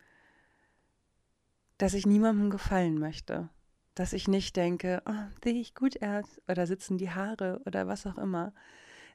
dass 1.78 1.94
ich 1.94 2.06
niemandem 2.06 2.50
gefallen 2.50 2.98
möchte. 2.98 3.48
Dass 3.94 4.12
ich 4.12 4.26
nicht 4.26 4.56
denke, 4.56 5.02
oh, 5.04 5.12
sehe 5.44 5.60
ich 5.60 5.74
gut 5.74 6.02
aus 6.02 6.40
oder 6.48 6.66
sitzen 6.66 6.96
die 6.96 7.10
Haare 7.10 7.60
oder 7.66 7.86
was 7.86 8.06
auch 8.06 8.16
immer, 8.16 8.52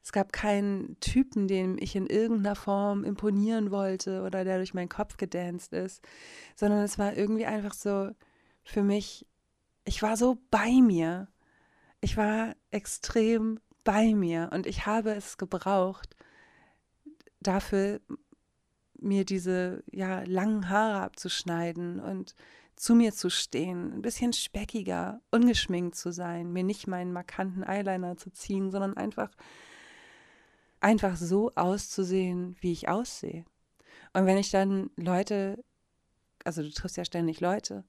es 0.07 0.13
gab 0.13 0.31
keinen 0.31 0.97
Typen, 1.01 1.49
dem 1.49 1.77
ich 1.77 1.95
in 1.95 2.07
irgendeiner 2.07 2.55
Form 2.55 3.03
imponieren 3.03 3.71
wollte 3.71 4.23
oder 4.23 4.45
der 4.45 4.55
durch 4.55 4.73
meinen 4.73 4.87
Kopf 4.87 5.17
gedanced 5.17 5.73
ist, 5.73 6.01
sondern 6.55 6.79
es 6.79 6.97
war 6.97 7.17
irgendwie 7.17 7.45
einfach 7.45 7.73
so 7.73 8.11
für 8.63 8.83
mich, 8.83 9.27
ich 9.83 10.01
war 10.01 10.15
so 10.15 10.37
bei 10.49 10.79
mir. 10.81 11.27
Ich 12.01 12.17
war 12.17 12.55
extrem 12.71 13.59
bei 13.83 14.13
mir 14.13 14.49
und 14.53 14.67
ich 14.67 14.85
habe 14.85 15.11
es 15.11 15.37
gebraucht, 15.37 16.15
dafür 17.39 18.01
mir 18.99 19.25
diese 19.25 19.83
ja, 19.91 20.23
langen 20.23 20.69
Haare 20.69 21.01
abzuschneiden 21.01 21.99
und 21.99 22.35
zu 22.75 22.93
mir 22.93 23.11
zu 23.13 23.29
stehen, 23.29 23.93
ein 23.93 24.01
bisschen 24.01 24.33
speckiger, 24.33 25.19
ungeschminkt 25.31 25.95
zu 25.95 26.11
sein, 26.11 26.53
mir 26.53 26.63
nicht 26.63 26.87
meinen 26.87 27.11
markanten 27.11 27.63
Eyeliner 27.63 28.17
zu 28.17 28.31
ziehen, 28.31 28.69
sondern 28.69 28.95
einfach, 28.95 29.31
einfach 30.79 31.15
so 31.15 31.51
auszusehen, 31.55 32.55
wie 32.59 32.71
ich 32.71 32.87
aussehe. 32.87 33.45
Und 34.13 34.27
wenn 34.27 34.37
ich 34.37 34.51
dann 34.51 34.91
Leute, 34.95 35.63
also 36.43 36.61
du 36.61 36.69
triffst 36.69 36.97
ja 36.97 37.05
ständig 37.05 37.41
Leute, 37.41 37.83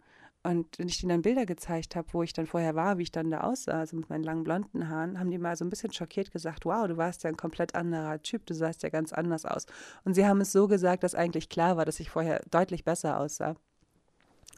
und 0.44 0.78
wenn 0.78 0.88
ich 0.88 0.98
denen 0.98 1.10
dann 1.10 1.22
Bilder 1.22 1.46
gezeigt 1.46 1.96
habe, 1.96 2.08
wo 2.12 2.22
ich 2.22 2.32
dann 2.32 2.46
vorher 2.46 2.74
war, 2.74 2.98
wie 2.98 3.02
ich 3.02 3.12
dann 3.12 3.30
da 3.30 3.40
aussah, 3.40 3.80
also 3.80 3.96
mit 3.96 4.08
meinen 4.08 4.22
langen 4.22 4.44
blonden 4.44 4.88
Haaren, 4.88 5.18
haben 5.18 5.30
die 5.30 5.38
mal 5.38 5.56
so 5.56 5.64
ein 5.64 5.70
bisschen 5.70 5.92
schockiert 5.92 6.30
gesagt, 6.30 6.64
wow, 6.64 6.86
du 6.86 6.96
warst 6.96 7.24
ja 7.24 7.28
ein 7.28 7.36
komplett 7.36 7.74
anderer 7.74 8.22
Typ, 8.22 8.46
du 8.46 8.54
sahst 8.54 8.82
ja 8.82 8.88
ganz 8.88 9.12
anders 9.12 9.44
aus. 9.44 9.66
Und 10.04 10.14
sie 10.14 10.26
haben 10.26 10.40
es 10.40 10.52
so 10.52 10.68
gesagt, 10.68 11.02
dass 11.02 11.14
eigentlich 11.14 11.48
klar 11.48 11.76
war, 11.76 11.84
dass 11.84 11.98
ich 12.00 12.10
vorher 12.10 12.40
deutlich 12.50 12.84
besser 12.84 13.18
aussah. 13.18 13.56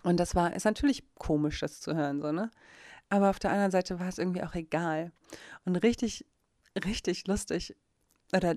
Und 0.03 0.21
das 0.21 0.35
war, 0.35 0.55
ist 0.55 0.65
natürlich 0.65 1.03
komisch, 1.15 1.61
das 1.61 1.81
zu 1.81 1.95
hören, 1.95 2.21
so, 2.21 2.31
ne? 2.31 2.51
Aber 3.09 3.31
auf 3.31 3.39
der 3.39 3.51
anderen 3.51 3.73
Seite 3.73 3.99
war 3.99 4.09
es 4.09 4.19
irgendwie 4.19 4.43
auch 4.43 4.55
egal. 4.55 5.13
Und 5.65 5.77
richtig, 5.77 6.25
richtig 6.85 7.27
lustig 7.27 7.75
oder 8.33 8.55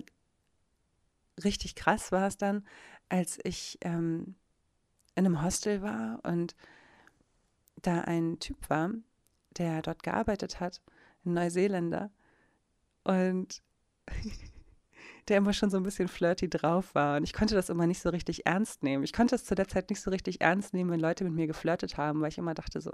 richtig 1.43 1.75
krass 1.75 2.11
war 2.11 2.27
es 2.27 2.37
dann, 2.37 2.65
als 3.09 3.39
ich 3.43 3.79
ähm, 3.81 4.35
in 5.15 5.25
einem 5.25 5.41
Hostel 5.41 5.81
war 5.81 6.19
und 6.23 6.55
da 7.83 8.01
ein 8.01 8.39
Typ 8.39 8.69
war, 8.69 8.91
der 9.57 9.81
dort 9.81 10.03
gearbeitet 10.03 10.59
hat, 10.59 10.81
ein 11.25 11.33
Neuseeländer. 11.33 12.11
Und 13.03 13.61
der 15.27 15.37
immer 15.37 15.53
schon 15.53 15.69
so 15.69 15.77
ein 15.77 15.83
bisschen 15.83 16.07
flirty 16.07 16.49
drauf 16.49 16.95
war. 16.95 17.17
Und 17.17 17.23
ich 17.23 17.33
konnte 17.33 17.55
das 17.55 17.69
immer 17.69 17.87
nicht 17.87 18.01
so 18.01 18.09
richtig 18.09 18.45
ernst 18.45 18.83
nehmen. 18.83 19.03
Ich 19.03 19.13
konnte 19.13 19.35
es 19.35 19.45
zu 19.45 19.55
der 19.55 19.67
Zeit 19.67 19.89
nicht 19.89 20.01
so 20.01 20.11
richtig 20.11 20.41
ernst 20.41 20.73
nehmen, 20.73 20.91
wenn 20.91 20.99
Leute 20.99 21.23
mit 21.23 21.33
mir 21.33 21.47
geflirtet 21.47 21.97
haben, 21.97 22.21
weil 22.21 22.29
ich 22.29 22.37
immer 22.37 22.53
dachte 22.53 22.81
so, 22.81 22.91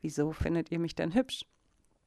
wieso 0.00 0.32
findet 0.32 0.70
ihr 0.70 0.78
mich 0.78 0.94
denn 0.94 1.14
hübsch? 1.14 1.44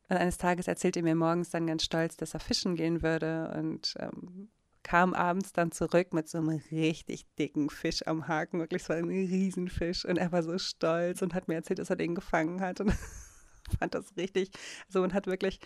Und 0.09 0.17
eines 0.17 0.37
Tages 0.37 0.67
erzählte 0.67 0.99
er 0.99 1.03
mir 1.03 1.15
morgens 1.15 1.49
dann 1.49 1.67
ganz 1.67 1.83
stolz, 1.83 2.15
dass 2.17 2.33
er 2.33 2.39
fischen 2.39 2.75
gehen 2.75 3.01
würde 3.01 3.53
und 3.57 3.95
ähm, 3.99 4.49
kam 4.87 5.13
abends 5.13 5.51
dann 5.51 5.71
zurück 5.71 6.13
mit 6.13 6.29
so 6.29 6.37
einem 6.37 6.61
richtig 6.71 7.25
dicken 7.37 7.69
Fisch 7.69 8.07
am 8.07 8.27
Haken. 8.27 8.59
Wirklich, 8.59 8.83
so 8.83 8.93
ein 8.93 9.09
Riesenfisch. 9.09 10.05
Und 10.05 10.17
er 10.17 10.31
war 10.31 10.43
so 10.43 10.57
stolz 10.57 11.21
und 11.21 11.33
hat 11.33 11.49
mir 11.49 11.55
erzählt, 11.55 11.79
dass 11.79 11.89
er 11.89 11.97
den 11.97 12.15
gefangen 12.15 12.61
hat. 12.61 12.79
Und 12.79 12.93
fand 13.79 13.93
das 13.93 14.15
richtig, 14.15 14.51
also 14.87 15.03
und 15.03 15.13
hat 15.13 15.27
wirklich 15.27 15.59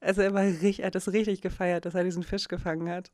also 0.00 0.22
er, 0.22 0.34
war 0.34 0.42
richtig, 0.42 0.80
er 0.80 0.86
hat 0.86 0.94
das 0.94 1.12
richtig 1.12 1.40
gefeiert, 1.40 1.86
dass 1.86 1.94
er 1.94 2.04
diesen 2.04 2.22
Fisch 2.22 2.48
gefangen 2.48 2.88
hat. 2.90 3.10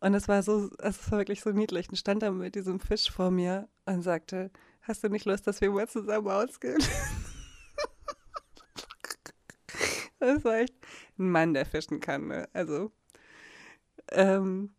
Und 0.00 0.14
es 0.14 0.28
war 0.28 0.42
so, 0.42 0.70
es 0.78 1.10
war 1.10 1.18
wirklich 1.18 1.40
so 1.40 1.50
niedlich. 1.50 1.88
Und 1.88 1.96
stand 1.96 2.22
da 2.22 2.30
mit 2.30 2.54
diesem 2.54 2.78
Fisch 2.80 3.10
vor 3.10 3.30
mir 3.30 3.68
und 3.86 4.02
sagte, 4.02 4.50
hast 4.82 5.02
du 5.02 5.08
nicht 5.08 5.24
Lust, 5.26 5.46
dass 5.46 5.60
wir 5.60 5.70
mal 5.70 5.88
zusammen 5.88 6.28
ausgehen? 6.28 6.78
das 10.20 10.44
war 10.44 10.58
echt 10.58 10.74
ein 11.18 11.30
Mann, 11.30 11.54
der 11.54 11.66
fischen 11.66 12.00
kann. 12.00 12.28
Ne? 12.28 12.48
Also, 12.52 12.92
ähm, 14.12 14.74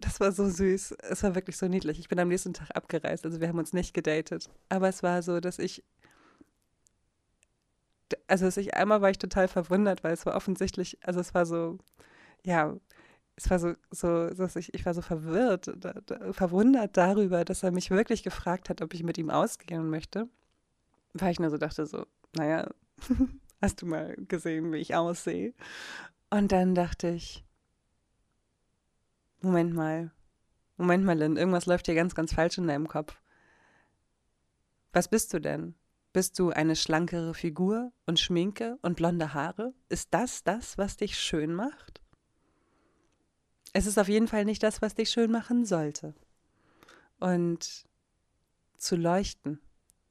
das 0.00 0.20
war 0.20 0.32
so 0.32 0.48
süß. 0.48 0.92
Es 1.08 1.22
war 1.22 1.34
wirklich 1.34 1.56
so 1.56 1.66
niedlich. 1.66 1.98
Ich 1.98 2.08
bin 2.08 2.18
am 2.18 2.28
nächsten 2.28 2.52
Tag 2.52 2.70
abgereist. 2.74 3.24
Also 3.24 3.40
wir 3.40 3.48
haben 3.48 3.58
uns 3.58 3.72
nicht 3.72 3.94
gedatet. 3.94 4.50
Aber 4.68 4.88
es 4.88 5.02
war 5.02 5.22
so, 5.22 5.40
dass 5.40 5.58
ich 5.58 5.84
also 8.26 8.46
ich, 8.60 8.74
einmal 8.74 9.00
war 9.02 9.10
ich 9.10 9.18
total 9.18 9.48
verwundert, 9.48 10.04
weil 10.04 10.12
es 10.12 10.26
war 10.26 10.36
offensichtlich, 10.36 10.98
also 11.02 11.20
es 11.20 11.34
war 11.34 11.46
so, 11.46 11.78
ja, 12.44 12.76
es 13.36 13.50
war 13.50 13.58
so, 13.58 13.74
so 13.90 14.28
dass 14.30 14.56
ich, 14.56 14.72
ich 14.74 14.86
war 14.86 14.94
so 14.94 15.02
verwirrt, 15.02 15.72
da, 15.76 15.94
da, 16.06 16.32
verwundert 16.32 16.96
darüber, 16.96 17.44
dass 17.44 17.62
er 17.62 17.72
mich 17.72 17.90
wirklich 17.90 18.22
gefragt 18.22 18.70
hat, 18.70 18.82
ob 18.82 18.94
ich 18.94 19.02
mit 19.02 19.18
ihm 19.18 19.30
ausgehen 19.30 19.90
möchte. 19.90 20.28
Weil 21.14 21.32
ich 21.32 21.40
nur 21.40 21.50
so 21.50 21.58
dachte, 21.58 21.86
so, 21.86 22.06
naja, 22.36 22.68
hast 23.62 23.82
du 23.82 23.86
mal 23.86 24.14
gesehen, 24.28 24.72
wie 24.72 24.78
ich 24.78 24.94
aussehe? 24.94 25.54
Und 26.30 26.52
dann 26.52 26.74
dachte 26.74 27.08
ich, 27.08 27.43
Moment 29.44 29.74
mal, 29.74 30.10
Moment 30.78 31.04
mal, 31.04 31.18
Lynn, 31.18 31.36
irgendwas 31.36 31.66
läuft 31.66 31.84
hier 31.84 31.94
ganz, 31.94 32.14
ganz 32.14 32.32
falsch 32.32 32.56
in 32.56 32.66
deinem 32.66 32.88
Kopf. 32.88 33.20
Was 34.94 35.08
bist 35.08 35.34
du 35.34 35.38
denn? 35.38 35.74
Bist 36.14 36.38
du 36.38 36.50
eine 36.50 36.76
schlankere 36.76 37.34
Figur 37.34 37.92
und 38.06 38.18
Schminke 38.18 38.78
und 38.80 38.96
blonde 38.96 39.34
Haare? 39.34 39.74
Ist 39.90 40.14
das 40.14 40.44
das, 40.44 40.78
was 40.78 40.96
dich 40.96 41.18
schön 41.18 41.54
macht? 41.54 42.00
Es 43.74 43.84
ist 43.84 43.98
auf 43.98 44.08
jeden 44.08 44.28
Fall 44.28 44.46
nicht 44.46 44.62
das, 44.62 44.80
was 44.80 44.94
dich 44.94 45.10
schön 45.10 45.30
machen 45.30 45.66
sollte. 45.66 46.14
Und 47.20 47.84
zu 48.78 48.96
leuchten, 48.96 49.60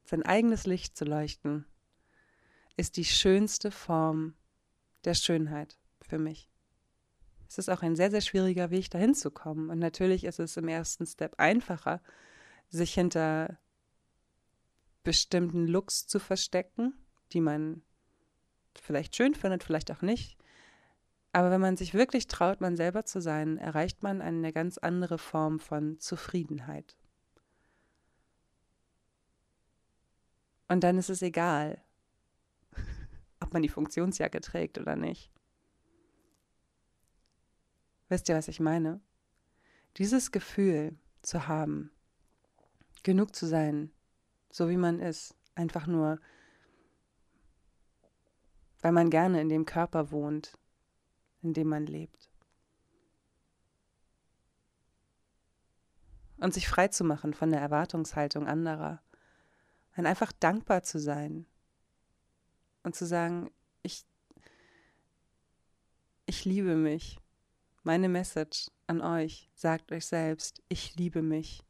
sein 0.04 0.22
eigenes 0.22 0.64
Licht 0.64 0.96
zu 0.96 1.04
leuchten, 1.04 1.64
ist 2.76 2.96
die 2.98 3.04
schönste 3.04 3.72
Form 3.72 4.34
der 5.04 5.14
Schönheit 5.14 5.76
für 6.02 6.18
mich. 6.18 6.53
Es 7.48 7.58
ist 7.58 7.68
auch 7.68 7.82
ein 7.82 7.96
sehr, 7.96 8.10
sehr 8.10 8.20
schwieriger 8.20 8.70
Weg, 8.70 8.90
dahin 8.90 9.14
zu 9.14 9.30
kommen. 9.30 9.70
Und 9.70 9.78
natürlich 9.78 10.24
ist 10.24 10.40
es 10.40 10.56
im 10.56 10.68
ersten 10.68 11.06
Step 11.06 11.34
einfacher, 11.38 12.00
sich 12.68 12.94
hinter 12.94 13.58
bestimmten 15.02 15.66
Looks 15.66 16.06
zu 16.06 16.18
verstecken, 16.18 16.94
die 17.32 17.40
man 17.40 17.82
vielleicht 18.74 19.14
schön 19.14 19.34
findet, 19.34 19.62
vielleicht 19.62 19.90
auch 19.92 20.02
nicht. 20.02 20.36
Aber 21.32 21.50
wenn 21.50 21.60
man 21.60 21.76
sich 21.76 21.94
wirklich 21.94 22.26
traut, 22.26 22.60
man 22.60 22.76
selber 22.76 23.04
zu 23.04 23.20
sein, 23.20 23.58
erreicht 23.58 24.02
man 24.02 24.22
eine 24.22 24.52
ganz 24.52 24.78
andere 24.78 25.18
Form 25.18 25.58
von 25.58 25.98
Zufriedenheit. 25.98 26.96
Und 30.68 30.84
dann 30.84 30.96
ist 30.96 31.10
es 31.10 31.22
egal, 31.22 31.82
ob 33.40 33.52
man 33.52 33.62
die 33.62 33.68
Funktionsjacke 33.68 34.40
trägt 34.40 34.78
oder 34.78 34.96
nicht. 34.96 35.30
Wisst 38.08 38.28
ihr, 38.28 38.36
was 38.36 38.48
ich 38.48 38.60
meine? 38.60 39.00
Dieses 39.96 40.32
Gefühl 40.32 40.98
zu 41.22 41.48
haben, 41.48 41.90
genug 43.02 43.34
zu 43.34 43.46
sein, 43.46 43.92
so 44.50 44.68
wie 44.68 44.76
man 44.76 45.00
ist. 45.00 45.36
Einfach 45.54 45.86
nur, 45.86 46.18
weil 48.80 48.92
man 48.92 49.10
gerne 49.10 49.40
in 49.40 49.48
dem 49.48 49.66
Körper 49.66 50.10
wohnt, 50.10 50.58
in 51.42 51.54
dem 51.54 51.68
man 51.68 51.86
lebt. 51.86 52.28
Und 56.38 56.52
sich 56.52 56.68
frei 56.68 56.88
zu 56.88 57.04
machen 57.04 57.32
von 57.32 57.50
der 57.50 57.60
Erwartungshaltung 57.60 58.48
anderer. 58.48 59.00
Und 59.96 60.06
einfach 60.06 60.32
dankbar 60.32 60.82
zu 60.82 60.98
sein. 60.98 61.46
Und 62.82 62.96
zu 62.96 63.06
sagen, 63.06 63.50
ich, 63.82 64.04
ich 66.26 66.44
liebe 66.44 66.74
mich. 66.74 67.20
Meine 67.86 68.08
Message 68.08 68.70
an 68.86 69.02
euch, 69.02 69.50
sagt 69.54 69.92
euch 69.92 70.06
selbst, 70.06 70.62
ich 70.70 70.96
liebe 70.96 71.20
mich. 71.20 71.62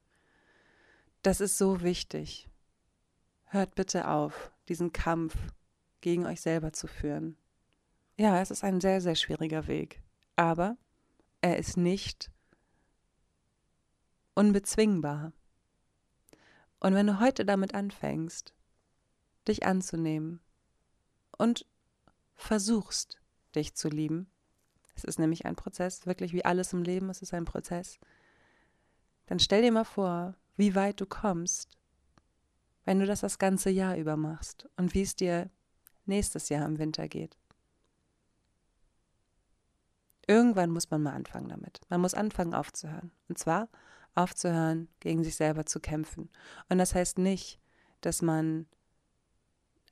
Das 1.23 1.41
ist 1.41 1.59
so 1.59 1.83
wichtig. 1.83 2.49
Hört 3.47 3.75
bitte 3.75 4.07
auf, 4.07 4.53
diesen 4.69 4.93
Kampf 4.93 5.37
gegen 6.03 6.25
euch 6.25 6.41
selber 6.41 6.73
zu 6.73 6.87
führen. 6.87 7.37
Ja, 8.17 8.41
es 8.41 8.53
ist 8.53 8.63
ein 8.63 8.81
sehr, 8.81 9.01
sehr 9.01 9.17
schwieriger 9.17 9.67
Weg, 9.67 10.03
aber 10.37 10.77
er 11.41 11.59
ist 11.59 11.77
nicht 11.77 12.31
unbezwingbar. 14.35 15.33
Und 16.79 16.95
wenn 16.95 17.09
du 17.09 17.19
heute 17.19 17.45
damit 17.45 17.75
anfängst, 17.75 18.55
dich 19.49 19.67
anzunehmen 19.67 20.39
und 21.39 21.67
versuchst, 22.37 23.21
dich 23.57 23.75
zu 23.75 23.89
lieben, 23.89 24.29
es 24.95 25.05
ist 25.05 25.19
nämlich 25.19 25.47
ein 25.47 25.57
Prozess, 25.57 26.07
wirklich 26.07 26.33
wie 26.33 26.45
alles 26.45 26.73
im 26.73 26.83
Leben, 26.83 27.11
es 27.11 27.23
ist 27.23 27.35
ein 27.35 27.45
Prozess, 27.45 27.99
dann 29.27 29.39
stell 29.39 29.63
dir 29.63 29.73
mal 29.73 29.85
vor, 29.85 30.35
wie 30.57 30.75
weit 30.75 31.01
du 31.01 31.07
kommst, 31.07 31.79
wenn 32.85 33.01
du 33.01 33.07
das 33.07 33.21
das 33.21 33.39
ganze 33.39 33.71
Jahr 33.71 33.97
über 33.97 34.17
machst 34.17 34.69
und 34.77 34.95
wie 34.95 35.03
es 35.03 35.17
dir 35.17 35.51
nächstes 36.07 36.49
Jahr 36.49 36.67
im 36.67 36.79
Winter 36.79 37.09
geht. 37.09 37.37
Irgendwann 40.27 40.71
muss 40.71 40.91
man 40.91 41.03
mal 41.03 41.15
anfangen 41.15 41.49
damit. 41.49 41.81
Man 41.89 42.01
muss 42.01 42.15
anfangen 42.15 42.55
aufzuhören. 42.55 43.11
Und 43.29 43.39
zwar 43.39 43.69
aufzuhören, 44.15 44.89
gegen 45.01 45.25
sich 45.25 45.37
selber 45.37 45.67
zu 45.67 45.81
kämpfen. 45.81 46.31
Und 46.69 46.79
das 46.79 46.95
heißt 46.95 47.19
nicht, 47.19 47.61
dass 48.01 48.23
man 48.23 48.67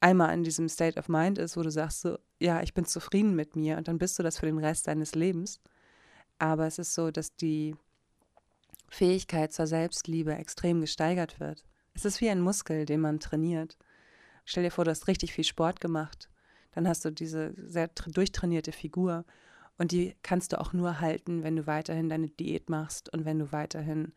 einmal 0.03 0.35
in 0.35 0.43
diesem 0.43 0.69
State 0.69 0.99
of 0.99 1.09
Mind 1.09 1.39
ist, 1.39 1.57
wo 1.57 1.63
du 1.63 1.71
sagst 1.71 2.01
so, 2.01 2.19
ja, 2.41 2.61
ich 2.63 2.75
bin 2.75 2.85
zufrieden 2.85 3.37
mit 3.37 3.57
mir 3.57 3.77
und 3.77 3.89
dann 3.89 3.99
bist 3.99 4.19
du 4.19 4.23
das 4.23 4.39
für 4.39 4.47
den 4.47 4.59
Rest 4.59 4.89
deines 4.89 5.15
Lebens. 5.15 5.61
Aber 6.39 6.67
es 6.67 6.79
ist 6.79 6.95
so, 6.95 7.11
dass 7.11 7.37
die 7.37 7.77
Fähigkeit 8.89 9.53
zur 9.53 9.67
Selbstliebe 9.67 10.35
extrem 10.35 10.81
gesteigert 10.81 11.39
wird. 11.39 11.65
Es 11.95 12.05
ist 12.05 12.21
wie 12.21 12.31
ein 12.31 12.41
Muskel, 12.41 12.85
den 12.85 13.01
man 13.01 13.21
trainiert. 13.21 13.79
Stell 14.45 14.65
dir 14.65 14.71
vor, 14.71 14.85
du 14.85 14.91
hast 14.91 15.07
richtig 15.07 15.33
viel 15.33 15.45
Sport 15.45 15.81
gemacht. 15.81 16.29
Dann 16.73 16.89
hast 16.89 17.05
du 17.05 17.13
diese 17.13 17.55
sehr 17.57 17.89
durchtrainierte 17.89 18.73
Figur. 18.73 19.25
Und 19.79 19.93
die 19.93 20.17
kannst 20.23 20.53
du 20.53 20.61
auch 20.61 20.73
nur 20.73 21.01
halten, 21.01 21.45
wenn 21.45 21.57
du 21.57 21.67
weiterhin 21.67 22.09
deine 22.09 22.29
Diät 22.29 22.69
machst 22.69 23.13
und 23.13 23.25
wenn 23.25 23.39
du 23.39 23.53
weiterhin 23.53 24.13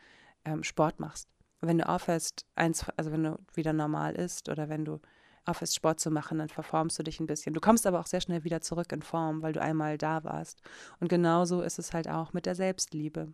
ähm, 0.46 0.64
Sport 0.64 1.00
machst. 1.00 1.30
wenn 1.62 1.78
du 1.78 1.88
aufhörst, 1.88 2.46
eins, 2.56 2.88
also 2.98 3.12
wenn 3.12 3.24
du 3.24 3.40
wieder 3.54 3.74
normal 3.74 4.16
isst 4.16 4.50
oder 4.50 4.68
wenn 4.70 4.86
du 4.86 5.00
aufhörst, 5.46 5.76
Sport 5.76 6.00
zu 6.00 6.12
machen, 6.12 6.40
dann 6.40 6.50
verformst 6.50 6.98
du 7.00 7.04
dich 7.04 7.20
ein 7.20 7.28
bisschen. 7.28 7.54
Du 7.54 7.62
kommst 7.62 7.86
aber 7.88 8.00
auch 8.00 8.08
sehr 8.08 8.22
schnell 8.22 8.44
wieder 8.44 8.62
zurück 8.62 8.92
in 8.92 9.02
Form, 9.02 9.42
weil 9.42 9.54
du 9.54 9.62
einmal 9.62 9.98
da 9.98 10.24
warst. 10.24 10.62
Und 11.00 11.08
genauso 11.08 11.62
ist 11.62 11.80
es 11.80 11.94
halt 11.94 12.08
auch 12.08 12.34
mit 12.34 12.46
der 12.46 12.56
Selbstliebe. 12.56 13.34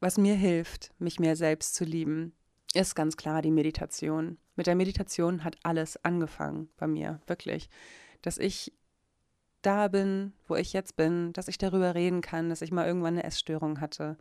Was 0.00 0.18
mir 0.18 0.34
hilft, 0.34 0.92
mich 0.98 1.18
mehr 1.18 1.36
selbst 1.36 1.74
zu 1.74 1.84
lieben, 1.84 2.34
ist 2.74 2.94
ganz 2.94 3.16
klar 3.16 3.42
die 3.42 3.50
Meditation. 3.50 4.38
Mit 4.56 4.66
der 4.66 4.74
Meditation 4.74 5.42
hat 5.44 5.56
alles 5.62 6.02
angefangen 6.04 6.68
bei 6.76 6.86
mir, 6.86 7.20
wirklich. 7.26 7.68
Dass 8.22 8.38
ich 8.38 8.72
da 9.62 9.88
bin, 9.88 10.32
wo 10.46 10.54
ich 10.54 10.72
jetzt 10.72 10.96
bin, 10.96 11.32
dass 11.32 11.48
ich 11.48 11.58
darüber 11.58 11.94
reden 11.94 12.20
kann, 12.20 12.48
dass 12.48 12.62
ich 12.62 12.70
mal 12.70 12.86
irgendwann 12.86 13.14
eine 13.14 13.24
Essstörung 13.24 13.80
hatte, 13.80 14.18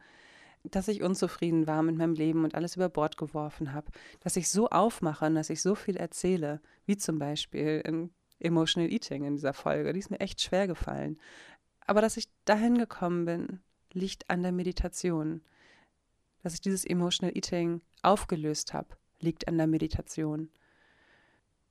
dass 0.71 0.87
ich 0.87 1.03
unzufrieden 1.03 1.67
war 1.67 1.83
mit 1.83 1.95
meinem 1.95 2.13
Leben 2.13 2.43
und 2.43 2.55
alles 2.55 2.75
über 2.75 2.89
Bord 2.89 3.17
geworfen 3.17 3.73
habe, 3.73 3.91
dass 4.19 4.35
ich 4.35 4.49
so 4.49 4.69
aufmache 4.69 5.25
und 5.25 5.35
dass 5.35 5.49
ich 5.49 5.61
so 5.61 5.75
viel 5.75 5.97
erzähle, 5.97 6.61
wie 6.85 6.97
zum 6.97 7.19
Beispiel 7.19 7.81
in 7.85 8.11
Emotional 8.39 8.91
Eating 8.91 9.23
in 9.23 9.35
dieser 9.35 9.53
Folge, 9.53 9.93
die 9.93 9.99
ist 9.99 10.11
mir 10.11 10.19
echt 10.19 10.41
schwer 10.41 10.67
gefallen. 10.67 11.19
Aber 11.85 12.01
dass 12.01 12.17
ich 12.17 12.27
dahin 12.45 12.77
gekommen 12.77 13.25
bin, 13.25 13.59
liegt 13.93 14.29
an 14.29 14.43
der 14.43 14.51
Meditation. 14.51 15.41
Dass 16.43 16.53
ich 16.53 16.61
dieses 16.61 16.85
Emotional 16.85 17.35
Eating 17.35 17.81
aufgelöst 18.03 18.73
habe, 18.73 18.89
liegt 19.19 19.47
an 19.47 19.57
der 19.57 19.67
Meditation. 19.67 20.49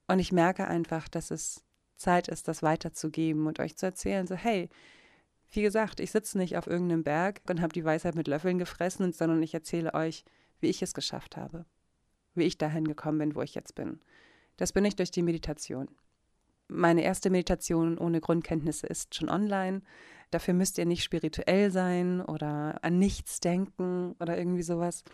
Und 0.09 0.19
ich 0.19 0.33
merke 0.33 0.67
einfach, 0.67 1.09
dass 1.09 1.31
es 1.31 1.65
Zeit 1.97 2.29
ist, 2.29 2.49
das 2.49 2.63
weiterzugeben 2.63 3.47
und 3.47 3.61
euch 3.61 3.77
zu 3.77 3.87
erzählen, 3.87 4.27
so 4.27 4.35
hey, 4.35 4.69
wie 5.51 5.63
gesagt, 5.63 6.01
ich 6.01 6.11
sitze 6.11 6.39
nicht 6.39 6.57
auf 6.57 6.67
irgendeinem 6.67 7.05
Berg 7.05 7.41
und 7.49 7.61
habe 7.61 7.73
die 7.73 7.85
Weisheit 7.85 8.15
mit 8.15 8.29
Löffeln 8.29 8.59
gefressen, 8.59 9.13
sondern 9.13 9.43
ich 9.43 9.55
erzähle 9.55 9.95
euch, 9.95 10.25
wie 10.61 10.69
ich 10.69 10.83
es 10.83 10.95
geschafft 10.95 11.37
habe, 11.37 11.65
wie 12.35 12.45
ich 12.45 12.59
dahin 12.59 12.87
gekommen 12.87 13.19
bin, 13.19 13.35
wo 13.35 13.43
ich 13.43 13.55
jetzt 13.55 13.75
bin. 13.75 14.01
Das 14.57 14.73
bin 14.73 14.85
ich 14.85 14.97
durch 14.97 15.11
die 15.11 15.23
Meditation. 15.23 15.89
Meine 16.69 17.03
erste 17.03 17.31
Meditation 17.31 17.97
ohne 17.97 18.21
Grundkenntnisse 18.21 18.87
ist 18.87 19.15
schon 19.15 19.29
online. 19.29 19.83
Dafür 20.31 20.55
müsst 20.55 20.79
ihr 20.79 20.87
nicht 20.87 21.05
spirituell 21.05 21.71
sein 21.71 22.21
oder 22.21 22.83
an 22.83 22.99
nichts 22.99 23.39
denken 23.39 24.17
oder 24.19 24.37
irgendwie 24.37 24.65
sowas, 24.65 25.05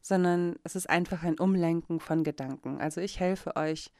sondern 0.00 0.56
es 0.64 0.74
ist 0.74 0.88
einfach 0.88 1.22
ein 1.22 1.38
Umlenken 1.38 2.00
von 2.00 2.24
Gedanken. 2.24 2.80
Also 2.80 3.00
ich 3.02 3.20
helfe 3.20 3.56
euch 3.56 3.92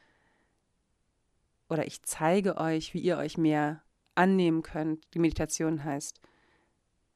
oder 1.69 1.85
ich 1.85 2.01
zeige 2.03 2.57
euch, 2.57 2.93
wie 2.93 3.01
ihr 3.01 3.17
euch 3.17 3.37
mehr 3.37 3.82
annehmen 4.15 4.61
könnt. 4.61 5.05
Die 5.13 5.19
Meditation 5.19 5.83
heißt 5.83 6.19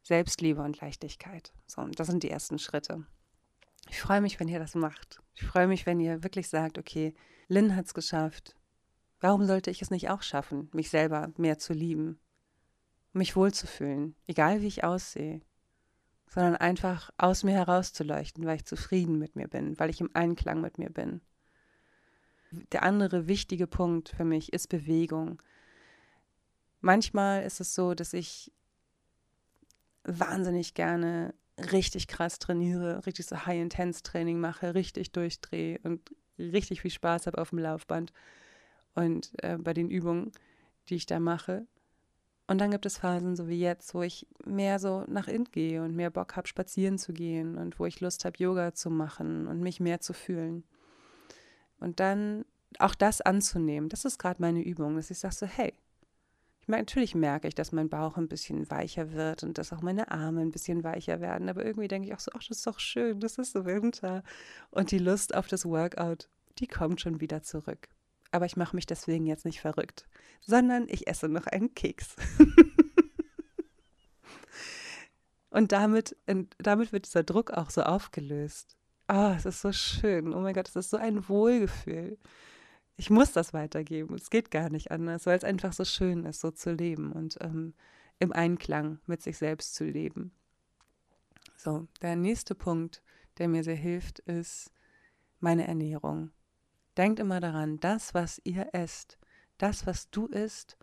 Selbstliebe 0.03 0.61
und 0.61 0.79
Leichtigkeit. 0.79 1.53
So, 1.65 1.81
und 1.81 1.99
das 1.99 2.07
sind 2.07 2.23
die 2.23 2.29
ersten 2.29 2.59
Schritte. 2.59 3.05
Ich 3.89 4.01
freue 4.01 4.21
mich, 4.21 4.39
wenn 4.39 4.47
ihr 4.47 4.59
das 4.59 4.75
macht. 4.75 5.21
Ich 5.35 5.43
freue 5.43 5.67
mich, 5.67 5.85
wenn 5.85 5.99
ihr 5.99 6.23
wirklich 6.23 6.49
sagt, 6.49 6.77
okay, 6.77 7.13
Lynn 7.47 7.75
hat 7.75 7.85
es 7.85 7.93
geschafft. 7.93 8.55
Warum 9.19 9.45
sollte 9.45 9.71
ich 9.71 9.81
es 9.81 9.89
nicht 9.89 10.09
auch 10.09 10.21
schaffen, 10.21 10.69
mich 10.73 10.89
selber 10.89 11.31
mehr 11.37 11.57
zu 11.57 11.73
lieben, 11.73 12.19
mich 13.13 13.35
wohlzufühlen, 13.35 14.15
egal 14.27 14.61
wie 14.61 14.67
ich 14.67 14.83
aussehe, 14.83 15.41
sondern 16.27 16.55
einfach 16.55 17.09
aus 17.17 17.43
mir 17.43 17.53
herauszuleuchten, 17.53 18.45
weil 18.45 18.57
ich 18.57 18.65
zufrieden 18.65 19.17
mit 19.17 19.35
mir 19.35 19.47
bin, 19.47 19.79
weil 19.79 19.89
ich 19.89 20.01
im 20.01 20.11
Einklang 20.13 20.61
mit 20.61 20.77
mir 20.77 20.89
bin. 20.89 21.21
Der 22.71 22.83
andere 22.83 23.27
wichtige 23.27 23.67
Punkt 23.67 24.09
für 24.09 24.25
mich 24.25 24.53
ist 24.53 24.67
Bewegung. 24.67 25.41
Manchmal 26.81 27.43
ist 27.43 27.59
es 27.59 27.73
so, 27.73 27.93
dass 27.93 28.13
ich 28.13 28.51
wahnsinnig 30.03 30.73
gerne 30.73 31.33
richtig 31.71 32.07
krass 32.07 32.39
trainiere, 32.39 33.05
richtig 33.05 33.25
so 33.25 33.45
High-Intense-Training 33.45 34.39
mache, 34.39 34.75
richtig 34.75 35.11
durchdrehe 35.11 35.79
und 35.83 36.11
richtig 36.37 36.81
viel 36.81 36.91
Spaß 36.91 37.27
habe 37.27 37.39
auf 37.39 37.49
dem 37.49 37.59
Laufband 37.59 38.13
und 38.95 39.31
äh, 39.43 39.57
bei 39.57 39.73
den 39.73 39.89
Übungen, 39.89 40.31
die 40.89 40.95
ich 40.95 41.05
da 41.05 41.19
mache. 41.19 41.65
Und 42.47 42.59
dann 42.59 42.71
gibt 42.71 42.85
es 42.85 42.99
Phasen, 42.99 43.35
so 43.35 43.49
wie 43.49 43.59
jetzt, 43.59 43.93
wo 43.93 44.03
ich 44.03 44.25
mehr 44.45 44.79
so 44.79 45.03
nach 45.07 45.27
innen 45.27 45.51
gehe 45.51 45.83
und 45.83 45.95
mehr 45.95 46.09
Bock 46.09 46.35
habe, 46.37 46.47
spazieren 46.47 46.97
zu 46.97 47.11
gehen 47.11 47.57
und 47.57 47.77
wo 47.77 47.85
ich 47.85 47.99
Lust 47.99 48.23
habe, 48.23 48.37
Yoga 48.37 48.73
zu 48.73 48.89
machen 48.89 49.47
und 49.47 49.59
mich 49.59 49.81
mehr 49.81 49.99
zu 49.99 50.13
fühlen. 50.13 50.63
Und 51.79 51.99
dann 51.99 52.45
auch 52.79 52.95
das 52.95 53.21
anzunehmen, 53.21 53.89
das 53.89 54.05
ist 54.05 54.17
gerade 54.17 54.41
meine 54.41 54.63
Übung, 54.63 54.95
dass 54.95 55.11
ich 55.11 55.19
sage 55.19 55.35
so, 55.35 55.45
hey, 55.45 55.73
natürlich 56.67 57.15
merke 57.15 57.47
ich, 57.47 57.55
dass 57.55 57.71
mein 57.71 57.89
Bauch 57.89 58.17
ein 58.17 58.27
bisschen 58.27 58.69
weicher 58.69 59.13
wird 59.13 59.43
und 59.43 59.57
dass 59.57 59.73
auch 59.73 59.81
meine 59.81 60.11
Arme 60.11 60.41
ein 60.41 60.51
bisschen 60.51 60.83
weicher 60.83 61.21
werden. 61.21 61.49
Aber 61.49 61.65
irgendwie 61.65 61.87
denke 61.87 62.07
ich 62.07 62.13
auch 62.13 62.19
so, 62.19 62.31
ach, 62.33 62.43
das 62.47 62.57
ist 62.57 62.67
doch 62.67 62.79
schön, 62.79 63.19
das 63.19 63.37
ist 63.37 63.55
Winter. 63.55 64.23
Und 64.69 64.91
die 64.91 64.99
Lust 64.99 65.33
auf 65.33 65.47
das 65.47 65.65
Workout, 65.65 66.29
die 66.59 66.67
kommt 66.67 67.01
schon 67.01 67.21
wieder 67.21 67.41
zurück. 67.41 67.87
Aber 68.31 68.45
ich 68.45 68.57
mache 68.57 68.75
mich 68.75 68.85
deswegen 68.85 69.25
jetzt 69.25 69.45
nicht 69.45 69.61
verrückt, 69.61 70.05
sondern 70.41 70.87
ich 70.89 71.07
esse 71.07 71.29
noch 71.29 71.47
einen 71.47 71.73
Keks. 71.73 72.15
und 75.49 75.71
damit, 75.71 76.17
damit 76.57 76.91
wird 76.91 77.05
dieser 77.05 77.23
Druck 77.23 77.51
auch 77.51 77.69
so 77.69 77.83
aufgelöst. 77.83 78.75
Oh, 79.07 79.33
es 79.37 79.45
ist 79.45 79.61
so 79.61 79.71
schön. 79.71 80.33
Oh 80.33 80.41
mein 80.41 80.53
Gott, 80.53 80.67
es 80.67 80.75
ist 80.75 80.89
so 80.89 80.97
ein 80.97 81.29
Wohlgefühl 81.29 82.17
ich 82.97 83.11
muss 83.11 83.31
das 83.31 83.53
weitergeben. 83.53 84.15
Es 84.15 84.29
geht 84.29 84.51
gar 84.51 84.69
nicht 84.69 84.91
anders, 84.91 85.25
weil 85.25 85.37
es 85.37 85.43
einfach 85.43 85.71
so 85.71 85.85
schön 85.85 86.25
ist, 86.25 86.41
so 86.41 86.51
zu 86.51 86.71
leben 86.71 87.11
und 87.11 87.37
ähm, 87.41 87.73
im 88.19 88.33
Einklang 88.33 88.99
mit 89.05 89.21
sich 89.21 89.37
selbst 89.37 89.75
zu 89.75 89.85
leben. 89.85 90.31
So, 91.55 91.87
der 92.01 92.15
nächste 92.15 92.55
Punkt, 92.55 93.03
der 93.37 93.47
mir 93.47 93.63
sehr 93.63 93.75
hilft, 93.75 94.19
ist 94.19 94.71
meine 95.39 95.67
Ernährung. 95.67 96.31
Denkt 96.97 97.19
immer 97.19 97.39
daran, 97.39 97.79
das, 97.79 98.15
was 98.15 98.41
ihr 98.43 98.69
esst, 98.73 99.19
das, 99.59 99.85
was 99.85 100.09
du 100.09 100.25
isst, 100.25 100.77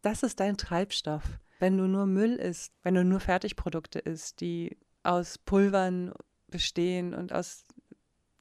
das 0.00 0.22
ist 0.22 0.40
dein 0.40 0.56
Treibstoff. 0.56 1.38
Wenn 1.58 1.76
du 1.76 1.86
nur 1.86 2.06
Müll 2.06 2.36
isst, 2.36 2.72
wenn 2.82 2.94
du 2.94 3.04
nur 3.04 3.20
Fertigprodukte 3.20 3.98
isst, 3.98 4.40
die 4.40 4.78
aus 5.02 5.38
Pulvern 5.38 6.12
bestehen 6.48 7.14
und 7.14 7.32
aus 7.32 7.64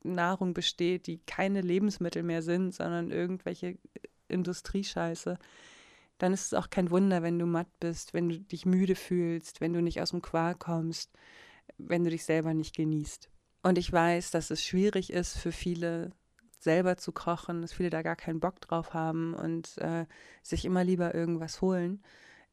Nahrung 0.04 0.54
besteht, 0.54 1.08
die 1.08 1.20
keine 1.20 1.62
Lebensmittel 1.62 2.24
mehr 2.24 2.42
sind, 2.42 2.74
sondern 2.74 3.12
irgendwelche 3.12 3.78
Industriescheiße, 4.28 5.38
dann 6.18 6.34
ist 6.34 6.46
es 6.48 6.54
auch 6.54 6.70
kein 6.70 6.92
Wunder, 6.92 7.24
wenn 7.24 7.40
du 7.40 7.46
matt 7.46 7.80
bist, 7.80 8.14
wenn 8.14 8.30
du 8.30 8.40
dich 8.40 8.66
müde 8.66 8.96
fühlst, 8.96 9.62
wenn 9.62 9.74
du 9.74 9.82
nicht 9.82 10.02
aus 10.02 10.12
dem 10.12 10.22
Quark 10.22 10.60
kommst, 10.60 11.12
wenn 11.78 12.04
du 12.04 12.10
dich 12.10 12.26
selber 12.26 12.54
nicht 12.54 12.76
genießt. 12.76 13.30
Und 13.64 13.78
ich 13.78 13.92
weiß, 13.92 14.32
dass 14.32 14.52
es 14.52 14.64
schwierig 14.64 15.12
ist 15.12 15.38
für 15.38 15.52
viele 15.52 16.12
selber 16.60 16.98
zu 16.98 17.12
kochen, 17.12 17.62
dass 17.62 17.74
viele 17.74 17.90
da 17.90 18.02
gar 18.02 18.16
keinen 18.16 18.40
Bock 18.40 18.62
drauf 18.62 18.94
haben 18.94 19.34
und 19.34 19.78
äh, 19.80 20.06
sich 20.44 20.66
immer 20.66 20.84
lieber 20.84 21.16
irgendwas 21.16 21.62
holen 21.62 22.04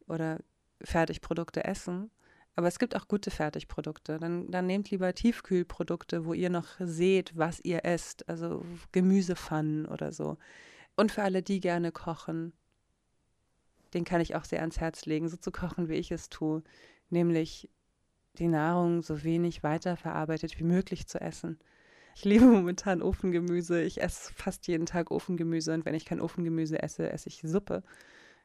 oder 0.07 0.38
Fertigprodukte 0.82 1.64
essen. 1.64 2.11
Aber 2.59 2.66
es 2.66 2.80
gibt 2.80 2.96
auch 2.96 3.06
gute 3.06 3.30
Fertigprodukte. 3.30 4.18
Dann, 4.18 4.50
dann 4.50 4.66
nehmt 4.66 4.90
lieber 4.90 5.14
Tiefkühlprodukte, 5.14 6.24
wo 6.24 6.32
ihr 6.34 6.50
noch 6.50 6.66
seht, 6.80 7.36
was 7.36 7.61
ihr 7.61 7.84
esst. 7.84 8.28
Also 8.28 8.64
Gemüsepfannen 8.90 9.86
oder 9.86 10.11
so. 10.11 10.38
Und 10.96 11.12
für 11.12 11.22
alle, 11.22 11.40
die 11.44 11.61
gerne 11.61 11.92
kochen, 11.92 12.52
den 13.94 14.02
kann 14.02 14.20
ich 14.20 14.34
auch 14.34 14.44
sehr 14.44 14.59
ans 14.59 14.80
Herz 14.80 15.06
legen, 15.06 15.28
so 15.28 15.36
zu 15.36 15.52
kochen, 15.52 15.88
wie 15.88 15.94
ich 15.94 16.11
es 16.11 16.30
tue. 16.30 16.64
Nämlich 17.11 17.70
die 18.38 18.48
Nahrung 18.48 19.02
so 19.02 19.22
wenig 19.22 19.62
weiterverarbeitet 19.62 20.59
wie 20.59 20.64
möglich 20.64 21.06
zu 21.06 21.20
essen. 21.20 21.61
Ich 22.16 22.24
liebe 22.24 22.44
momentan 22.46 23.02
Ofengemüse. 23.02 23.80
Ich 23.82 24.02
esse 24.02 24.34
fast 24.34 24.66
jeden 24.66 24.86
Tag 24.86 25.12
Ofengemüse 25.12 25.72
und 25.74 25.84
wenn 25.84 25.94
ich 25.94 26.06
kein 26.06 26.20
Ofengemüse 26.20 26.82
esse, 26.82 27.09
esse 27.09 27.28
ich 27.28 27.40
Suppe. 27.44 27.84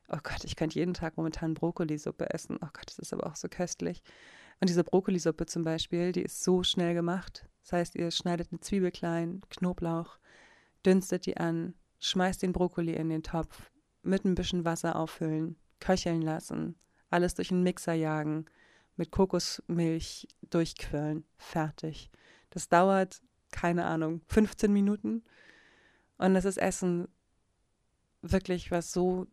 Oh 0.10 0.20
Gott, 0.22 0.44
ich 0.44 0.56
könnte 0.56 0.80
jeden 0.80 0.94
Tag 0.94 1.18
momentan 1.18 1.54
Brokkolisuppe 1.54 2.30
essen. 2.30 2.58
Oh 2.62 2.70
Gott, 2.74 2.88
das 2.88 3.00
ist 3.00 3.14
aber 3.14 3.28
auch 3.28 3.36
so 3.36 3.48
köstlich. 3.48 4.04
Und 4.60 4.70
diese 4.70 4.84
Brokkolisuppe 4.84 5.46
zum 5.46 5.64
Beispiel, 5.64 6.12
die 6.12 6.22
ist 6.22 6.44
so 6.44 6.64
schnell 6.64 6.94
gemacht. 6.94 7.48
Das 7.62 7.74
heißt, 7.74 7.96
ihr 7.96 8.12
schneidet 8.12 8.50
eine 8.52 8.60
Zwiebel 8.60 8.92
klein, 8.92 9.42
Knoblauch, 9.50 10.20
dünstet 10.86 11.26
die 11.26 11.38
an, 11.38 11.74
schmeißt 12.00 12.42
den 12.42 12.54
Brokkoli 12.54 12.94
in 12.94 13.10
den 13.10 13.24
Topf, 13.24 13.72
mit 14.04 14.26
ein 14.26 14.36
bisschen 14.36 14.66
Wasser 14.66 14.98
auffüllen, 14.98 15.56
köcheln 15.80 16.22
lassen, 16.22 16.76
alles 17.10 17.36
durch 17.36 17.52
einen 17.52 17.64
Mixer 17.64 17.94
jagen, 17.94 18.46
mit 18.96 19.12
Kokosmilch 19.12 20.28
durchquirlen. 20.50 21.26
Fertig. 21.38 22.12
Das 22.50 22.70
dauert, 22.70 23.22
keine 23.52 23.86
Ahnung, 23.86 24.22
15 24.28 24.72
Minuten. 24.72 25.24
Und 26.18 26.34
das 26.34 26.46
ist 26.46 26.58
Essen 26.58 27.08
wirklich, 28.22 28.72
was 28.72 28.92
so 28.92 29.28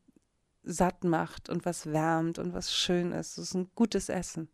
satt 0.62 1.04
macht 1.04 1.48
und 1.48 1.64
was 1.64 1.86
wärmt 1.86 2.38
und 2.38 2.52
was 2.52 2.74
schön 2.74 3.12
ist. 3.12 3.38
Das 3.38 3.46
ist 3.46 3.54
ein 3.54 3.70
gutes 3.74 4.08
Essen. 4.08 4.48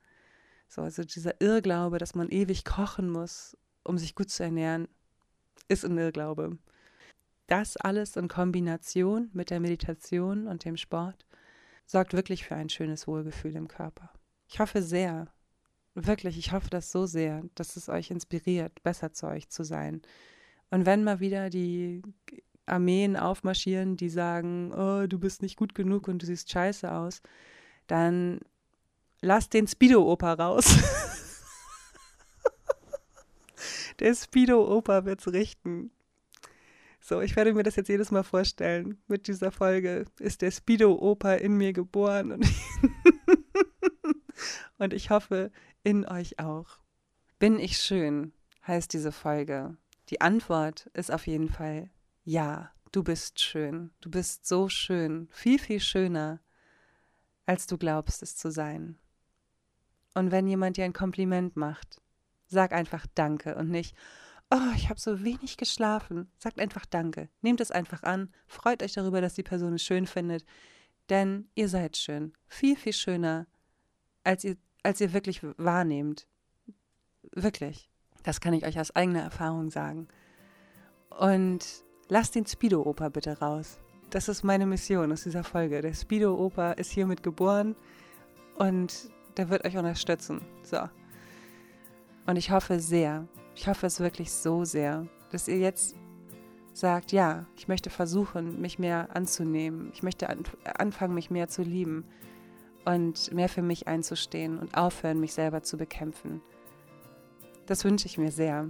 So, 0.69 0.83
also 0.83 1.05
dieser 1.05 1.41
Irrglaube, 1.41 1.99
dass 1.99 2.15
man 2.15 2.29
ewig 2.29 2.65
kochen 2.65 3.11
muss, 3.11 3.57
um 3.85 3.99
sich 3.99 4.15
gut 4.15 4.31
zu 4.31 4.43
ernähren, 4.43 4.89
ist 5.69 5.85
ein 5.85 5.99
Irrglaube. 5.99 6.59
Das 7.47 7.77
alles 7.77 8.17
in 8.17 8.29
Kombination 8.29 9.31
mit 9.33 9.51
der 9.51 9.61
Meditation 9.61 10.49
und 10.49 10.65
dem 10.65 10.77
Sport 10.77 11.27
sorgt 11.87 12.15
wirklich 12.15 12.45
für 12.45 12.57
ein 12.57 12.69
schönes 12.69 13.07
Wohlgefühl 13.07 13.55
im 13.55 13.69
Körper. 13.69 14.11
Ich 14.49 14.59
hoffe 14.59 14.83
sehr, 14.83 15.29
wirklich, 15.95 16.39
ich 16.39 16.53
hoffe 16.53 16.71
das 16.71 16.91
so 16.91 17.07
sehr, 17.07 17.45
dass 17.55 17.77
es 17.77 17.89
euch 17.89 18.11
inspiriert, 18.11 18.83
besser 18.83 19.13
zu 19.13 19.27
euch 19.27 19.49
zu 19.49 19.65
sein. 19.65 20.03
Und 20.71 20.85
wenn 20.85 21.05
mal 21.05 21.21
wieder 21.21 21.49
die 21.49 22.03
Armeen 22.67 23.17
aufmarschieren, 23.17 23.97
die 23.97 24.09
sagen, 24.09 24.73
oh, 24.73 25.07
du 25.07 25.19
bist 25.19 25.43
nicht 25.43 25.57
gut 25.57 25.75
genug 25.75 26.09
und 26.09 26.23
du 26.23 26.27
siehst 26.27 26.51
scheiße 26.51 26.93
aus, 26.93 27.23
dann 27.87 28.41
lasst 29.21 29.55
den 29.55 29.67
Speedo-Opa 29.67 30.35
raus. 30.35 30.67
Der 34.01 34.15
Speedo-Opa 34.15 35.07
wird's 35.07 35.27
richten. 35.29 35.91
So, 37.01 37.21
ich 37.21 37.37
werde 37.37 37.55
mir 37.55 37.63
das 37.63 37.77
jetzt 37.77 37.89
jedes 37.89 38.11
Mal 38.11 38.25
vorstellen. 38.25 38.99
Mit 39.07 39.29
dieser 39.29 39.53
Folge 39.53 40.07
ist 40.19 40.43
der 40.43 40.51
Speedo-Opa 40.51 41.35
in 41.35 41.57
mir 41.57 41.73
geboren 41.73 42.33
und, 42.33 42.45
und 44.79 44.93
ich 44.93 45.11
hoffe, 45.11 45.53
in 45.83 46.05
euch 46.05 46.41
auch. 46.41 46.79
Bin 47.39 47.61
ich 47.61 47.79
schön, 47.79 48.33
heißt 48.67 48.93
diese 48.93 49.13
Folge. 49.13 49.77
Die 50.11 50.21
Antwort 50.21 50.91
ist 50.95 51.13
auf 51.13 51.27
jeden 51.27 51.49
Fall 51.49 51.91
ja, 52.27 52.73
du 52.93 53.03
bist 53.03 53.41
schön. 53.41 53.93
Du 54.01 54.11
bist 54.11 54.47
so 54.47 54.69
schön, 54.69 55.29
viel, 55.31 55.59
viel 55.59 55.81
schöner, 55.81 56.41
als 57.47 57.67
du 57.67 57.79
glaubst 57.79 58.23
es 58.23 58.37
zu 58.37 58.51
sein. 58.51 58.99
Und 60.13 60.33
wenn 60.33 60.49
jemand 60.49 60.77
dir 60.77 60.85
ein 60.85 60.93
Kompliment 60.93 61.57
macht, 61.57 62.03
sag 62.49 62.73
einfach 62.73 63.07
Danke 63.15 63.55
und 63.55 63.71
nicht, 63.71 63.97
oh, 64.51 64.73
ich 64.75 64.91
habe 64.91 64.99
so 64.99 65.23
wenig 65.23 65.57
geschlafen. 65.57 66.31
Sagt 66.39 66.59
einfach 66.59 66.85
Danke. 66.85 67.29
Nehmt 67.43 67.61
es 67.61 67.71
einfach 67.71 68.03
an. 68.03 68.33
Freut 68.47 68.83
euch 68.83 68.93
darüber, 68.93 69.21
dass 69.21 69.35
die 69.35 69.43
Person 69.45 69.75
es 69.75 69.85
schön 69.85 70.07
findet. 70.07 70.45
Denn 71.09 71.49
ihr 71.55 71.69
seid 71.69 71.97
schön. 71.97 72.33
Viel, 72.49 72.77
viel 72.77 72.93
schöner, 72.93 73.47
als 74.25 74.43
ihr, 74.43 74.57
als 74.83 75.01
ihr 75.01 75.13
wirklich 75.13 75.43
wahrnehmt. 75.57 76.27
Wirklich. 77.31 77.89
Das 78.25 78.41
kann 78.41 78.55
ich 78.55 78.67
euch 78.67 78.81
aus 78.81 78.97
eigener 78.97 79.23
Erfahrung 79.23 79.71
sagen. 79.71 80.09
Und 81.11 81.86
lasst 82.09 82.35
den 82.35 82.47
Speedo-Opa 82.47 83.09
bitte 83.09 83.39
raus. 83.39 83.79
Das 84.11 84.29
ist 84.29 84.45
meine 84.45 84.67
Mission 84.67 85.13
aus 85.13 85.25
dieser 85.25 85.45
Folge. 85.45 85.83
Der 85.83 85.95
Speedo-Opa 85.95 86.73
ist 86.73 86.91
hiermit 86.91 87.23
geboren 87.23 87.75
und 88.57 89.11
der 89.37 89.51
wird 89.51 89.65
euch 89.65 89.77
unterstützen. 89.77 90.41
So. 90.63 90.79
Und 92.27 92.37
ich 92.37 92.51
hoffe 92.51 92.81
sehr, 92.81 93.27
ich 93.55 93.69
hoffe 93.69 93.87
es 93.87 94.01
wirklich 94.01 94.33
so 94.33 94.65
sehr, 94.65 95.07
dass 95.31 95.49
ihr 95.49 95.59
jetzt 95.59 95.97
sagt, 96.73 97.13
ja, 97.13 97.47
ich 97.57 97.69
möchte 97.69 97.91
versuchen, 97.91 98.61
mich 98.61 98.79
mehr 98.79 99.09
anzunehmen. 99.15 99.91
Ich 99.95 100.03
möchte 100.03 100.29
an, 100.29 100.45
anfangen, 100.65 101.15
mich 101.15 101.31
mehr 101.31 101.49
zu 101.49 101.63
lieben 101.63 102.05
und 102.85 103.33
mehr 103.33 103.49
für 103.49 103.63
mich 103.63 103.89
einzustehen 103.89 104.59
und 104.59 104.77
aufhören, 104.77 105.19
mich 105.19 105.33
selber 105.33 105.63
zu 105.63 105.77
bekämpfen. 105.77 106.43
Das 107.67 107.85
wünsche 107.85 108.07
ich 108.07 108.19
mir 108.19 108.31
sehr. 108.31 108.69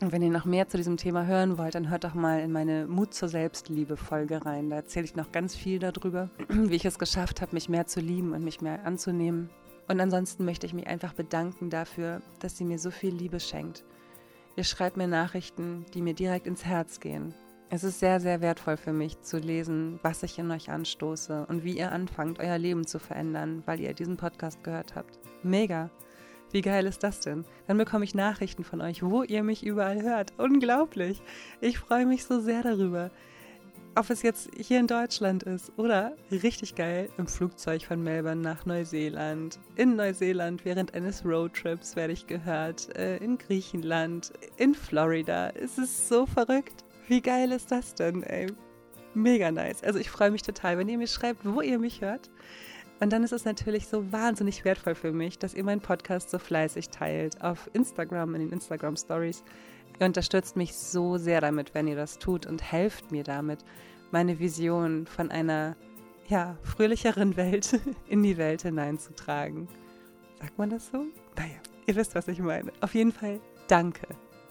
Und 0.00 0.12
wenn 0.12 0.22
ihr 0.22 0.30
noch 0.30 0.44
mehr 0.44 0.68
zu 0.68 0.76
diesem 0.76 0.96
Thema 0.96 1.26
hören 1.26 1.58
wollt, 1.58 1.74
dann 1.74 1.90
hört 1.90 2.04
doch 2.04 2.14
mal 2.14 2.40
in 2.40 2.52
meine 2.52 2.86
Mut 2.86 3.14
zur 3.14 3.28
Selbstliebe-Folge 3.28 4.44
rein. 4.46 4.70
Da 4.70 4.76
erzähle 4.76 5.04
ich 5.04 5.16
noch 5.16 5.32
ganz 5.32 5.56
viel 5.56 5.78
darüber, 5.78 6.30
wie 6.48 6.76
ich 6.76 6.84
es 6.84 6.98
geschafft 6.98 7.40
habe, 7.40 7.54
mich 7.54 7.68
mehr 7.68 7.86
zu 7.86 8.00
lieben 8.00 8.32
und 8.32 8.44
mich 8.44 8.60
mehr 8.60 8.84
anzunehmen 8.84 9.50
und 9.88 10.00
ansonsten 10.00 10.44
möchte 10.44 10.66
ich 10.66 10.74
mich 10.74 10.86
einfach 10.86 11.14
bedanken 11.14 11.70
dafür, 11.70 12.20
dass 12.40 12.56
sie 12.56 12.64
mir 12.64 12.78
so 12.78 12.90
viel 12.90 13.14
Liebe 13.14 13.40
schenkt. 13.40 13.84
Ihr 14.54 14.64
schreibt 14.64 14.96
mir 14.96 15.08
Nachrichten, 15.08 15.86
die 15.94 16.02
mir 16.02 16.14
direkt 16.14 16.46
ins 16.46 16.64
Herz 16.64 17.00
gehen. 17.00 17.34
Es 17.70 17.84
ist 17.84 17.98
sehr, 17.98 18.20
sehr 18.20 18.40
wertvoll 18.40 18.76
für 18.76 18.92
mich 18.92 19.20
zu 19.22 19.38
lesen, 19.38 19.98
was 20.02 20.22
ich 20.22 20.38
in 20.38 20.50
euch 20.50 20.70
anstoße 20.70 21.46
und 21.48 21.64
wie 21.64 21.78
ihr 21.78 21.92
anfangt, 21.92 22.38
euer 22.38 22.58
Leben 22.58 22.86
zu 22.86 22.98
verändern, 22.98 23.62
weil 23.66 23.80
ihr 23.80 23.94
diesen 23.94 24.16
Podcast 24.16 24.62
gehört 24.62 24.94
habt. 24.94 25.18
Mega! 25.42 25.90
Wie 26.52 26.62
geil 26.62 26.86
ist 26.86 27.02
das 27.02 27.20
denn? 27.20 27.44
Dann 27.66 27.78
bekomme 27.78 28.04
ich 28.04 28.14
Nachrichten 28.14 28.64
von 28.64 28.80
euch, 28.80 29.02
wo 29.02 29.22
ihr 29.22 29.42
mich 29.42 29.64
überall 29.64 30.02
hört. 30.02 30.32
Unglaublich! 30.38 31.20
Ich 31.60 31.78
freue 31.78 32.06
mich 32.06 32.24
so 32.24 32.40
sehr 32.40 32.62
darüber 32.62 33.10
ob 33.98 34.10
es 34.10 34.22
jetzt 34.22 34.48
hier 34.56 34.78
in 34.78 34.86
Deutschland 34.86 35.42
ist 35.42 35.72
oder 35.76 36.12
richtig 36.30 36.76
geil 36.76 37.08
im 37.18 37.26
Flugzeug 37.26 37.82
von 37.82 38.00
Melbourne 38.00 38.40
nach 38.40 38.64
Neuseeland. 38.64 39.58
In 39.74 39.96
Neuseeland 39.96 40.64
während 40.64 40.94
eines 40.94 41.24
Roadtrips 41.24 41.96
werde 41.96 42.12
ich 42.12 42.28
gehört. 42.28 42.96
Äh, 42.96 43.16
in 43.16 43.38
Griechenland, 43.38 44.32
in 44.56 44.74
Florida. 44.74 45.50
Es 45.50 45.78
ist 45.78 46.08
so 46.08 46.26
verrückt. 46.26 46.84
Wie 47.08 47.20
geil 47.20 47.50
ist 47.50 47.72
das 47.72 47.92
denn, 47.94 48.22
ey? 48.22 48.46
Mega 49.14 49.50
nice. 49.50 49.82
Also 49.82 49.98
ich 49.98 50.10
freue 50.10 50.30
mich 50.30 50.42
total, 50.42 50.78
wenn 50.78 50.88
ihr 50.88 50.98
mir 50.98 51.08
schreibt, 51.08 51.40
wo 51.44 51.60
ihr 51.60 51.80
mich 51.80 52.00
hört. 52.00 52.30
Und 53.00 53.12
dann 53.12 53.22
ist 53.22 53.32
es 53.32 53.44
natürlich 53.44 53.86
so 53.86 54.10
wahnsinnig 54.12 54.64
wertvoll 54.64 54.94
für 54.94 55.12
mich, 55.12 55.38
dass 55.38 55.54
ihr 55.54 55.64
meinen 55.64 55.80
Podcast 55.80 56.30
so 56.30 56.38
fleißig 56.38 56.88
teilt 56.88 57.40
auf 57.42 57.70
Instagram, 57.72 58.34
in 58.34 58.40
den 58.40 58.52
Instagram 58.52 58.96
Stories. 58.96 59.44
Ihr 60.00 60.06
unterstützt 60.06 60.56
mich 60.56 60.74
so 60.74 61.16
sehr 61.16 61.40
damit, 61.40 61.74
wenn 61.74 61.86
ihr 61.86 61.96
das 61.96 62.18
tut 62.18 62.46
und 62.46 62.60
helft 62.62 63.12
mir 63.12 63.22
damit, 63.22 63.64
meine 64.10 64.38
Vision 64.38 65.06
von 65.06 65.30
einer 65.30 65.76
ja, 66.28 66.58
fröhlicheren 66.62 67.36
Welt 67.36 67.80
in 68.08 68.22
die 68.22 68.36
Welt 68.36 68.62
hineinzutragen. 68.62 69.68
Sagt 70.40 70.58
man 70.58 70.70
das 70.70 70.88
so? 70.88 71.04
Naja, 71.36 71.56
ihr 71.86 71.96
wisst, 71.96 72.14
was 72.14 72.28
ich 72.28 72.40
meine. 72.40 72.72
Auf 72.80 72.94
jeden 72.94 73.12
Fall 73.12 73.40
danke. 73.68 74.06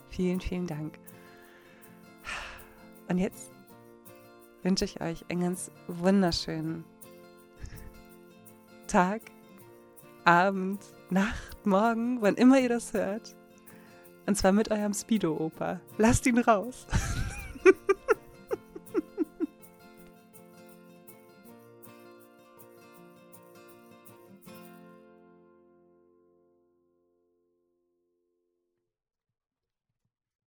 Vielen, 0.09 0.39
vielen 0.39 0.67
Dank. 0.67 0.97
Und 3.09 3.17
jetzt 3.17 3.51
wünsche 4.63 4.85
ich 4.85 5.01
euch 5.01 5.25
einen 5.29 5.41
ganz 5.41 5.71
wunderschönen 5.87 6.83
Tag, 8.87 9.21
Abend, 10.23 10.81
Nacht, 11.09 11.65
Morgen, 11.65 12.21
wann 12.21 12.35
immer 12.35 12.59
ihr 12.59 12.69
das 12.69 12.93
hört. 12.93 13.35
Und 14.25 14.35
zwar 14.35 14.51
mit 14.51 14.71
eurem 14.71 14.93
Speedo-Opa. 14.93 15.79
Lasst 15.97 16.25
ihn 16.25 16.37
raus. 16.37 16.87